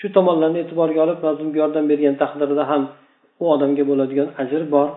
Shu 0.00 0.06
tomonlarni 0.16 0.58
e'tiborga 0.64 1.00
olib 1.06 1.18
mazlumga 1.26 1.58
yordam 1.62 1.84
bergan 1.90 2.14
taqdirda 2.22 2.64
ham 2.70 2.82
u 3.42 3.44
odamga 3.54 3.84
bo'ladigan 3.90 4.28
ajr 4.42 4.62
bor 4.74 4.88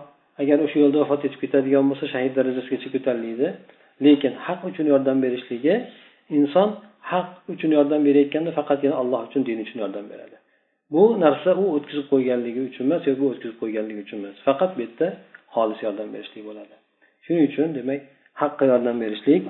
agar 0.41 0.57
o'sha 0.65 0.77
yo'lda 0.83 0.97
vafot 1.03 1.21
etib 1.27 1.39
ketadigan 1.43 1.85
bo'lsa 1.91 2.05
shahid 2.13 2.33
darajasigacha 2.39 2.89
ko'tariladi 2.95 3.47
lekin 4.05 4.33
haq 4.45 4.59
uchun 4.69 4.85
yordam 4.93 5.17
berishligi 5.25 5.75
inson 6.37 6.69
haq 7.11 7.29
uchun 7.53 7.71
yordam 7.77 8.01
berayotganda 8.07 8.51
faqatgina 8.59 8.95
alloh 9.01 9.19
uchun 9.27 9.41
din 9.47 9.57
uchun 9.65 9.77
yordam 9.83 10.05
beradi. 10.11 10.35
Bu 10.93 11.03
narsa 11.23 11.49
u 11.61 11.65
o'tkazib 11.75 12.05
qo'yganligi 12.13 12.61
uchun 12.69 12.83
emas 12.87 13.01
yoki 13.07 13.19
bu 13.23 13.27
o'tkazib 13.33 13.57
qo'yganligi 13.63 13.99
uchun 14.05 14.17
emas. 14.21 14.37
Faqat 14.47 14.71
bu 14.75 14.79
yerda 14.85 15.07
xolis 15.55 15.79
yordam 15.85 16.07
berishlik 16.15 16.43
bo'ladi. 16.49 16.75
Shuning 17.25 17.43
uchun 17.49 17.67
demak 17.77 18.01
haqqa 18.41 18.63
yordam 18.71 18.97
berishlik 19.03 19.41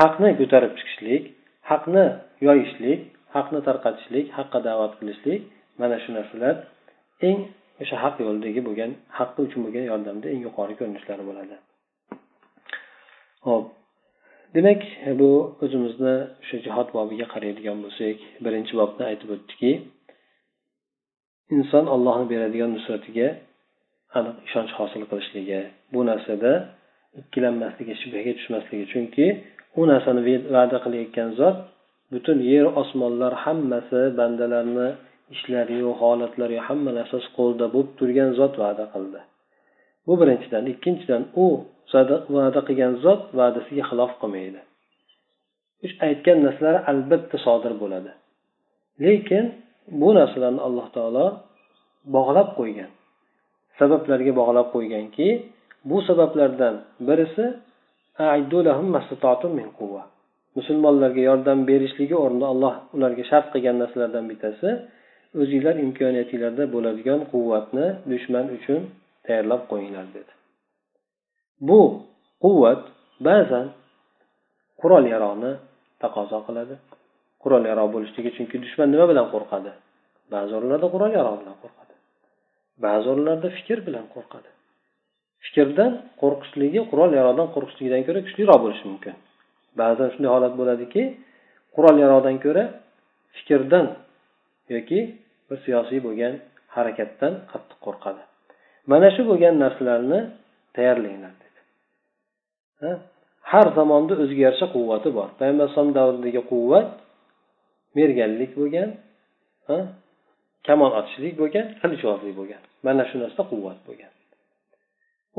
haqni 0.00 0.30
ko'tarib 0.40 0.72
chiqishlik 0.78 1.22
haqni 1.70 2.04
yoyishlik 2.46 3.00
haqni 3.36 3.60
tarqatishlik 3.68 4.26
haqqa 4.38 4.58
da'vat 4.68 4.92
qilishlik 5.00 5.40
mana 5.80 5.96
shu 6.04 6.10
narsalar 6.18 6.54
eng 7.28 7.38
o'sha 7.82 7.96
haq 8.04 8.14
yo'lidagi 8.24 8.60
bo'lgan 8.68 8.90
haqqi 9.18 9.40
uchun 9.46 9.60
bo'lgan 9.64 9.84
yordamni 9.92 10.26
eng 10.34 10.42
yuqori 10.46 10.74
ko'rinishlari 10.80 11.24
bo'ladi. 11.28 11.56
Ho'p 13.46 13.66
demak 14.56 14.80
bu 15.20 15.30
o'zimizni 15.64 16.16
o'sha 16.42 16.56
jihod 16.66 16.88
bobiga 16.96 17.26
qaraydigan 17.34 17.78
bo'lsak 17.84 18.16
birinchi 18.44 18.72
bobda 18.80 19.02
aytib 19.10 19.28
o'tdiki 19.34 19.70
inson 21.56 21.84
ollohni 21.94 22.26
beradigan 22.32 22.70
nusratiga 22.76 23.28
aniq 24.18 24.36
ishonch 24.48 24.72
hosil 24.78 25.02
qilishligi 25.10 25.60
bu 25.92 26.00
narsada 26.10 26.52
ikkilanmasligi 27.20 27.94
shubhaga 28.02 28.32
tushmasligi. 28.38 28.84
Chunki 28.92 29.26
u 29.80 29.82
narsani 29.92 30.20
va'da 30.54 30.78
qilayotgan 30.84 31.30
zot 31.40 31.56
butun 32.12 32.38
yer 32.52 32.66
osmonlar 32.82 33.32
hammasi 33.44 34.00
bandalarni 34.18 34.88
ishlariyu 35.34 35.90
holatlari 36.00 36.58
hamma 36.66 36.90
narsasi 36.98 37.28
qo'lida 37.38 37.66
bo'lib 37.74 37.92
turgan 37.98 38.30
zot 38.40 38.54
va'da 38.62 38.84
qildi. 38.94 39.20
Bu 40.06 40.12
birinchidan. 40.20 40.64
Ikkinchidan 40.72 41.22
u 41.44 41.46
va'da 42.36 42.60
qilgan 42.68 42.92
zot 43.04 43.22
va'dasiga 43.38 43.84
xilof 43.90 44.12
qilmaydi. 44.22 44.60
Aytgan 46.06 46.38
narsalar 46.46 46.76
albatta 46.90 47.36
sodir 47.46 47.72
bo'ladi. 47.82 48.10
Lekin 49.04 49.44
bu 50.00 50.08
narsalarni 50.18 50.60
alloh 50.68 50.86
taolo 50.96 51.26
bog'lab 52.16 52.48
qo'ygan. 52.58 52.90
Sabablarga 53.78 54.32
bog'lab 54.40 54.68
qo'yganki 54.74 55.28
bu 55.90 55.96
sabablardan 56.08 56.74
birisi 57.08 57.44
musulmonlarga 60.56 61.22
yordam 61.30 61.58
berishligi 61.70 62.16
o'rnida 62.24 62.46
alloh 62.52 62.74
ularga 62.96 63.24
shart 63.30 63.46
qilgan 63.54 63.76
narsalardan 63.82 64.24
bittasi 64.30 64.68
o'zinglar 65.40 65.76
imkoniyatinglarda 65.86 66.64
bo'ladigan 66.74 67.20
quvvatni 67.32 67.86
dushman 68.12 68.46
uchun 68.56 68.80
tayyorlab 69.26 69.62
qo'yinglar 69.70 70.06
dedi. 70.16 70.32
Bu 71.68 71.80
quvvat 72.44 72.82
ba'zan 73.28 73.66
qurol 74.80 75.04
yarog'ni 75.14 75.52
taqozo 76.02 76.38
qiladi. 76.48 76.74
Qurol 77.42 77.62
yarog' 77.70 77.90
bo'lishligi 77.94 78.30
chunki 78.36 78.56
dushman 78.64 78.88
nima 78.94 79.06
bilan 79.10 79.26
qo'rqadi? 79.34 79.70
Ba'zi 80.34 80.52
o'rinlarda 80.58 80.88
qurol 80.94 81.12
yarog' 81.18 81.38
bilan 81.42 81.56
qo'rqadi. 81.62 81.94
Ba'zi 82.84 83.06
o'rinlarda 83.12 83.48
fikr 83.58 83.78
bilan 83.88 84.06
qo'rqadi. 84.14 84.48
Fikrdan 85.44 85.92
qo'rqishligi 86.22 86.80
qurol 86.90 87.10
yarog'dan 87.18 87.48
qo'rqishligidan 87.54 88.02
ko'ra 88.06 88.20
kuchliroq 88.26 88.58
bo'lishi 88.64 88.84
mumkin. 88.92 89.14
Ba'zan 89.80 90.08
shunday 90.14 90.30
holat 90.34 90.54
bo'ladiki 90.60 91.02
qurol 91.76 91.96
yarog'dan 92.04 92.36
ko'ra 92.44 92.64
fikrdan 93.36 93.86
yoki 94.74 94.98
bir 95.52 95.58
siyosiy 95.66 96.00
bo'lgan 96.06 96.34
harakatdan 96.76 97.32
qattiq 97.52 97.78
qo'rqadi. 97.86 98.22
Mana 98.92 99.08
shu 99.14 99.22
bo'lgan 99.30 99.54
narsalarni 99.64 100.20
tayyorlanglar 100.76 101.34
dedi. 101.42 101.60
Har 103.52 103.66
zamonda 103.78 104.14
o'ziga 104.22 104.42
yarasha 104.48 104.66
quvvati 104.76 105.08
bor. 105.18 105.28
Payg'ambar 105.38 105.64
alayhisalom 105.64 105.92
davridagi 105.98 106.42
quvvat 106.52 106.88
merganlik 107.98 108.52
bo'lgan 108.60 108.88
kamon 110.66 110.90
otishlik 111.00 111.34
bo'lgan 111.40 111.66
qilichbozlik 111.80 112.34
bo'lgan. 112.40 112.62
Mana 112.86 113.02
shu 113.10 113.16
narsa 113.24 113.42
quvvat 113.52 113.78
bo'lgan. 113.88 114.12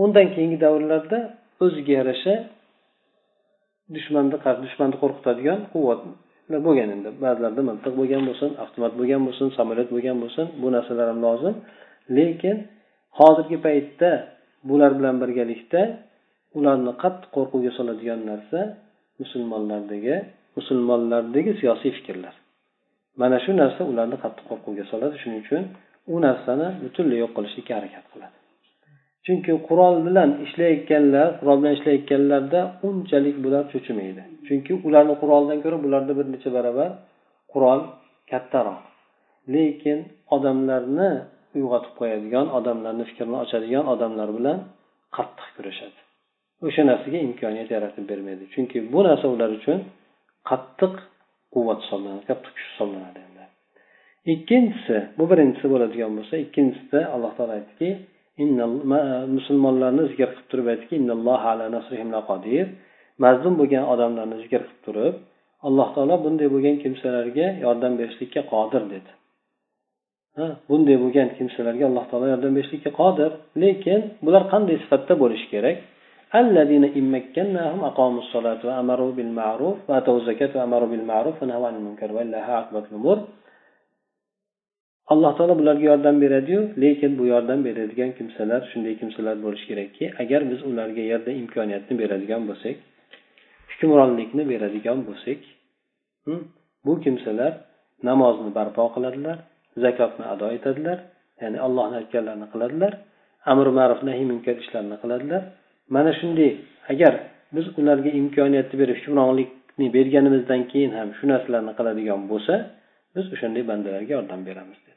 Undan 0.04 0.28
keyingi 0.36 0.58
davrlarda 0.66 1.20
o'ziga 1.66 1.94
yarasha 2.00 2.36
dushmanni 3.96 4.38
dushmanni 4.66 4.98
qo'rqitadigan 5.02 5.60
quvvat 5.74 6.02
bo'lgan 6.66 6.90
endi. 6.96 7.10
Ba'zilarda 7.24 7.62
miltiq 7.70 7.94
bo'lgan 8.00 8.24
bo'lsin 8.30 8.50
avtomat 8.64 8.94
bo'lgan 9.00 9.22
bo'lsin 9.28 9.48
samolyot 9.58 9.90
bo'lgan 9.96 10.18
bo'lsin 10.24 10.46
bu 10.62 10.68
narsalar 10.76 11.08
ham 11.12 11.20
lozim. 11.28 11.56
Lekin 12.18 12.58
hozirgi 13.20 13.58
paytda 13.66 14.12
bular 14.70 14.92
bilan 15.00 15.16
birgalikda 15.24 15.82
ularni 16.58 16.94
qattiq 17.04 17.30
qo'rquvga 17.36 17.72
soladigan 17.78 18.20
narsa 18.32 18.60
musulmonlardagi 19.22 20.16
musulmonlardagi 20.58 21.52
siyosiy 21.60 21.92
fikrlar. 21.98 22.36
Mana 23.22 23.38
shu 23.44 23.52
narsa 23.62 23.82
ularni 23.92 24.18
qattiq 24.24 24.46
qo'rquvga 24.52 24.86
soladi. 24.92 25.16
Shuning 25.22 25.42
uchun 25.46 25.64
u 26.14 26.16
narsani 26.26 26.68
butunlay 26.84 27.18
yo'q 27.24 27.32
qilishlikka 27.38 27.74
harakat 27.80 28.06
qiladi. 28.14 28.36
Chunki 29.26 29.54
qurol 29.68 29.96
bilan 30.08 30.30
ishlayotganlar 30.46 31.28
qurol 31.40 31.58
bilan 31.62 31.74
ishlayotganlarda 31.80 32.62
unchalik 32.88 33.36
bular 33.46 33.64
cho'chimaydi. 33.74 34.22
Chunki 34.48 34.72
ularni 34.88 35.16
quroldan 35.22 35.58
ko'ra 35.64 35.78
bularda 35.86 36.14
bir 36.20 36.26
necha 36.34 36.50
barobar 36.58 36.90
qurol 37.54 37.80
kattaroq. 38.32 38.82
Lekin 39.54 40.00
odamlarni 40.36 41.12
uyg'otib 41.58 41.94
qo'yadigan 42.00 42.46
odamlarni 42.58 43.04
fikrini 43.10 43.38
ochadigan 43.44 43.86
odamlar 43.94 44.30
bilan 44.38 44.58
qattiq 45.18 45.50
kurashadi. 45.58 46.00
O'sha 46.68 46.84
narsaga 46.90 47.20
imkoniyat 47.28 47.70
yaratib 47.76 48.06
bermaydi. 48.12 48.44
Chunki 48.54 48.78
bu 48.94 49.00
narsa 49.08 49.26
ular 49.36 49.50
uchun 49.60 49.80
qattiq 50.50 50.94
quvvat 51.54 51.80
hisoblanadi 51.84 52.24
katta 52.30 52.48
kuch 52.56 52.66
hisoblanadi 52.72 53.20
endi. 53.28 53.44
Ikkinchisi 54.34 54.98
bu 55.18 55.24
birinchisi 55.32 55.68
bo'ladigan 55.74 56.12
bo'lsa 56.18 56.36
ikkinchisida 56.46 57.00
alloh 57.16 57.32
taolo 57.38 57.54
aytdiki 57.60 57.90
musulmonlarni 59.37 60.03
zikr 60.11 60.29
qilib 60.35 60.47
turib 60.51 60.67
aytdiki 60.73 60.97
mazlum 63.25 63.55
bo'lgan 63.61 63.85
odamlarni 63.93 64.37
zikr 64.45 64.61
qilib 64.67 64.81
turib 64.87 65.15
alloh 65.67 65.89
taolo 65.95 66.15
bunday 66.25 66.49
bo'lgan 66.55 66.77
kimsalarga 66.83 67.47
yordam 67.65 67.93
berishlikka 68.01 68.43
qodir 68.53 68.83
dedi 68.95 69.11
bunday 70.71 70.97
bo'lgan 71.05 71.29
kimsalarga 71.39 71.85
alloh 71.91 72.05
taolo 72.11 72.27
yordam 72.35 72.53
berishlikka 72.59 72.91
qodir 73.01 73.31
lekin 73.63 74.01
bular 74.27 74.43
qanday 74.53 74.77
sifatda 74.85 75.15
bo'lishi 75.23 75.49
kerak 75.55 75.79
الذين 76.43 76.85
إن 76.99 77.05
مكناهم 77.17 77.81
أقاموا 77.91 78.21
الصلاة 78.25 78.61
وأمروا 78.69 79.13
بالمعروف 79.17 79.77
وآتوا 79.89 80.19
الزكاة 80.21 80.53
وأمروا 80.57 80.89
بالمعروف 80.93 81.35
ونهوا 81.43 81.67
عن 81.69 81.75
المنكر 81.81 82.09
ولله 82.17 82.45
عاقبة 82.57 82.85
الأمور 82.91 83.19
alloh 85.14 85.32
taolo 85.38 85.54
bularga 85.62 85.86
yordam 85.92 86.16
beradiyu 86.24 86.62
lekin 86.84 87.12
bu 87.20 87.24
yordam 87.34 87.60
beradigan 87.68 88.12
kimsalar 88.18 88.62
shunday 88.72 88.94
kimsalar 89.02 89.36
bo'lishi 89.46 89.66
kerakki 89.72 90.06
agar 90.22 90.42
biz 90.52 90.60
ularga 90.70 91.04
yerda 91.12 91.32
imkoniyatni 91.42 91.94
beradigan 92.02 92.42
bo'lsak 92.50 92.76
hukmronlikni 93.72 94.44
beradigan 94.52 95.00
bo'lsak 95.08 95.40
hmm, 96.26 96.42
bu 96.86 96.94
kimsalar 97.06 97.52
namozni 98.10 98.52
barpo 98.58 98.84
qiladilar 98.96 99.38
zakotni 99.84 100.26
ado 100.34 100.48
etadilar 100.58 100.98
ya'ni 101.42 101.58
allohni 101.66 101.96
aytganlarini 102.02 102.48
qiladilar 102.54 102.94
amri 103.52 103.72
ma'ruf 103.80 104.02
nahiy 104.08 104.26
munkar 104.32 104.56
ishlarini 104.64 104.98
qiladilar. 105.04 105.44
Mana 105.96 106.12
shunday 106.20 106.52
agar 106.92 107.14
biz 107.56 107.66
ularga 107.80 108.10
imkoniyatni 108.22 108.76
berib 108.82 108.98
hukmronlikni 109.02 109.88
berganimizdan 109.98 110.62
keyin 110.72 110.92
ham 110.98 111.10
shu 111.18 111.26
narsalarni 111.32 111.74
qiladigan 111.80 112.22
bo'lsa 112.32 112.54
biz 113.16 113.26
o'shanday 113.34 113.64
bandalarga 113.72 114.12
yordam 114.18 114.42
beramiz 114.50 114.80
dedi. 114.86 114.93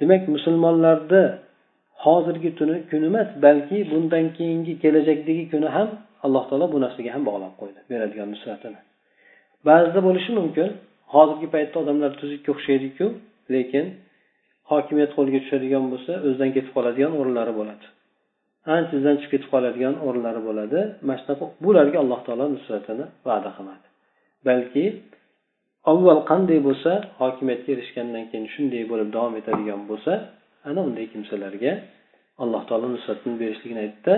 Demak 0.00 0.22
musulmonlarni 0.34 1.22
hozirgi 2.04 2.50
tuni 2.58 2.76
kuni 2.90 3.06
emas 3.12 3.28
balki 3.44 3.78
bundan 3.90 4.26
keyingi 4.38 4.72
kelajakdagi 4.82 5.44
kuni 5.52 5.68
ham 5.76 5.88
alloh 6.24 6.44
taolo 6.50 6.66
bu 6.74 6.78
narsaga 6.84 7.10
ham 7.14 7.22
bog'lab 7.28 7.54
qo'ydi 7.60 7.80
beradigan 7.90 8.28
nusratini. 8.34 8.80
Ba'zida 9.68 10.00
bo'lishi 10.08 10.30
mumkin 10.40 10.68
hozirgi 11.14 11.48
paytda 11.54 11.76
odamlar 11.82 12.10
tuzukka 12.20 12.48
o'xshaydiku 12.54 13.06
lekin 13.54 13.84
hokimiyat 14.70 15.10
qo'lga 15.18 15.38
tushadigan 15.44 15.84
bo'lsa 15.92 16.12
o'zidan 16.26 16.50
ketib 16.56 16.72
qoladigan 16.76 17.12
o'rinlari 17.20 17.52
bo'ladi. 17.60 17.84
Ancha 18.74 18.92
izdan 18.98 19.16
chiqib 19.20 19.32
ketib 19.34 19.50
qoladigan 19.54 19.94
o'rinlari 20.06 20.40
bo'ladi. 20.48 20.78
Mana 21.06 21.18
shunaqa 21.20 21.44
bularga 21.64 21.98
alloh 22.04 22.20
taolo 22.26 22.44
nusratini 22.56 23.04
va'da 23.28 23.50
qilmadi 23.56 23.86
balki 24.48 24.84
avval 25.90 26.20
qanday 26.30 26.58
bo'lsa 26.68 26.92
hokimiyatga 27.20 27.70
erishgandan 27.74 28.24
keyin 28.30 28.46
shunday 28.54 28.82
bo'lib 28.90 29.08
davom 29.16 29.34
etadigan 29.40 29.82
bo'lsa 29.90 30.12
ana 30.68 30.80
unday 30.88 31.06
kimsalarga 31.12 31.72
alloh 32.42 32.62
taolo 32.68 32.86
nusratni 32.94 33.34
berishligini 33.42 33.80
aytdida 33.86 34.14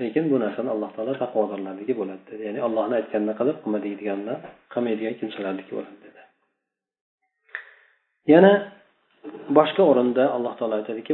lekin 0.00 0.24
bu 0.30 0.36
narsani 0.44 0.68
alloh 0.74 0.90
taolo 0.96 1.12
taqvodorlarniki 1.22 1.94
bo'ladi 2.00 2.22
dedi. 2.30 2.42
Ya'ni 2.48 2.60
allohni 2.68 2.94
aytganini 3.00 3.34
qilib 3.40 3.56
qilma 3.62 3.78
qilmaydiganlar 3.84 4.38
qilmaydigan 4.72 5.14
kimsalarniki 5.20 5.72
bo'ladi 5.76 5.98
dedi. 6.06 6.20
Yana 8.32 8.52
boshqa 9.58 9.82
o'rinda 9.90 10.24
alloh 10.36 10.54
taolo 10.58 10.74
aytadiki 10.80 11.12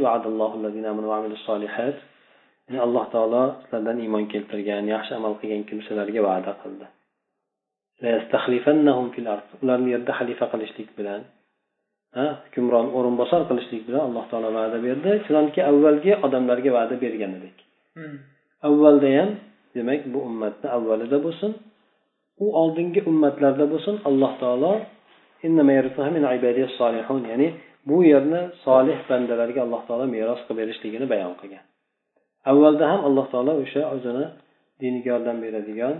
ya'ni 2.71 2.79
alloh 2.87 3.05
taolo 3.13 3.43
sizlardan 3.61 3.97
iymon 4.03 4.25
keltirgan 4.33 4.85
yaxshi 4.95 5.11
amal 5.19 5.33
qilgan 5.41 5.63
kimsalarga 5.69 6.21
va'da 6.27 6.53
qildi. 6.63 6.85
Ularni 9.63 9.89
yerda 9.95 10.11
xalifa 10.19 10.45
qilishlik 10.53 10.89
bilan 10.99 11.21
hukmron 12.45 12.87
o'rinbosar 12.97 13.41
qilishlik 13.49 13.83
bilan 13.87 14.01
alloh 14.07 14.25
taolo 14.31 14.49
va'da 14.57 14.77
berdi. 14.87 15.11
Chunonki 15.25 15.59
avvalgi 15.71 16.11
odamlarga 16.25 16.71
va'da 16.77 16.95
bergan 17.03 17.31
edik. 17.39 17.57
Hmm. 17.97 18.17
avvalda 18.67 19.09
ham 19.17 19.29
demak 19.75 20.01
bu 20.13 20.19
ummatni 20.29 20.67
avvalida 20.77 21.17
bo'lsin 21.25 21.51
u 22.43 22.45
oldingi 22.61 22.99
ummatlarda 23.09 23.65
bo'lsin 23.73 23.95
alloh 24.09 24.33
taolo 24.43 24.73
ya'ni 27.31 27.47
bu 27.89 27.97
yerni 28.11 28.41
solih 28.65 28.97
bandalarga 29.09 29.59
alloh 29.65 29.81
taolo 29.87 30.05
meros 30.15 30.41
qilib 30.45 30.57
berishligini 30.61 31.05
bayon 31.13 31.33
qilgan. 31.41 31.63
Avvalda 32.51 32.85
ham 32.91 33.01
alloh 33.07 33.25
taolo 33.33 33.53
o'sha 33.63 33.81
o'zini 33.95 34.25
diniga 34.81 35.07
yordam 35.13 35.37
beradigan 35.45 35.93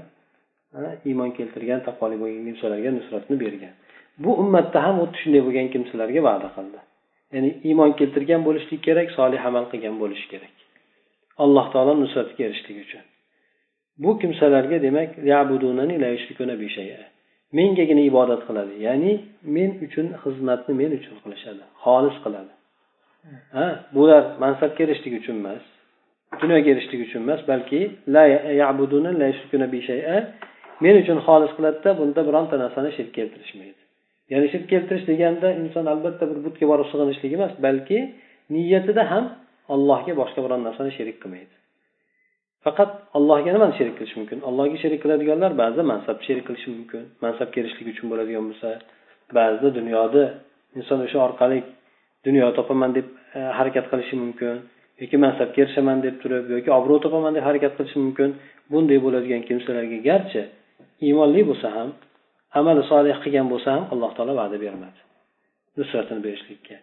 iymon 1.10 1.32
keltirgan 1.38 1.80
taqvoli 1.88 2.18
bo'lgan 2.22 2.44
kimsalarga 2.48 2.92
nusratni 3.00 3.36
bergan. 3.44 3.74
Bu 4.24 4.32
ummatda 4.42 4.78
ham 4.86 4.96
xuddi 5.02 5.18
shunday 5.22 5.42
bo'lgan 5.48 5.68
kimsalarga 5.74 6.22
va'da 6.30 6.50
qildi. 6.56 6.80
Ya'ni 7.34 7.50
iymon 7.70 7.92
keltirgan 8.00 8.42
bo'lishlik 8.48 8.82
kerak 8.88 9.08
solih 9.18 9.42
amal 9.50 9.66
qilgan 9.72 9.96
bo'lishi 10.02 10.28
kerak. 10.34 10.54
Alloh 11.44 11.66
taolo 11.74 11.94
nusratiga 12.04 12.44
erishishlik 12.48 12.78
uchun. 12.86 13.04
Bu 14.04 14.12
kimsalarga 14.22 14.78
demak 14.88 15.10
mengagina 17.60 18.02
ibodat 18.10 18.42
qiladi. 18.48 18.74
Ya'ni 18.88 19.14
men 19.56 19.72
uchun 19.86 20.08
xizmatni 20.24 20.74
men 20.82 20.92
uchun 21.00 21.16
qilishadi 21.24 21.64
xolis 21.84 22.18
qiladi. 22.26 22.54
Ha 23.56 23.66
bular 23.96 24.24
mansabga 24.44 24.82
erishishlik 24.86 25.14
uchun 25.22 25.36
emas 25.44 25.64
dunyoga 26.42 26.70
erishishlik 26.74 27.02
uchun 27.08 27.22
emas 27.26 27.42
balki 27.52 27.80
men 30.84 30.96
uchun 31.02 31.18
xolis 31.28 31.52
qiladida 31.58 31.90
bunda 32.00 32.22
bironta 32.28 32.56
narsani 32.64 32.90
shirk 32.98 33.12
keltirishmaydi. 33.18 33.82
Ya'ni 34.32 34.48
shirk 34.54 34.66
keltirish 34.72 35.06
deganda 35.12 35.48
inson 35.62 35.86
albatta 35.94 36.24
bir 36.32 36.40
butga 36.46 36.66
borib 36.72 36.88
sig'inishlik 36.92 37.32
emas 37.38 37.54
balki 37.66 38.00
niyatida 38.56 39.04
ham 39.12 39.26
allohga 39.74 40.14
boshqa 40.22 40.40
biron 40.46 40.62
narsani 40.68 40.92
sherik 40.98 41.18
qilmaydi. 41.24 41.54
Faqat 42.66 42.92
allohga 43.18 43.52
nimani 43.56 43.74
sherik 43.80 43.96
qilish 44.00 44.16
mumkin? 44.20 44.40
Allohga 44.50 44.78
sherik 44.84 45.00
qiladiganlar 45.04 45.52
ba'zida 45.62 45.84
mansab 45.92 46.18
sherik 46.28 46.46
qilishi 46.50 46.70
mumkin 46.76 47.04
mansabga 47.26 47.58
erishishlik 47.62 47.88
uchun 47.94 48.06
bo'ladigan 48.12 48.44
bo'lsa 48.50 48.70
ba'zida 49.38 49.70
dunyoda 49.80 50.24
inson 50.80 51.00
o'sha 51.06 51.20
orqali 51.28 51.60
dunyo 52.26 52.46
topaman 52.58 52.92
deb 52.98 53.08
e, 53.38 53.40
harakat 53.58 53.86
qilishi 53.92 54.16
mumkin 54.24 54.56
yoki 55.02 55.18
mansabga 55.26 55.60
erishaman 55.64 55.98
deb 56.06 56.16
turib 56.22 56.46
yoki 56.56 56.70
obro' 56.80 57.00
topaman 57.06 57.32
deb 57.38 57.44
harakat 57.50 57.74
qilishi 57.78 57.98
mumkin. 58.06 58.30
Bunday 58.72 58.98
bo'ladigan 59.06 59.42
kimsalarga 59.48 60.00
garchi 60.10 60.42
iymonli 61.08 61.42
bo'lsa 61.50 61.68
ham 61.78 61.90
amali 62.60 62.82
solih 62.92 63.16
qilgan 63.24 63.48
bo'lsa 63.54 63.70
ham 63.76 63.84
alloh 63.94 64.12
taolo 64.18 64.34
va'da 64.42 64.58
bermadi. 64.66 65.00
Nusratini 65.78 66.22
berishlikka. 66.28 66.76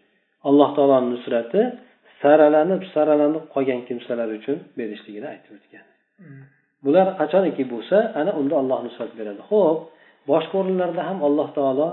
Alloh 0.49 0.69
taoloni 0.77 1.09
nusrati 1.15 1.61
saralanib 2.23 2.83
saralanib 2.95 3.45
qolgan 3.55 3.81
kimsalar 3.89 4.29
uchun 4.39 4.59
berishligini 4.79 5.27
aytib 5.35 5.53
o'tgan. 5.59 5.85
Bular 6.85 7.07
qachoniki 7.21 7.65
bo'lsa 7.73 7.97
ana 8.21 8.33
unda 8.41 8.55
olloh 8.63 8.79
nusrat 8.87 9.13
beradi. 9.19 9.41
Ho'p 9.51 9.79
boshqa 10.31 10.55
o'rinlarda 10.61 11.03
ham 11.09 11.19
alloh 11.29 11.49
taolo 11.59 11.89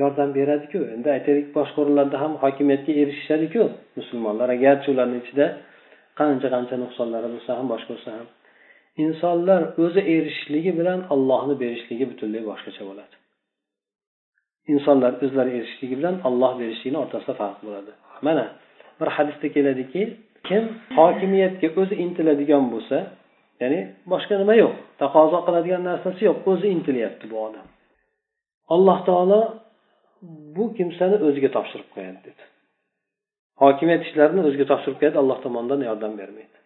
yordam 0.00 0.30
beradiku. 0.38 0.80
Endi 0.94 1.08
aytaylik 1.16 1.48
boshqa 1.58 1.78
o'rinlarda 1.82 2.16
ham 2.22 2.32
hokimiyatga 2.42 2.92
erishishadiku. 3.02 3.62
Musulmonlar 3.98 4.48
agarchi 4.56 4.88
ularni 4.94 5.18
ichida 5.22 5.46
qancha 6.20 6.48
qancha 6.54 6.74
nuqsonlari 6.84 7.28
bo'lsa 7.34 7.50
ham 7.58 7.66
boshqa 7.72 7.90
bo'lsa 7.94 8.10
ham 8.18 8.26
insonlar 9.04 9.62
o'zi 9.84 10.00
erishishligi 10.14 10.72
bilan 10.78 11.00
allohni 11.14 11.54
berishligi 11.62 12.04
butunlay 12.10 12.42
boshqacha 12.50 12.82
bo'ladi. 12.90 13.14
Insonlar 14.72 15.12
o'zlari 15.24 15.50
erishishligi 15.58 15.96
bilan 16.00 16.16
olloh 16.28 16.52
berishligini 16.60 16.98
o'rtasida 17.04 17.34
farq 17.40 17.58
bo'ladi. 17.66 17.92
Mana 18.26 18.44
bir 19.00 19.08
hadisda 19.16 19.46
keladiki 19.56 20.02
kim 20.48 20.62
hokimiyatga 20.98 21.68
o'zi 21.80 21.94
intiladigan 22.04 22.64
bo'lsa 22.72 22.96
ya'ni 23.62 23.80
boshqa 24.12 24.34
nima 24.42 24.54
yo'q 24.62 24.74
taqozo 25.02 25.38
qiladigan 25.46 25.82
narsasi 25.90 26.20
yo'q 26.28 26.38
o'zi 26.52 26.66
intilyapti 26.76 27.24
bu 27.32 27.36
odam. 27.46 27.66
Alloh 28.74 28.98
taolo 29.08 29.40
bu 30.56 30.64
kimsani 30.78 31.16
o'ziga 31.26 31.50
topshirib 31.56 31.88
qo'yadi 31.94 32.20
dedi. 32.28 32.42
Hokimiyat 33.62 34.02
ishlarini 34.06 34.42
o'ziga 34.48 34.66
topshirib 34.72 34.98
qo'yadi 35.00 35.16
alloh 35.22 35.38
tomonidan 35.44 35.80
yordam 35.88 36.12
bermaydi. 36.20 36.56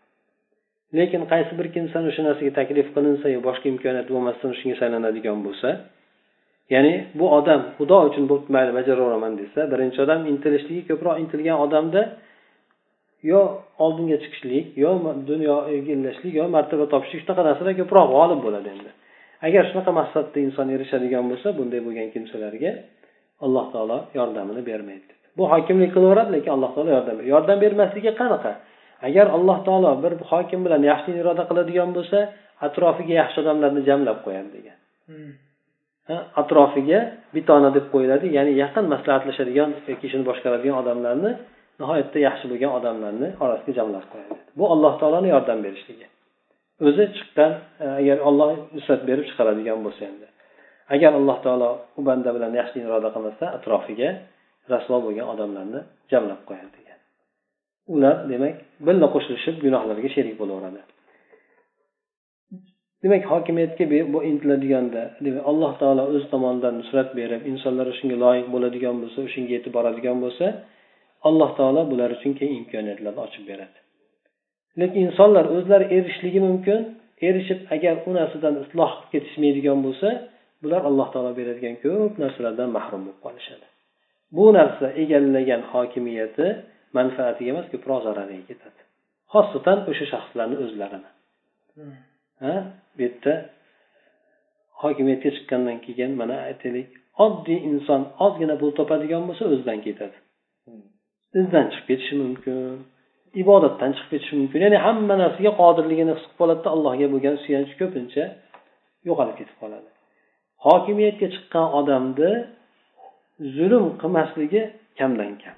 Lekin 0.98 1.22
qaysi 1.32 1.52
bir 1.58 1.66
kimsani 1.74 2.06
o'sha 2.10 2.22
narsaga 2.28 2.52
taklif 2.60 2.88
qilinsa 2.96 3.26
yo 3.34 3.40
boshqa 3.48 3.66
imkoniyat 3.72 4.06
bo'lmasdan 4.14 4.52
shunga 4.58 4.76
saylanadigan 4.82 5.38
bo'lsa 5.46 5.68
ya'ni 6.74 6.94
bu 7.18 7.26
odam 7.38 7.60
xudo 7.78 7.98
uchun 8.08 8.24
bo'pti 8.30 8.50
mayli 8.56 8.72
bajaraveraman 8.78 9.32
desa 9.40 9.60
birinchi 9.72 9.98
odam 10.06 10.20
intilishligi 10.32 10.82
ko'proq 10.90 11.16
intilgan 11.22 11.58
odamda 11.66 12.02
yo 13.30 13.40
oldinga 13.84 14.16
chiqishlik 14.22 14.66
yo 14.84 14.90
dunyo 15.30 15.56
egallashlik 15.76 16.32
yo 16.40 16.44
martaba 16.56 16.84
topishlik 16.92 17.20
shunaqa 17.22 17.42
narsalar 17.48 17.74
ko'proq 17.80 18.06
g'olib 18.14 18.40
bo'ladi 18.46 18.68
endi. 18.74 18.90
Agar 19.46 19.62
shunaqa 19.70 19.92
maqsadda 20.00 20.38
inson 20.46 20.66
erishadigan 20.76 21.24
bo'lsa 21.30 21.48
bunday 21.58 21.80
bo'lgan 21.86 22.08
kimsalarga 22.14 22.70
alloh 23.44 23.66
taolo 23.74 23.98
yordamini 24.18 24.62
bermaydi 24.70 25.12
bu 25.36 25.44
hokimlik 25.52 25.90
qilaveradi 25.96 26.30
lekin 26.36 26.50
alloh 26.56 26.70
taolo 26.74 26.90
yordam 26.96 27.16
yordam 27.32 27.58
bermasligi 27.64 28.12
qanaqa? 28.20 28.52
Agar 29.08 29.26
alloh 29.36 29.58
taolo 29.66 29.90
bir 30.04 30.12
hokim 30.30 30.60
bilan 30.66 30.82
yaxshilikni 30.90 31.20
iroda 31.24 31.44
qiladigan 31.50 31.90
bo'lsa 31.96 32.18
atrofiga 32.66 33.14
yaxshi 33.22 33.38
odamlarni 33.42 33.80
jamlab 33.88 34.18
qo'yadi 34.26 34.50
degan. 34.56 34.76
Hmm. 35.08 35.32
atrofiga 36.42 36.98
bitona 37.34 37.70
deb 37.76 37.86
qo'yiladi 37.92 38.26
ya'ni 38.36 38.52
yaqin 38.62 38.84
maslahatlashadigan 38.94 39.70
yoki 39.90 40.04
ishini 40.08 40.24
boshqaradigan 40.30 40.76
odamlarni 40.82 41.30
nihoyatda 41.80 42.18
yaxshi 42.28 42.44
bo'lgan 42.50 42.72
odamlarni 42.78 43.28
orasiga 43.44 43.72
jamlab 43.78 44.04
qo'yadi. 44.12 44.36
Bu 44.58 44.64
alloh 44.74 44.92
taoloni 45.00 45.28
yordam 45.34 45.58
berishligi. 45.66 46.06
O'zi 46.88 47.04
chiqqan 47.16 47.52
e, 47.84 47.86
agar 48.00 48.18
olloh 48.28 48.48
nusrat 48.76 49.00
berib 49.08 49.24
chiqaradigan 49.30 49.78
bo'lsa 49.86 50.02
endi. 50.10 50.26
Agar 50.94 51.12
alloh 51.20 51.38
taolo 51.44 51.70
u 51.98 52.00
banda 52.08 52.30
bilan 52.36 52.52
yaxshilikni 52.60 52.88
iroda 52.90 53.08
qilmasa 53.14 53.44
atrofiga 53.58 54.10
rasvo 54.72 54.96
bo'lgan 55.06 55.26
odamlarni 55.34 55.80
jamlab 56.12 56.40
qo'yadi 56.48 56.83
ular 57.94 58.16
demak 58.32 58.56
birga 58.86 59.08
qo'shilishib 59.14 59.56
gunohlarga 59.64 60.08
sherik 60.16 60.36
bo'laveradi. 60.40 60.80
Demak 63.04 63.24
hokimiyatga 63.32 63.84
bu 64.14 64.18
intiladiganda 64.30 65.02
demak 65.24 65.44
alloh 65.50 65.72
taolo 65.80 66.04
o'z 66.14 66.24
tomonidan 66.32 66.74
nusrat 66.80 67.10
berib 67.18 67.42
insonlar 67.50 67.86
shunga 67.98 68.16
loyiq 68.24 68.46
bo'ladigan 68.54 68.96
bo'lsa 69.02 69.18
o'shanga 69.26 69.52
yetib 69.56 69.72
boradigan 69.78 70.16
bo'lsa 70.24 70.46
alloh 71.28 71.50
taolo 71.58 71.82
bular 71.92 72.10
uchun 72.16 72.32
keyin 72.38 72.54
imkoniyatlarni 72.60 73.20
ochib 73.26 73.44
beradi. 73.50 73.78
Lekin 74.80 75.00
insonlar 75.08 75.44
o'zlari 75.56 75.86
erishishligi 75.96 76.40
mumkin 76.48 76.80
erishib 77.28 77.60
agar 77.74 77.94
u 78.08 78.10
narsadan 78.18 78.54
isloh 78.64 78.90
qilib 78.94 79.10
ketishmaydigan 79.12 79.78
bo'lsa 79.86 80.08
bular 80.62 80.82
alloh 80.90 81.08
taolo 81.14 81.32
beradigan 81.40 81.74
ko'p 81.84 82.12
narsalardan 82.22 82.68
mahrum 82.76 83.00
bo'lib 83.06 83.20
qolishadi. 83.26 83.66
Bu 84.36 84.44
narsa 84.58 84.86
egallagan 85.02 85.62
hokimiyati 85.72 86.46
manfaatiga 86.98 87.50
emas 87.54 87.66
ko'proq 87.72 88.00
zarariga 88.06 88.44
ketadi. 88.50 88.80
Xosatan 89.32 89.78
o'sha 89.90 90.06
shaxslarni 90.12 90.56
o'zlarini. 90.64 91.10
Ha? 92.44 92.54
Bu 92.96 93.00
yerda 93.06 93.32
hokimiyatga 94.82 95.30
chiqqandan 95.36 95.78
keyin 95.86 96.10
mana 96.20 96.36
aytaylik 96.48 96.88
oddiy 97.24 97.58
inson 97.70 98.02
ozgina 98.24 98.54
pul 98.60 98.70
topadigan 98.78 99.22
bo'lsa 99.28 99.42
o'zidan 99.52 99.78
ketadi. 99.86 100.16
Izdan 101.40 101.66
chiqib 101.72 101.86
ketishi 101.90 102.14
mumkin 102.22 102.58
ibodatdan 103.42 103.90
chiqib 103.96 104.10
ketishi 104.12 104.34
mumkin. 104.40 104.58
Ya'ni 104.66 104.78
hamma 104.86 105.14
narsaga 105.22 105.52
qodirligini 105.62 106.12
his 106.16 106.24
qilib 106.26 106.38
qoladida 106.40 106.68
allohga 106.74 107.06
bo'lgan 107.14 107.36
suyanchi 107.44 107.74
ko'pincha 107.80 108.24
yo'qolib 109.08 109.36
ketib 109.40 109.56
qoladi. 109.62 109.88
Hokimiyatga 110.66 111.26
chiqqan 111.34 111.66
odamni 111.80 112.32
zulm 113.56 113.86
qilmasligi 114.02 114.62
kamdan 114.98 115.32
kam 115.42 115.56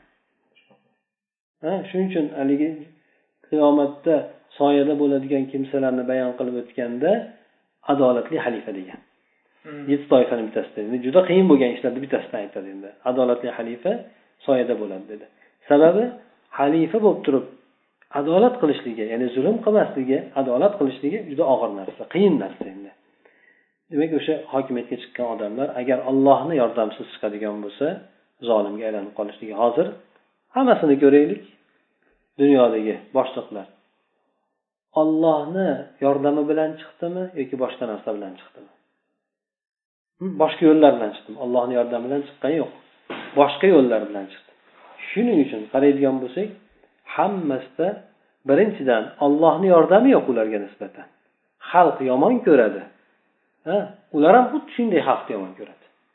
shuning 1.63 2.09
uchun 2.11 2.27
haligi 2.41 2.71
qiyomatda 3.49 4.15
soyada 4.59 4.95
bo'ladigan 5.03 5.45
kimsalarni 5.53 6.05
bayon 6.11 6.33
qilib 6.39 6.57
o'tganda 6.63 7.11
adolatli 7.93 8.37
xalifa 8.45 8.73
degan. 8.79 9.01
Hmm. 9.65 9.85
yetti 9.93 10.07
toifani 10.13 10.43
bittasida 10.49 10.97
juda 11.07 11.21
qiyin 11.29 11.47
bo'lgan 11.51 11.71
ishlarni 11.77 12.01
bittasidan 12.05 12.39
aytadi 12.45 12.69
endi. 12.75 12.89
Adolatli 13.11 13.49
xalifa 13.59 13.93
soyada 14.47 14.75
bo'ladi 14.83 15.05
dedi. 15.13 15.27
Sababi 15.71 16.05
xalifa 16.59 16.99
bo'lib 17.05 17.21
turib 17.27 17.47
adolat 18.21 18.55
qilishligi 18.63 19.05
ya'ni 19.13 19.27
zulm 19.37 19.57
qilmasligi 19.65 20.19
adolat 20.41 20.75
qilishligi 20.81 21.19
juda 21.31 21.45
og'ir 21.55 21.71
narsa 21.81 22.03
qiyin 22.15 22.35
narsa 22.45 22.65
endi. 22.75 22.91
Demak 23.91 24.11
o'sha 24.19 24.35
hokimiyatga 24.53 24.97
chiqqan 25.03 25.27
odamlar 25.35 25.69
agar 25.81 25.99
ollohni 26.11 26.55
yordamsiz 26.63 27.07
chiqadigan 27.15 27.57
bo'lsa 27.65 27.87
zolimga 28.49 28.85
aylanib 28.89 29.13
qolishligi 29.19 29.55
hozir 29.63 29.87
hammasini 30.57 30.97
ko'raylik. 31.03 31.43
Dunyodagi 32.41 32.95
boshliqlar. 33.17 33.67
Ollohni 35.01 35.71
yordami 36.05 36.43
bilan 36.51 36.71
chiqdimi 36.81 37.25
yoki 37.41 37.57
boshqa 37.63 37.85
narsa 37.93 38.09
bilan 38.17 38.33
chiqdimi? 38.41 38.71
Boshqa 40.41 40.63
yo'llar 40.71 40.93
bilan 40.97 41.11
chiqdimi 41.17 41.39
ollohni 41.45 41.75
yordami 41.79 42.05
bilan 42.07 42.23
chiqqani 42.29 42.57
yo'q. 42.63 42.73
Boshqa 43.39 43.67
yo'llar 43.75 44.03
bilan 44.11 44.27
chiqdi 44.33 44.47
shuning 45.17 45.39
uchun 45.45 45.63
qaraydigan 45.73 46.17
bo'lsak 46.23 46.49
hammasida 47.17 47.89
birinchidan 48.49 49.05
ollohni 49.25 49.67
yordami 49.75 50.09
yo'q 50.17 50.27
ularga 50.33 50.59
nisbatan. 50.67 51.07
Xalq 51.71 51.99
yomon 52.11 52.35
ko'radi. 52.47 52.83
Ha? 53.69 53.79
Ular 54.17 54.33
ham 54.39 54.47
xuddi 54.53 54.71
shunday 54.77 55.01
xalqni 55.09 55.33
yomon 55.37 55.53
ko'radi. 55.59 55.76